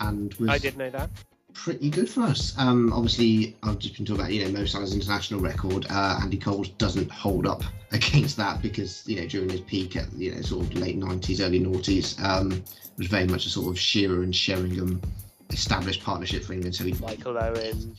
[0.00, 1.10] and was I did know that.
[1.52, 2.56] pretty good for us.
[2.58, 5.86] Um, obviously, I've just been talking about you know Mo Salah's international record.
[5.90, 10.12] Uh, Andy Cole's doesn't hold up against that because you know during his peak at
[10.12, 12.62] you know sort of late 90s, early noughties, um,
[12.98, 15.00] was very much a sort of Shearer and Sheringham
[15.50, 16.74] established partnership for England.
[16.74, 17.96] So he Michael Owen.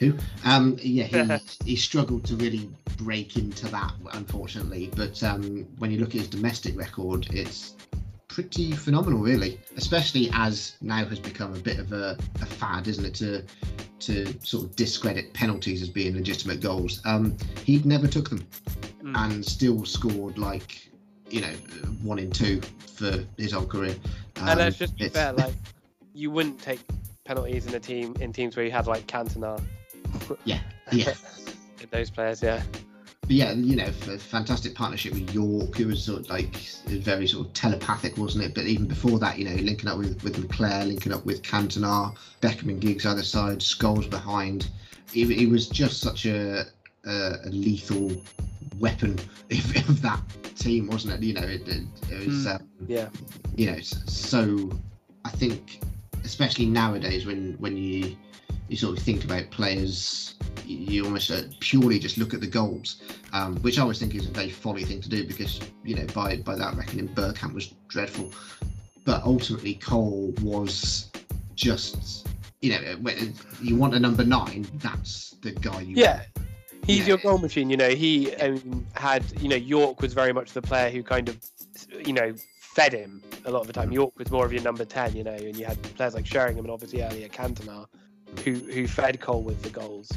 [0.00, 0.14] Who,
[0.44, 4.90] um, yeah, he, he struggled to really break into that, unfortunately.
[4.94, 7.74] But um, when you look at his domestic record, it's
[8.28, 9.60] pretty phenomenal, really.
[9.76, 13.44] Especially as now has become a bit of a, a fad, isn't it, to
[14.00, 17.00] to sort of discredit penalties as being legitimate goals.
[17.04, 18.46] Um, he never took them
[19.08, 19.16] Mm.
[19.16, 20.90] and still scored like
[21.30, 21.52] you know
[22.02, 22.60] one in two
[22.96, 23.94] for his whole career.
[24.36, 25.54] Um, and let's just be fair, like
[26.18, 26.80] you wouldn't take
[27.24, 29.62] penalties in a team in teams where you had like Cantona.
[30.44, 30.60] Yeah,
[30.92, 31.14] yeah.
[31.90, 32.60] Those players, yeah.
[33.20, 35.78] But yeah, you know, fantastic partnership with Yorke.
[35.78, 38.54] It was sort of like very sort of telepathic, wasn't it?
[38.54, 42.16] But even before that, you know, linking up with with McClair, linking up with Cantona,
[42.40, 44.70] Beckham and Giggs either side, Scholes behind.
[45.12, 46.64] He, he was just such a,
[47.06, 48.10] a, a lethal
[48.78, 49.12] weapon
[49.50, 50.20] of, of, that
[50.56, 51.22] team, wasn't it?
[51.22, 52.46] You know, it, it, it was.
[52.46, 52.54] Mm.
[52.56, 53.08] Um, yeah.
[53.56, 54.70] You know, so
[55.24, 55.80] I think,
[56.24, 58.16] especially nowadays, when when you
[58.68, 60.34] you sort of think about players,
[60.64, 64.26] you almost uh, purely just look at the goals, um, which I always think is
[64.26, 67.68] a very folly thing to do because you know by by that reckoning, Bergkamp was
[67.88, 68.32] dreadful,
[69.04, 71.10] but ultimately Cole was
[71.54, 72.28] just
[72.60, 76.16] you know when you want a number nine, that's the guy you yeah.
[76.16, 76.28] Want.
[76.88, 77.08] He's yeah.
[77.08, 77.90] your goal machine, you know.
[77.90, 81.36] He um, had, you know, Yorke was very much the player who kind of,
[82.06, 82.34] you know,
[82.78, 83.90] fed him a lot of the time.
[83.90, 86.64] Yorke was more of your number 10, you know, and you had players like Sheringham
[86.64, 87.86] and obviously earlier Cantona
[88.44, 90.12] who, who fed Cole with the goals.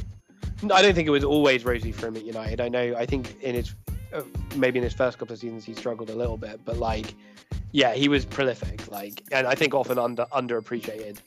[0.71, 2.61] I don't think it was always rosy for him at United.
[2.61, 3.73] I know, I think in his,
[4.13, 4.21] uh,
[4.55, 7.15] maybe in his first couple of seasons he struggled a little bit, but like,
[7.71, 11.17] yeah, he was prolific, like, and I think often under underappreciated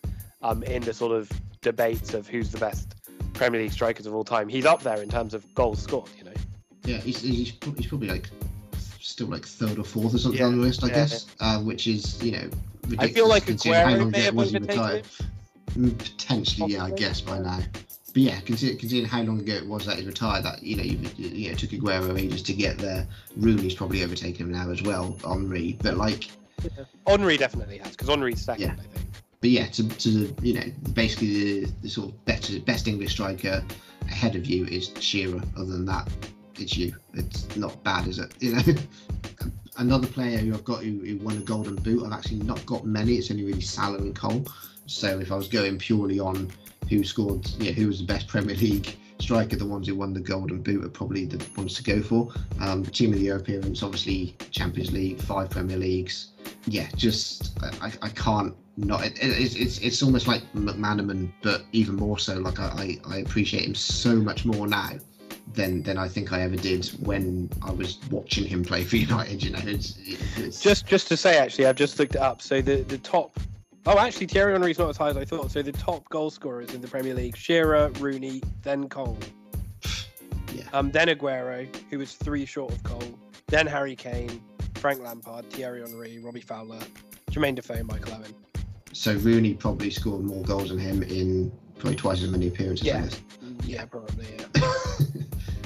[0.42, 1.28] um, in the sort of
[1.62, 2.94] debates of who's the best
[3.32, 4.48] Premier League strikers of all time.
[4.48, 6.32] He's up there in terms of goals scored, you know.
[6.84, 8.30] Yeah, he's, he's, he's probably like
[9.04, 11.46] still like third or fourth or something yeah, on the list, I yeah, guess, yeah.
[11.46, 12.48] Uh, which is you know
[12.82, 13.10] ridiculous.
[13.10, 15.02] I feel like Aguero may have overtaken
[15.70, 17.60] mm, Potentially, yeah, I guess by now.
[18.14, 20.84] But yeah, considering, considering how long ago it was that he retired, that you know,
[20.84, 23.06] you, you know, it took Aguero ages to get there.
[23.36, 25.76] Rooney's probably overtaken him now as well, Henry.
[25.82, 26.30] But like,
[26.62, 26.84] yeah.
[27.06, 28.72] Henry definitely has because Henry's second, yeah.
[28.72, 29.06] I think.
[29.40, 30.64] But yeah, to, to you know,
[30.94, 33.62] basically the, the sort of better, best English striker
[34.08, 35.42] ahead of you is Shearer.
[35.56, 36.08] Other than that,
[36.58, 36.94] it's you.
[37.14, 38.32] It's not bad, is it?
[38.40, 38.62] You know.
[39.76, 42.06] Another player who I've got who, who, won a Golden Boot.
[42.06, 43.14] I've actually not got many.
[43.14, 44.46] It's only really Salah and Cole.
[44.86, 46.52] So if I was going purely on
[46.88, 50.20] who scored, yeah, who was the best Premier League striker, the ones who won the
[50.20, 52.32] Golden Boot are probably the ones to go for.
[52.60, 56.28] Um, team of the year appearance, obviously Champions League, five Premier Leagues.
[56.66, 59.04] Yeah, just I, I can't not.
[59.04, 62.34] It, it's it's it's almost like McManaman, but even more so.
[62.38, 64.98] Like I, I appreciate him so much more now
[65.52, 69.42] than than I think I ever did when I was watching him play for United.
[69.42, 69.96] You know, it's,
[70.36, 70.60] it's...
[70.60, 72.42] just just to say actually, I've just looked it up.
[72.42, 73.38] So the the top.
[73.86, 75.50] Oh, actually, Thierry Henry's not as high as I thought.
[75.50, 79.18] So the top goal scorers in the Premier League: Shearer, Rooney, then Cole.
[80.54, 80.62] Yeah.
[80.72, 83.18] Um, then Aguero, who was three short of Cole.
[83.48, 84.40] Then Harry Kane,
[84.76, 86.78] Frank Lampard, Thierry Henry, Robbie Fowler,
[87.32, 88.32] Jermaine Defoe, Michael Owen.
[88.92, 92.86] So Rooney probably scored more goals than him in probably twice as many appearances.
[92.86, 93.08] Yeah,
[93.64, 94.26] yeah, probably.
[94.54, 94.72] Yeah.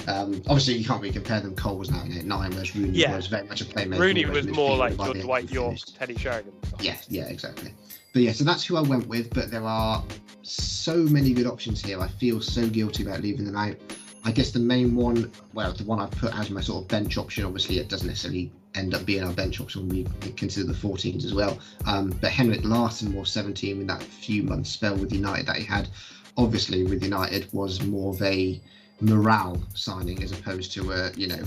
[0.09, 1.55] Um, obviously, you can't really compare them.
[1.55, 3.15] Cole was now in nine, whereas Rooney yeah.
[3.15, 3.99] was very much a playmaker.
[3.99, 6.53] Rooney was more like your Dwight Yorke, Teddy Sheringham.
[6.79, 7.73] Yeah, yeah, exactly.
[8.13, 9.31] But yeah, so that's who I went with.
[9.31, 10.03] But there are
[10.41, 12.01] so many good options here.
[12.01, 13.75] I feel so guilty about leaving them out.
[14.23, 17.17] I guess the main one, well, the one I've put as my sort of bench
[17.17, 17.45] option.
[17.45, 21.23] Obviously, it doesn't necessarily end up being our bench option when we consider the 14s
[21.23, 21.59] as well.
[21.85, 25.63] Um, but Henrik Larsson was 17 in that few months spell with United that he
[25.63, 25.87] had.
[26.35, 28.59] Obviously, with United was more of a
[29.01, 31.43] morale signing as opposed to a you know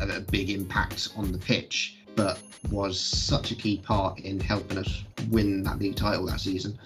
[0.00, 2.38] a, a, big impact on the pitch, but
[2.70, 6.78] was such a key part in helping us win that league title that season.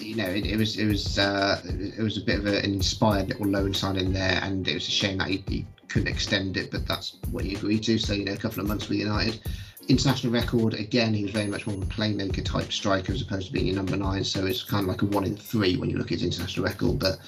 [0.00, 3.28] You know, it, it was it was uh, it was a bit of an inspired
[3.28, 6.70] little loan signing there, and it was a shame that he, he couldn't extend it,
[6.70, 7.98] but that's what he agreed to.
[7.98, 9.40] So you know, a couple of months with United
[9.88, 13.46] international record again he was very much more of a playmaker type striker as opposed
[13.46, 15.88] to being a number nine so it's kind of like a one in three when
[15.88, 17.18] you look at his international record but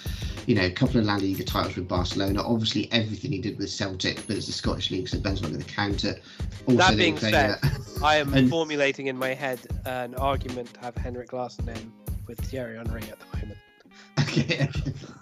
[0.47, 3.71] you know a couple of La Liga titles with Barcelona obviously everything he did with
[3.71, 6.23] Celtic but it's the Scottish League so Ben's not going to count it
[6.67, 7.59] also, that being said
[8.03, 11.93] I am and, formulating in my head an argument to have Henrik Larsson in
[12.27, 13.59] with Thierry Henry at the moment
[14.21, 14.69] okay.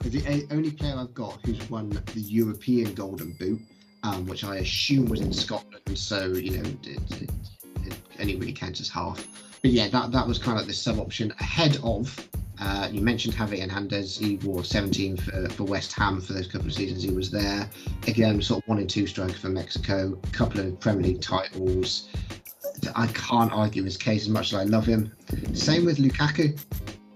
[0.04, 3.60] the only player I've got who's won the European Golden Boot
[4.02, 5.98] um, which I assume was in Scotland.
[5.98, 7.30] So you know, it, it,
[7.84, 9.26] it only really counts as half.
[9.62, 12.28] But yeah, that that was kind of the sub option ahead of.
[12.58, 14.16] Uh, you mentioned Javi Hernandez.
[14.16, 17.68] He wore 17 for, for West Ham for those couple of seasons he was there.
[18.06, 20.18] Again, sort of one and two striker for Mexico.
[20.22, 22.08] A couple of Premier League titles.
[22.94, 25.12] I can't argue his case as much as I love him.
[25.52, 26.58] Same with Lukaku.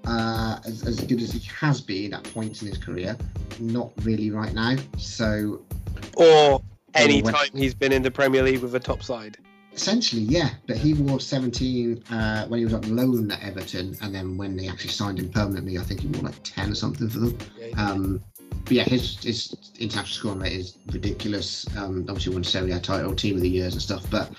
[0.07, 3.17] Uh, as, as good as he has been at points in his career,
[3.61, 4.75] not really right now.
[4.97, 5.63] So,
[6.21, 6.63] or
[6.95, 9.39] any time he's been in the Premier League with a top side.
[9.73, 10.51] Essentially, yeah.
[10.67, 14.57] But he wore 17 uh, when he was on loan at Everton, and then when
[14.57, 17.39] they actually signed him permanently, I think he wore like 10 or something for them.
[17.77, 18.25] Um,
[18.65, 21.67] but yeah, his his international scoring rate is ridiculous.
[21.77, 24.05] Um, obviously, won Serie A title, Team of the Years and stuff.
[24.11, 24.33] But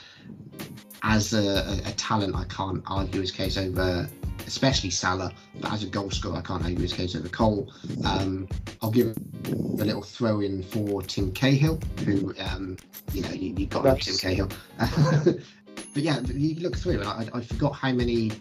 [1.03, 4.08] as a, a, a talent, I can't argue his case over
[4.52, 5.34] especially Salah.
[5.60, 7.72] But as a goal scorer, I can't argue his case over Cole.
[8.06, 8.48] Um,
[8.82, 9.15] I'll give
[9.48, 12.78] a little throw in for Tim Cahill, who um,
[13.14, 14.49] you know you, you got Tim Cahill.
[14.78, 18.32] but yeah, you look through, and I, I forgot how many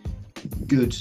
[0.67, 0.97] good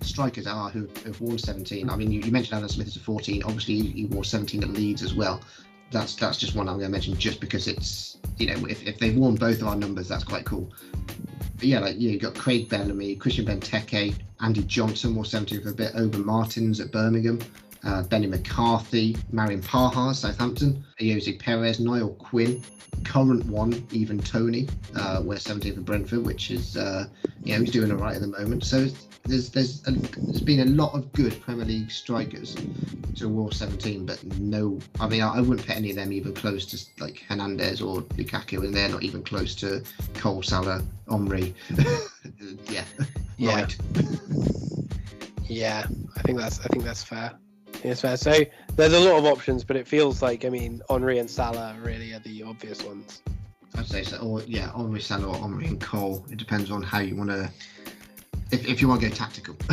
[0.00, 1.90] strikers are who have worn 17.
[1.90, 3.42] I mean, you, you mentioned Alan Smith as a 14.
[3.42, 5.40] Obviously, he wore 17 at Leeds as well.
[5.94, 8.98] That's that's just one I'm going to mention just because it's you know if, if
[8.98, 10.70] they've worn both of our numbers, that's quite cool.
[11.56, 15.70] But yeah, like you, you got Craig Bellamy, Christian Benteke, Andy Johnson wore 17 for
[15.70, 17.38] a bit, Oban Martins at Birmingham,
[17.84, 22.60] uh, Benny McCarthy, Marian Pahars, Southampton, Ayoze Perez, Niall Quinn,
[23.04, 27.06] current one, Ivan Toney, uh, we're 17 for Brentford, which is, uh,
[27.44, 28.64] you know, he's doing all right at the moment.
[28.64, 28.88] So
[29.26, 32.56] there's there's a, there's been a lot of good Premier League strikers
[33.16, 36.34] to War 17, but no, I mean, I, I, wouldn't put any of them even
[36.34, 39.82] close to like Hernandez or Lukaku, and they're not even close to
[40.14, 41.54] Cole, Salah, Omri.
[42.68, 42.84] yeah,
[43.38, 43.76] yeah, right.
[45.44, 45.86] yeah.
[46.16, 47.32] I think that's I think that's fair.
[47.82, 48.16] It's fair.
[48.18, 48.44] So
[48.76, 52.12] there's a lot of options, but it feels like I mean Henry and Salah really
[52.12, 53.22] are the obvious ones.
[53.76, 54.18] I'd say so.
[54.18, 56.24] Or yeah, Henry, Salah, or Henry and Cole.
[56.30, 57.50] It depends on how you want to
[58.54, 59.56] if, if you want to go tactical.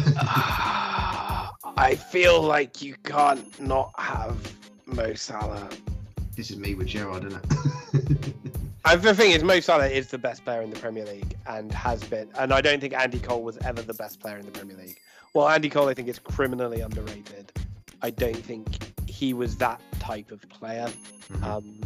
[1.78, 4.56] I feel like you can't not have
[4.86, 5.70] Mo Salah.
[6.36, 7.46] This is me with Gerrard, isn't
[7.94, 8.34] it?
[8.84, 12.04] The thing is, Mo Salah is the best player in the Premier League and has
[12.04, 12.30] been.
[12.38, 15.00] And I don't think Andy Cole was ever the best player in the Premier League.
[15.34, 17.54] Well, Andy Cole, I think, is criminally underrated.
[18.02, 20.88] I don't think he was that type of player.
[21.32, 21.44] Mm-hmm.
[21.44, 21.80] Um,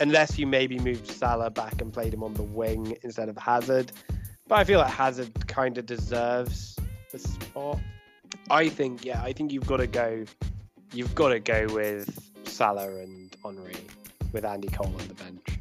[0.00, 3.92] unless you maybe moved Salah back and played him on the wing instead of Hazard.
[4.50, 6.76] But I feel like Hazard kind of deserves
[7.12, 7.78] the spot.
[8.50, 10.24] I think, yeah, I think you've got to go.
[10.92, 13.76] You've got to go with Salah and Henry,
[14.32, 15.60] with Andy Cole on the bench.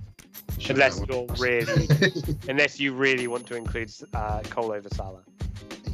[0.57, 1.87] Sure unless you're really,
[2.49, 5.21] unless you really want to include uh, Cole over Salah.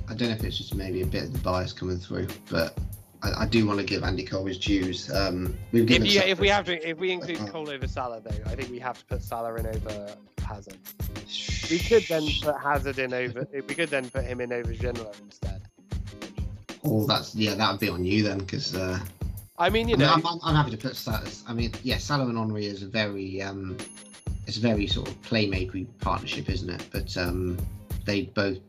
[0.08, 2.80] I don't know if it's just maybe a bit of the bias coming through, but
[3.22, 5.12] I, I do want to give Andy Cole his dues.
[5.12, 8.50] Um, if, you, if we have to, if we include uh, Cole over Salah, though,
[8.50, 10.16] I think we have to put Salah in over
[10.46, 10.78] Hazard.
[11.70, 13.48] We could then put Hazard in over.
[13.52, 15.62] We could then put him in over Ginola instead.
[16.84, 18.76] Oh, that's yeah, that would be on you then, because.
[18.76, 19.00] Uh,
[19.58, 21.24] I mean, you know, I am I'm happy to put Salah.
[21.48, 23.78] I mean, yeah, Salah and Henry is a very, um,
[24.48, 26.86] it's a very sort of playmakery partnership, isn't it?
[26.92, 27.58] But um,
[28.06, 28.60] they both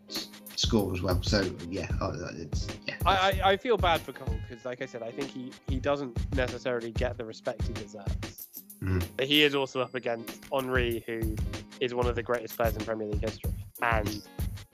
[0.55, 1.21] score as well.
[1.23, 2.95] So yeah, oh, it's yeah.
[3.05, 6.17] I, I feel bad for Cole because, like I said, I think he he doesn't
[6.35, 8.63] necessarily get the respect he deserves.
[8.83, 9.05] Mm.
[9.17, 11.35] But he is also up against Henry, who
[11.81, 14.23] is one of the greatest players in Premier League history, and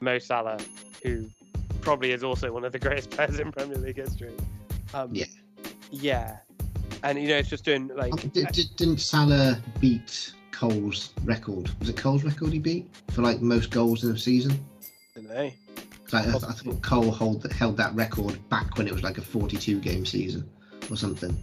[0.01, 0.59] Mo Salah,
[1.03, 1.27] who
[1.81, 4.33] probably is also one of the greatest players in Premier League history.
[4.95, 5.27] Um, yeah.
[5.91, 6.39] Yeah.
[7.03, 8.15] And you know, it's just doing like.
[8.33, 11.71] Did, didn't Salah beat Cole's record?
[11.81, 14.53] Was it Cole's record he beat for like most goals in a season?
[15.17, 15.51] I don't know.
[16.13, 19.81] I, I, thought Cole hold, held that record back when it was like a 42
[19.81, 20.49] game season
[20.91, 21.37] or something.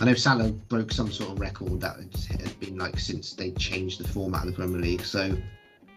[0.00, 1.96] I know Salah broke some sort of record that
[2.30, 5.04] had been like since they changed the format of the Premier League.
[5.04, 5.36] So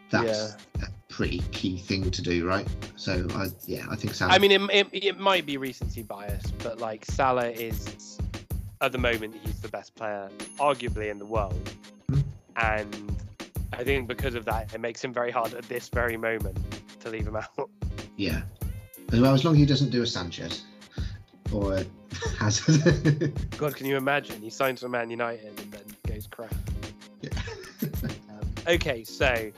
[0.09, 0.85] that's yeah.
[0.85, 2.67] a pretty key thing to do, right?
[2.95, 4.33] So I, yeah, I think Salah.
[4.33, 8.17] I mean, it, it, it might be recency bias, but like Salah is
[8.81, 11.71] at the moment he's the best player, arguably in the world,
[12.09, 12.21] mm-hmm.
[12.55, 13.15] and
[13.73, 16.57] I think because of that, it makes him very hard at this very moment
[17.01, 17.69] to leave him out.
[18.17, 18.41] Yeah.
[19.11, 20.63] As well, as long as he doesn't do a Sanchez
[21.53, 21.83] or
[22.37, 23.33] Hazard.
[23.57, 24.41] God, can you imagine?
[24.41, 26.53] He signs for Man United and then goes crap.
[27.21, 27.29] Yeah.
[27.83, 29.51] um, okay, so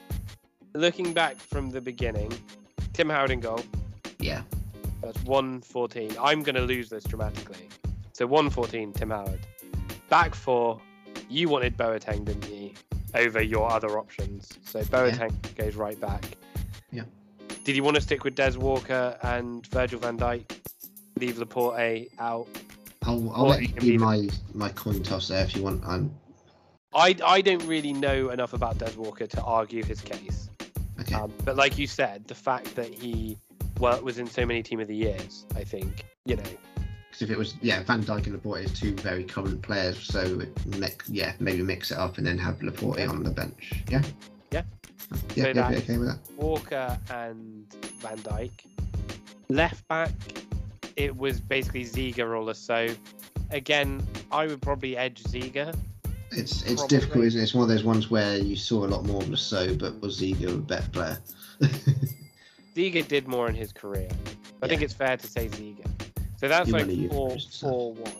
[0.74, 2.32] looking back from the beginning,
[2.94, 3.61] Tim Howard in goal.
[4.20, 4.44] Yeah.
[5.02, 6.15] That's 114.
[6.22, 7.70] I'm going to lose this dramatically.
[8.14, 9.40] So 114, Tim Howard.
[10.10, 10.80] Back four,
[11.30, 12.72] you wanted Boateng, didn't you?
[13.15, 14.49] Over your other options.
[14.64, 15.64] So Boateng yeah.
[15.65, 16.24] goes right back.
[16.91, 17.03] Yeah.
[17.64, 20.62] Did you want to stick with Des Walker and Virgil van Dijk?
[21.24, 22.48] Leave Laporte out?
[23.04, 25.82] I'll, I'll let you be my, my coin toss there if you want.
[25.86, 26.14] I'm...
[26.94, 30.50] I, I don't really know enough about Des Walker to argue his case.
[31.00, 31.16] Okay.
[31.16, 33.38] Um, but like you said, the fact that he
[33.80, 36.44] well, was in so many Team of the Years, I think, you know.
[37.10, 40.41] Because if it was, yeah, Van Dijk and Laporte is two very current players, so
[40.78, 43.72] mix, yeah, maybe mix it up and then have Laporte on the bench.
[43.90, 44.02] Yeah.
[44.52, 44.64] Yeah.
[45.36, 46.20] Yeah, so yeah, okay with that.
[46.36, 48.52] Walker and Van Dijk.
[49.50, 50.12] Left back,
[50.95, 52.98] it was basically Ziege or Le Saux.
[53.52, 55.76] Again, I would probably edge Ziege.
[56.32, 56.88] It's it's probably.
[56.88, 57.44] difficult, isn't it?
[57.44, 59.99] It's one of those ones where you saw a lot more of Le Saux, but
[60.02, 61.18] was Ziege a better player?
[62.76, 64.10] Ziege did more in his career.
[64.11, 64.70] I yeah.
[64.70, 65.86] think it's fair to say Ziege.
[66.38, 68.11] So that's you like four, four, one.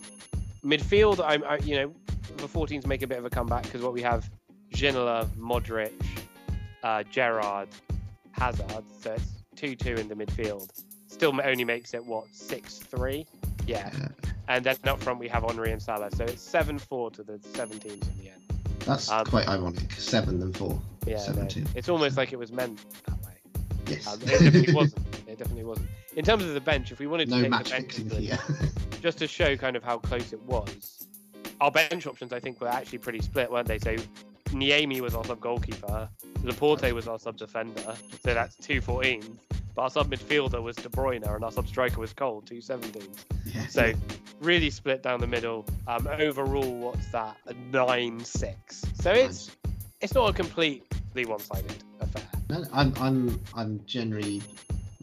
[0.64, 1.94] Midfield, I'm, I, you know,
[2.38, 4.30] the 14s make a bit of a comeback because what we have
[4.74, 5.92] Ginola, Modric,
[6.84, 7.68] uh, Gerrard,
[8.32, 8.86] Hazard.
[9.02, 10.70] So it's 2 2 in the midfield.
[11.14, 13.26] Still only makes it, what, 6 3?
[13.68, 13.92] Yeah.
[14.50, 16.12] And then up front we have Henry and Salah.
[16.14, 18.42] So it's 7 4 to the 17s in the end.
[18.80, 19.90] That's um, quite ironic.
[19.94, 20.82] 7 and 4.
[21.08, 21.26] Yeah.
[21.34, 23.32] No, it's almost like it was meant that way.
[23.88, 24.06] Yes.
[24.06, 25.02] Um, it definitely wasn't.
[25.28, 25.88] It definitely wasn't.
[26.18, 28.38] In terms of the bench, if we wanted to no take match the bench here.
[29.02, 31.08] just to show kind of how close it was,
[31.62, 33.80] our bench options, I think, were actually pretty split, weren't they?
[33.80, 33.96] So
[34.54, 36.10] Niemi was our sub goalkeeper,
[36.44, 39.38] Laporte was our sub defender, so that's two 14s.
[39.76, 43.26] But our sub midfielder was De Bruyne, and our sub striker was Cole, two 17s.
[43.46, 43.68] Yeah.
[43.68, 43.94] So
[44.40, 45.66] really split down the middle.
[45.88, 47.38] Um, overall, what's that?
[47.48, 48.84] A nine six.
[49.02, 49.52] So it's
[50.02, 52.24] it's not a completely one-sided affair.
[52.50, 54.42] No, I'm I'm I'm generally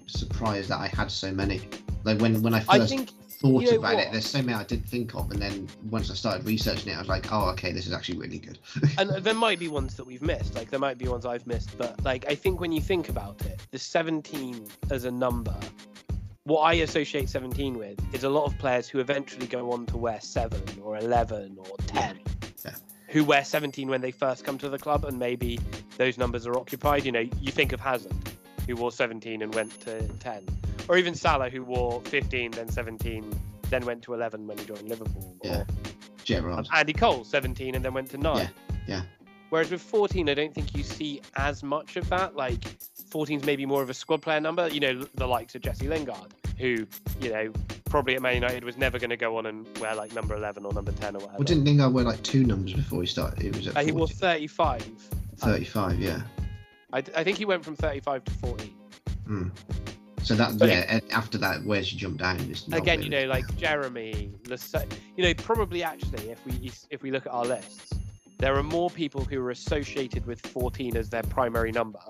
[0.07, 1.61] surprised that I had so many.
[2.05, 3.11] Like when when I I first think
[3.41, 4.05] thought you know about what?
[4.07, 6.97] it, there's so many I didn't think of, and then once I started researching it,
[6.97, 8.59] I was like, oh, okay, this is actually really good.
[8.99, 11.77] and there might be ones that we've missed like there might be ones i've missed
[11.79, 15.55] but like i think when you think about it the 17 as a number
[16.45, 19.97] what i associate 17 with is a lot of players who eventually go on to
[19.97, 22.21] wear 7 or 11 or 10
[22.65, 22.75] Yeah.
[23.09, 25.59] who wear 17 when they first come to the club and maybe
[25.97, 28.13] those numbers are occupied you know you think of hazard
[28.67, 30.47] who wore 17 and went to 10
[30.91, 33.25] or even salah who wore 15 then 17
[33.71, 35.65] then went to 11 when he joined liverpool Yeah.
[36.25, 36.69] Gerrard.
[36.75, 38.37] Andy Cole, 17, and then went to 9.
[38.37, 38.49] Yeah,
[38.87, 39.03] yeah.
[39.49, 42.37] Whereas with 14, I don't think you see as much of that.
[42.37, 42.63] Like,
[43.09, 44.69] 14 is maybe more of a squad player number.
[44.69, 46.87] You know, the likes of Jesse Lingard, who,
[47.21, 47.53] you know,
[47.87, 50.65] probably at Man United was never going to go on and wear like number 11
[50.65, 51.39] or number 10 or whatever.
[51.39, 53.45] Well, didn't Lingard wear like two numbers before he started?
[53.45, 54.87] It was at Uh, he wore 35.
[55.39, 56.21] 35, yeah.
[56.93, 58.77] I, I think he went from 35 to 40.
[59.27, 59.49] Hmm.
[60.23, 62.39] So that But- yeah, and after that, where she jumped down?
[62.73, 64.87] Again, you know, like Geremi, Lasso-
[65.17, 67.93] you know, probably actually, if we if we look at our lists,
[68.39, 72.01] there are more people who are associated with 14 as their primary number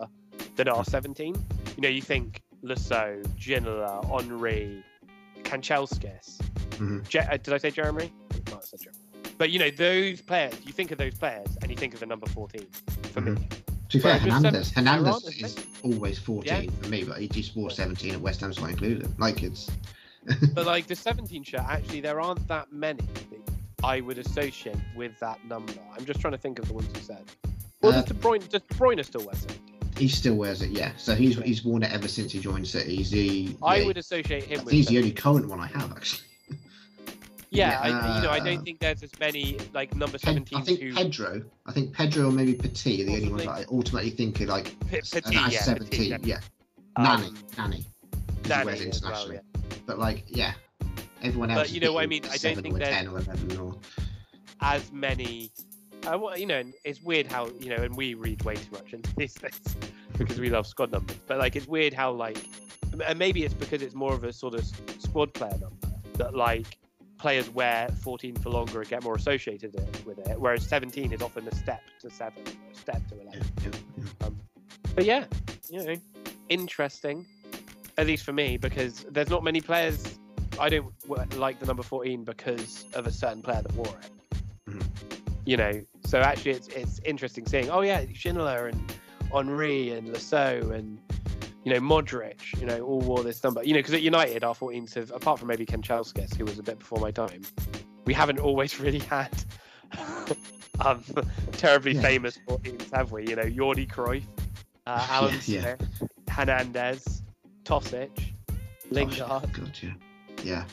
[0.56, 1.34] than are 17.
[1.76, 4.84] You know, you think Le Saux, Ginola, Henry,
[5.44, 6.38] Kanchelskis.
[6.78, 7.08] Mhm.
[7.08, 8.10] Je- uh, did I say Geremi?
[8.48, 8.96] I said Geremi.
[9.38, 12.06] But you know, those players, you think of those players and you think of the
[12.06, 12.66] number 14
[13.12, 13.36] for me.
[13.90, 17.70] To be fair, Hernandez, 17, Hernandez is always 14 for me, but he just wore
[17.70, 19.14] 17 at West Ham, so I include him.
[19.18, 19.68] Like it's
[20.54, 23.40] But like the 17 shirt, actually, there aren't that many that
[23.82, 25.72] I would associate with that number.
[25.96, 27.24] I'm just trying to think of the ones you said.
[27.82, 29.58] Well, Uh, does De Bruyne, does De Bruyne still wear 17?
[29.96, 30.92] he still wears it, yeah.
[30.96, 32.96] So he's he's worn it ever since he joined City.
[32.96, 34.72] He's the I yeah, would associate him with.
[34.72, 36.26] he's the only current one I have actually.
[37.52, 40.56] Yeah, yeah, I, you know, I don't think there's as many like number Ped- 17s
[40.56, 40.94] I think who.
[40.94, 41.42] Pedro.
[41.66, 44.46] I think Pedro or maybe Petit are the only ones that I ultimately think are
[44.46, 46.12] like P- s- Petit, uh, yeah, 17.
[46.12, 46.40] Petit, yeah,
[46.96, 47.76] um, Nani, Nani.
[47.76, 47.86] 'cause
[48.44, 49.34] he Nani wears it well, internationally.
[49.36, 49.70] yeah.
[49.86, 50.52] But like, yeah,
[51.22, 51.62] everyone else.
[51.68, 52.22] But you know what I mean?
[52.30, 53.76] I don't think or there's- 10 or 11 or
[54.60, 55.50] as many.
[56.06, 58.92] Uh, well, you know, it's weird how you know, and we read way too much
[58.92, 59.76] into these things
[60.18, 61.16] because we love squad numbers.
[61.26, 62.38] But like, it's weird how like,
[63.04, 64.64] and maybe it's because it's more of a sort of
[64.98, 66.76] squad player number that like
[67.20, 69.74] players wear 14 for longer and get more associated
[70.06, 73.42] with it, whereas 17 is often a step to seven, a step to 11.
[73.62, 74.28] yeah, yeah, yeah.
[74.94, 75.24] But yeah,
[75.68, 75.96] you know,
[76.48, 77.26] interesting,
[77.98, 80.18] at least for me, because there's not many players.
[80.58, 80.92] I don't
[81.36, 84.40] like the number 14 because of a certain player that wore it.
[84.68, 84.82] Mhm.
[85.44, 87.70] You know, so actually, it's it's interesting seeing.
[87.70, 88.92] Oh yeah, Schindler and
[89.32, 90.98] Henry and Le Saux and
[91.64, 92.58] you know Modric.
[92.60, 93.62] You know, all wore this number.
[93.62, 96.58] You know, because at United, our 14s have, apart from maybe Ken Kanchelskis, who was
[96.58, 97.42] a bit before my time,
[98.04, 99.30] we haven't always really had.
[100.84, 101.02] um,
[101.52, 102.02] terribly Yeah.
[102.02, 103.26] famous 14s, have we?
[103.28, 104.24] You know, Jordi Cruyff,
[104.86, 106.06] uh, Alan Yeah, yeah.
[106.28, 107.22] Hernandez,
[107.64, 108.10] Tosic,
[108.90, 109.20] Lingard.
[109.28, 109.92] Oh, God, yeah.
[110.44, 110.64] Yeah.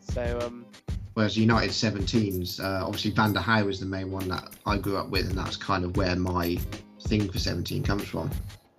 [0.00, 0.66] So, um,
[1.14, 4.98] Whereas United 17s, uh, obviously Van der Heij was the main one that I grew
[4.98, 6.58] up with, and that's kind of where my
[7.00, 8.30] thing for 17 comes from.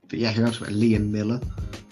[0.09, 0.59] But yeah, who else?
[0.59, 1.39] Liam Miller,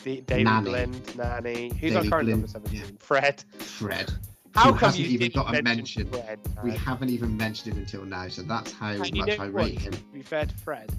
[0.03, 0.69] the, David Nani.
[0.69, 1.69] Blind, Nani.
[1.79, 2.79] Who's our David current Blind, number 17?
[2.79, 2.85] yeah.
[2.99, 3.43] Fred.
[3.59, 4.11] Fred.
[4.53, 6.07] How come hasn't you even got a mention?
[6.09, 6.39] Fred?
[6.63, 9.47] We haven't even mentioned him until now, so that's how And much you know I
[9.47, 9.91] rate him.
[9.91, 10.89] To be fair to Fred,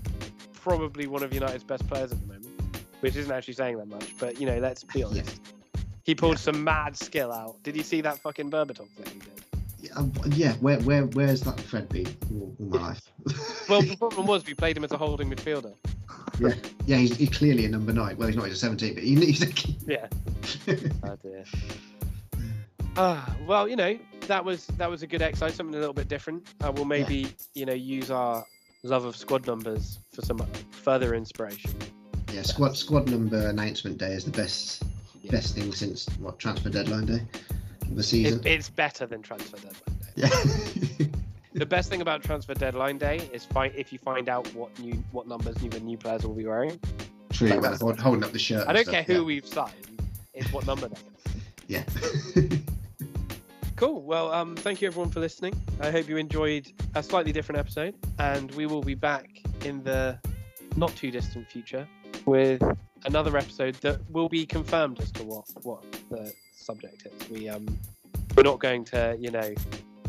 [0.52, 2.47] probably one of United's best players at the moment,
[3.01, 4.14] which isn't actually saying that much.
[4.18, 5.06] But you know, let's be Yeah.
[5.06, 5.40] honest.
[6.05, 7.60] He pulled some mad skill out.
[7.62, 9.43] Did you see that fucking Berbatov thing he did?
[10.26, 13.02] Yeah, um, where, where, where's that Fred been all, all my life?
[13.68, 15.74] Well, the problem was we played him as a holding midfielder.
[16.86, 18.16] yeah, he's, he's clearly a number nine.
[18.16, 18.44] Well, he's not.
[18.46, 19.52] He's a 17, but he, he's a
[19.86, 20.06] Yeah.
[21.04, 21.44] Oh dear.
[22.96, 26.08] Ah, well, you know, that was that was a good exercise, something a little bit
[26.08, 26.46] different.
[26.62, 28.44] Uh, we'll maybe, you know, use our
[28.84, 30.38] love of squad numbers for some
[30.70, 31.72] further inspiration.
[32.32, 34.82] yeah, squad squad number announcement day is the best
[35.22, 35.32] Yeah.
[35.32, 37.20] best thing since what transfer deadline day
[37.94, 38.40] the season.
[38.44, 40.06] it's better than transfer deadline day.
[40.16, 41.06] yeah.
[41.54, 45.02] The best thing about transfer deadline day is find if you find out what new
[45.12, 46.78] what numbers new new players will be wearing.
[47.32, 48.68] True, Like that's- hold- holding up the shirt.
[48.68, 49.72] I don't stuff, care who we've signed;
[50.34, 50.98] it's what number they're.
[51.66, 51.84] Yeah.
[53.76, 54.02] Cool.
[54.02, 55.54] Well, um, thank you everyone for listening.
[55.80, 59.28] I hope you enjoyed a slightly different episode, and we will be back
[59.64, 60.18] in the
[60.76, 61.86] not too distant future
[62.24, 62.62] with
[63.04, 66.32] another episode that will be confirmed as to what what the
[66.66, 67.30] subject is.
[67.30, 67.66] We um
[68.36, 69.55] we're not going to you know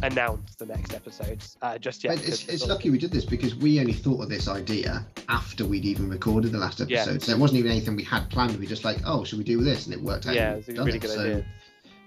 [0.04, 2.24] announce the next episodes uh, just yet.
[2.28, 5.66] It's, it's of- lucky we did this because we only thought of this idea after
[5.66, 7.02] we'd even recorded the last Yeah.
[7.02, 7.24] episode.
[7.24, 8.56] So it wasn't even anything we had planned.
[8.60, 9.86] We just like, oh, should we do this?
[9.86, 10.36] And it worked out.
[10.36, 11.02] Yeah, it's a we've done really it.
[11.02, 11.46] good so, idea.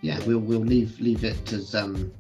[0.03, 2.13] Yeah, we'll we'll leave leave it as um,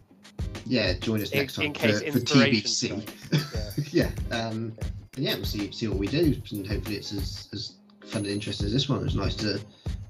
[0.66, 3.08] yeah, join us In, next time in for, for TBC.
[3.92, 4.10] Yeah.
[4.30, 4.86] yeah, um, Yeah.
[5.16, 7.74] and yeah, we'll see see what we do, and hopefully it's as as
[8.06, 9.00] fun and interesting as this one.
[9.00, 9.60] It was nice to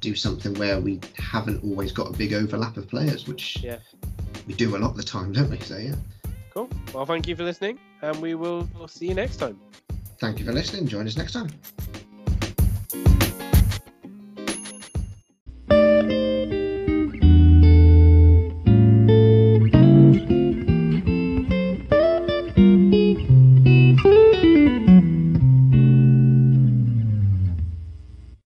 [0.01, 3.79] do something where we haven't always got a big overlap of players, which Yeah.
[4.47, 5.59] we do a lot of the time, don't we?
[5.61, 5.95] So yeah,
[6.53, 6.69] Cool.
[6.93, 9.59] Well, thank you for listening, and we will we'll see you next time.
[10.19, 10.87] thank you for listening.
[10.87, 11.49] Join us next time.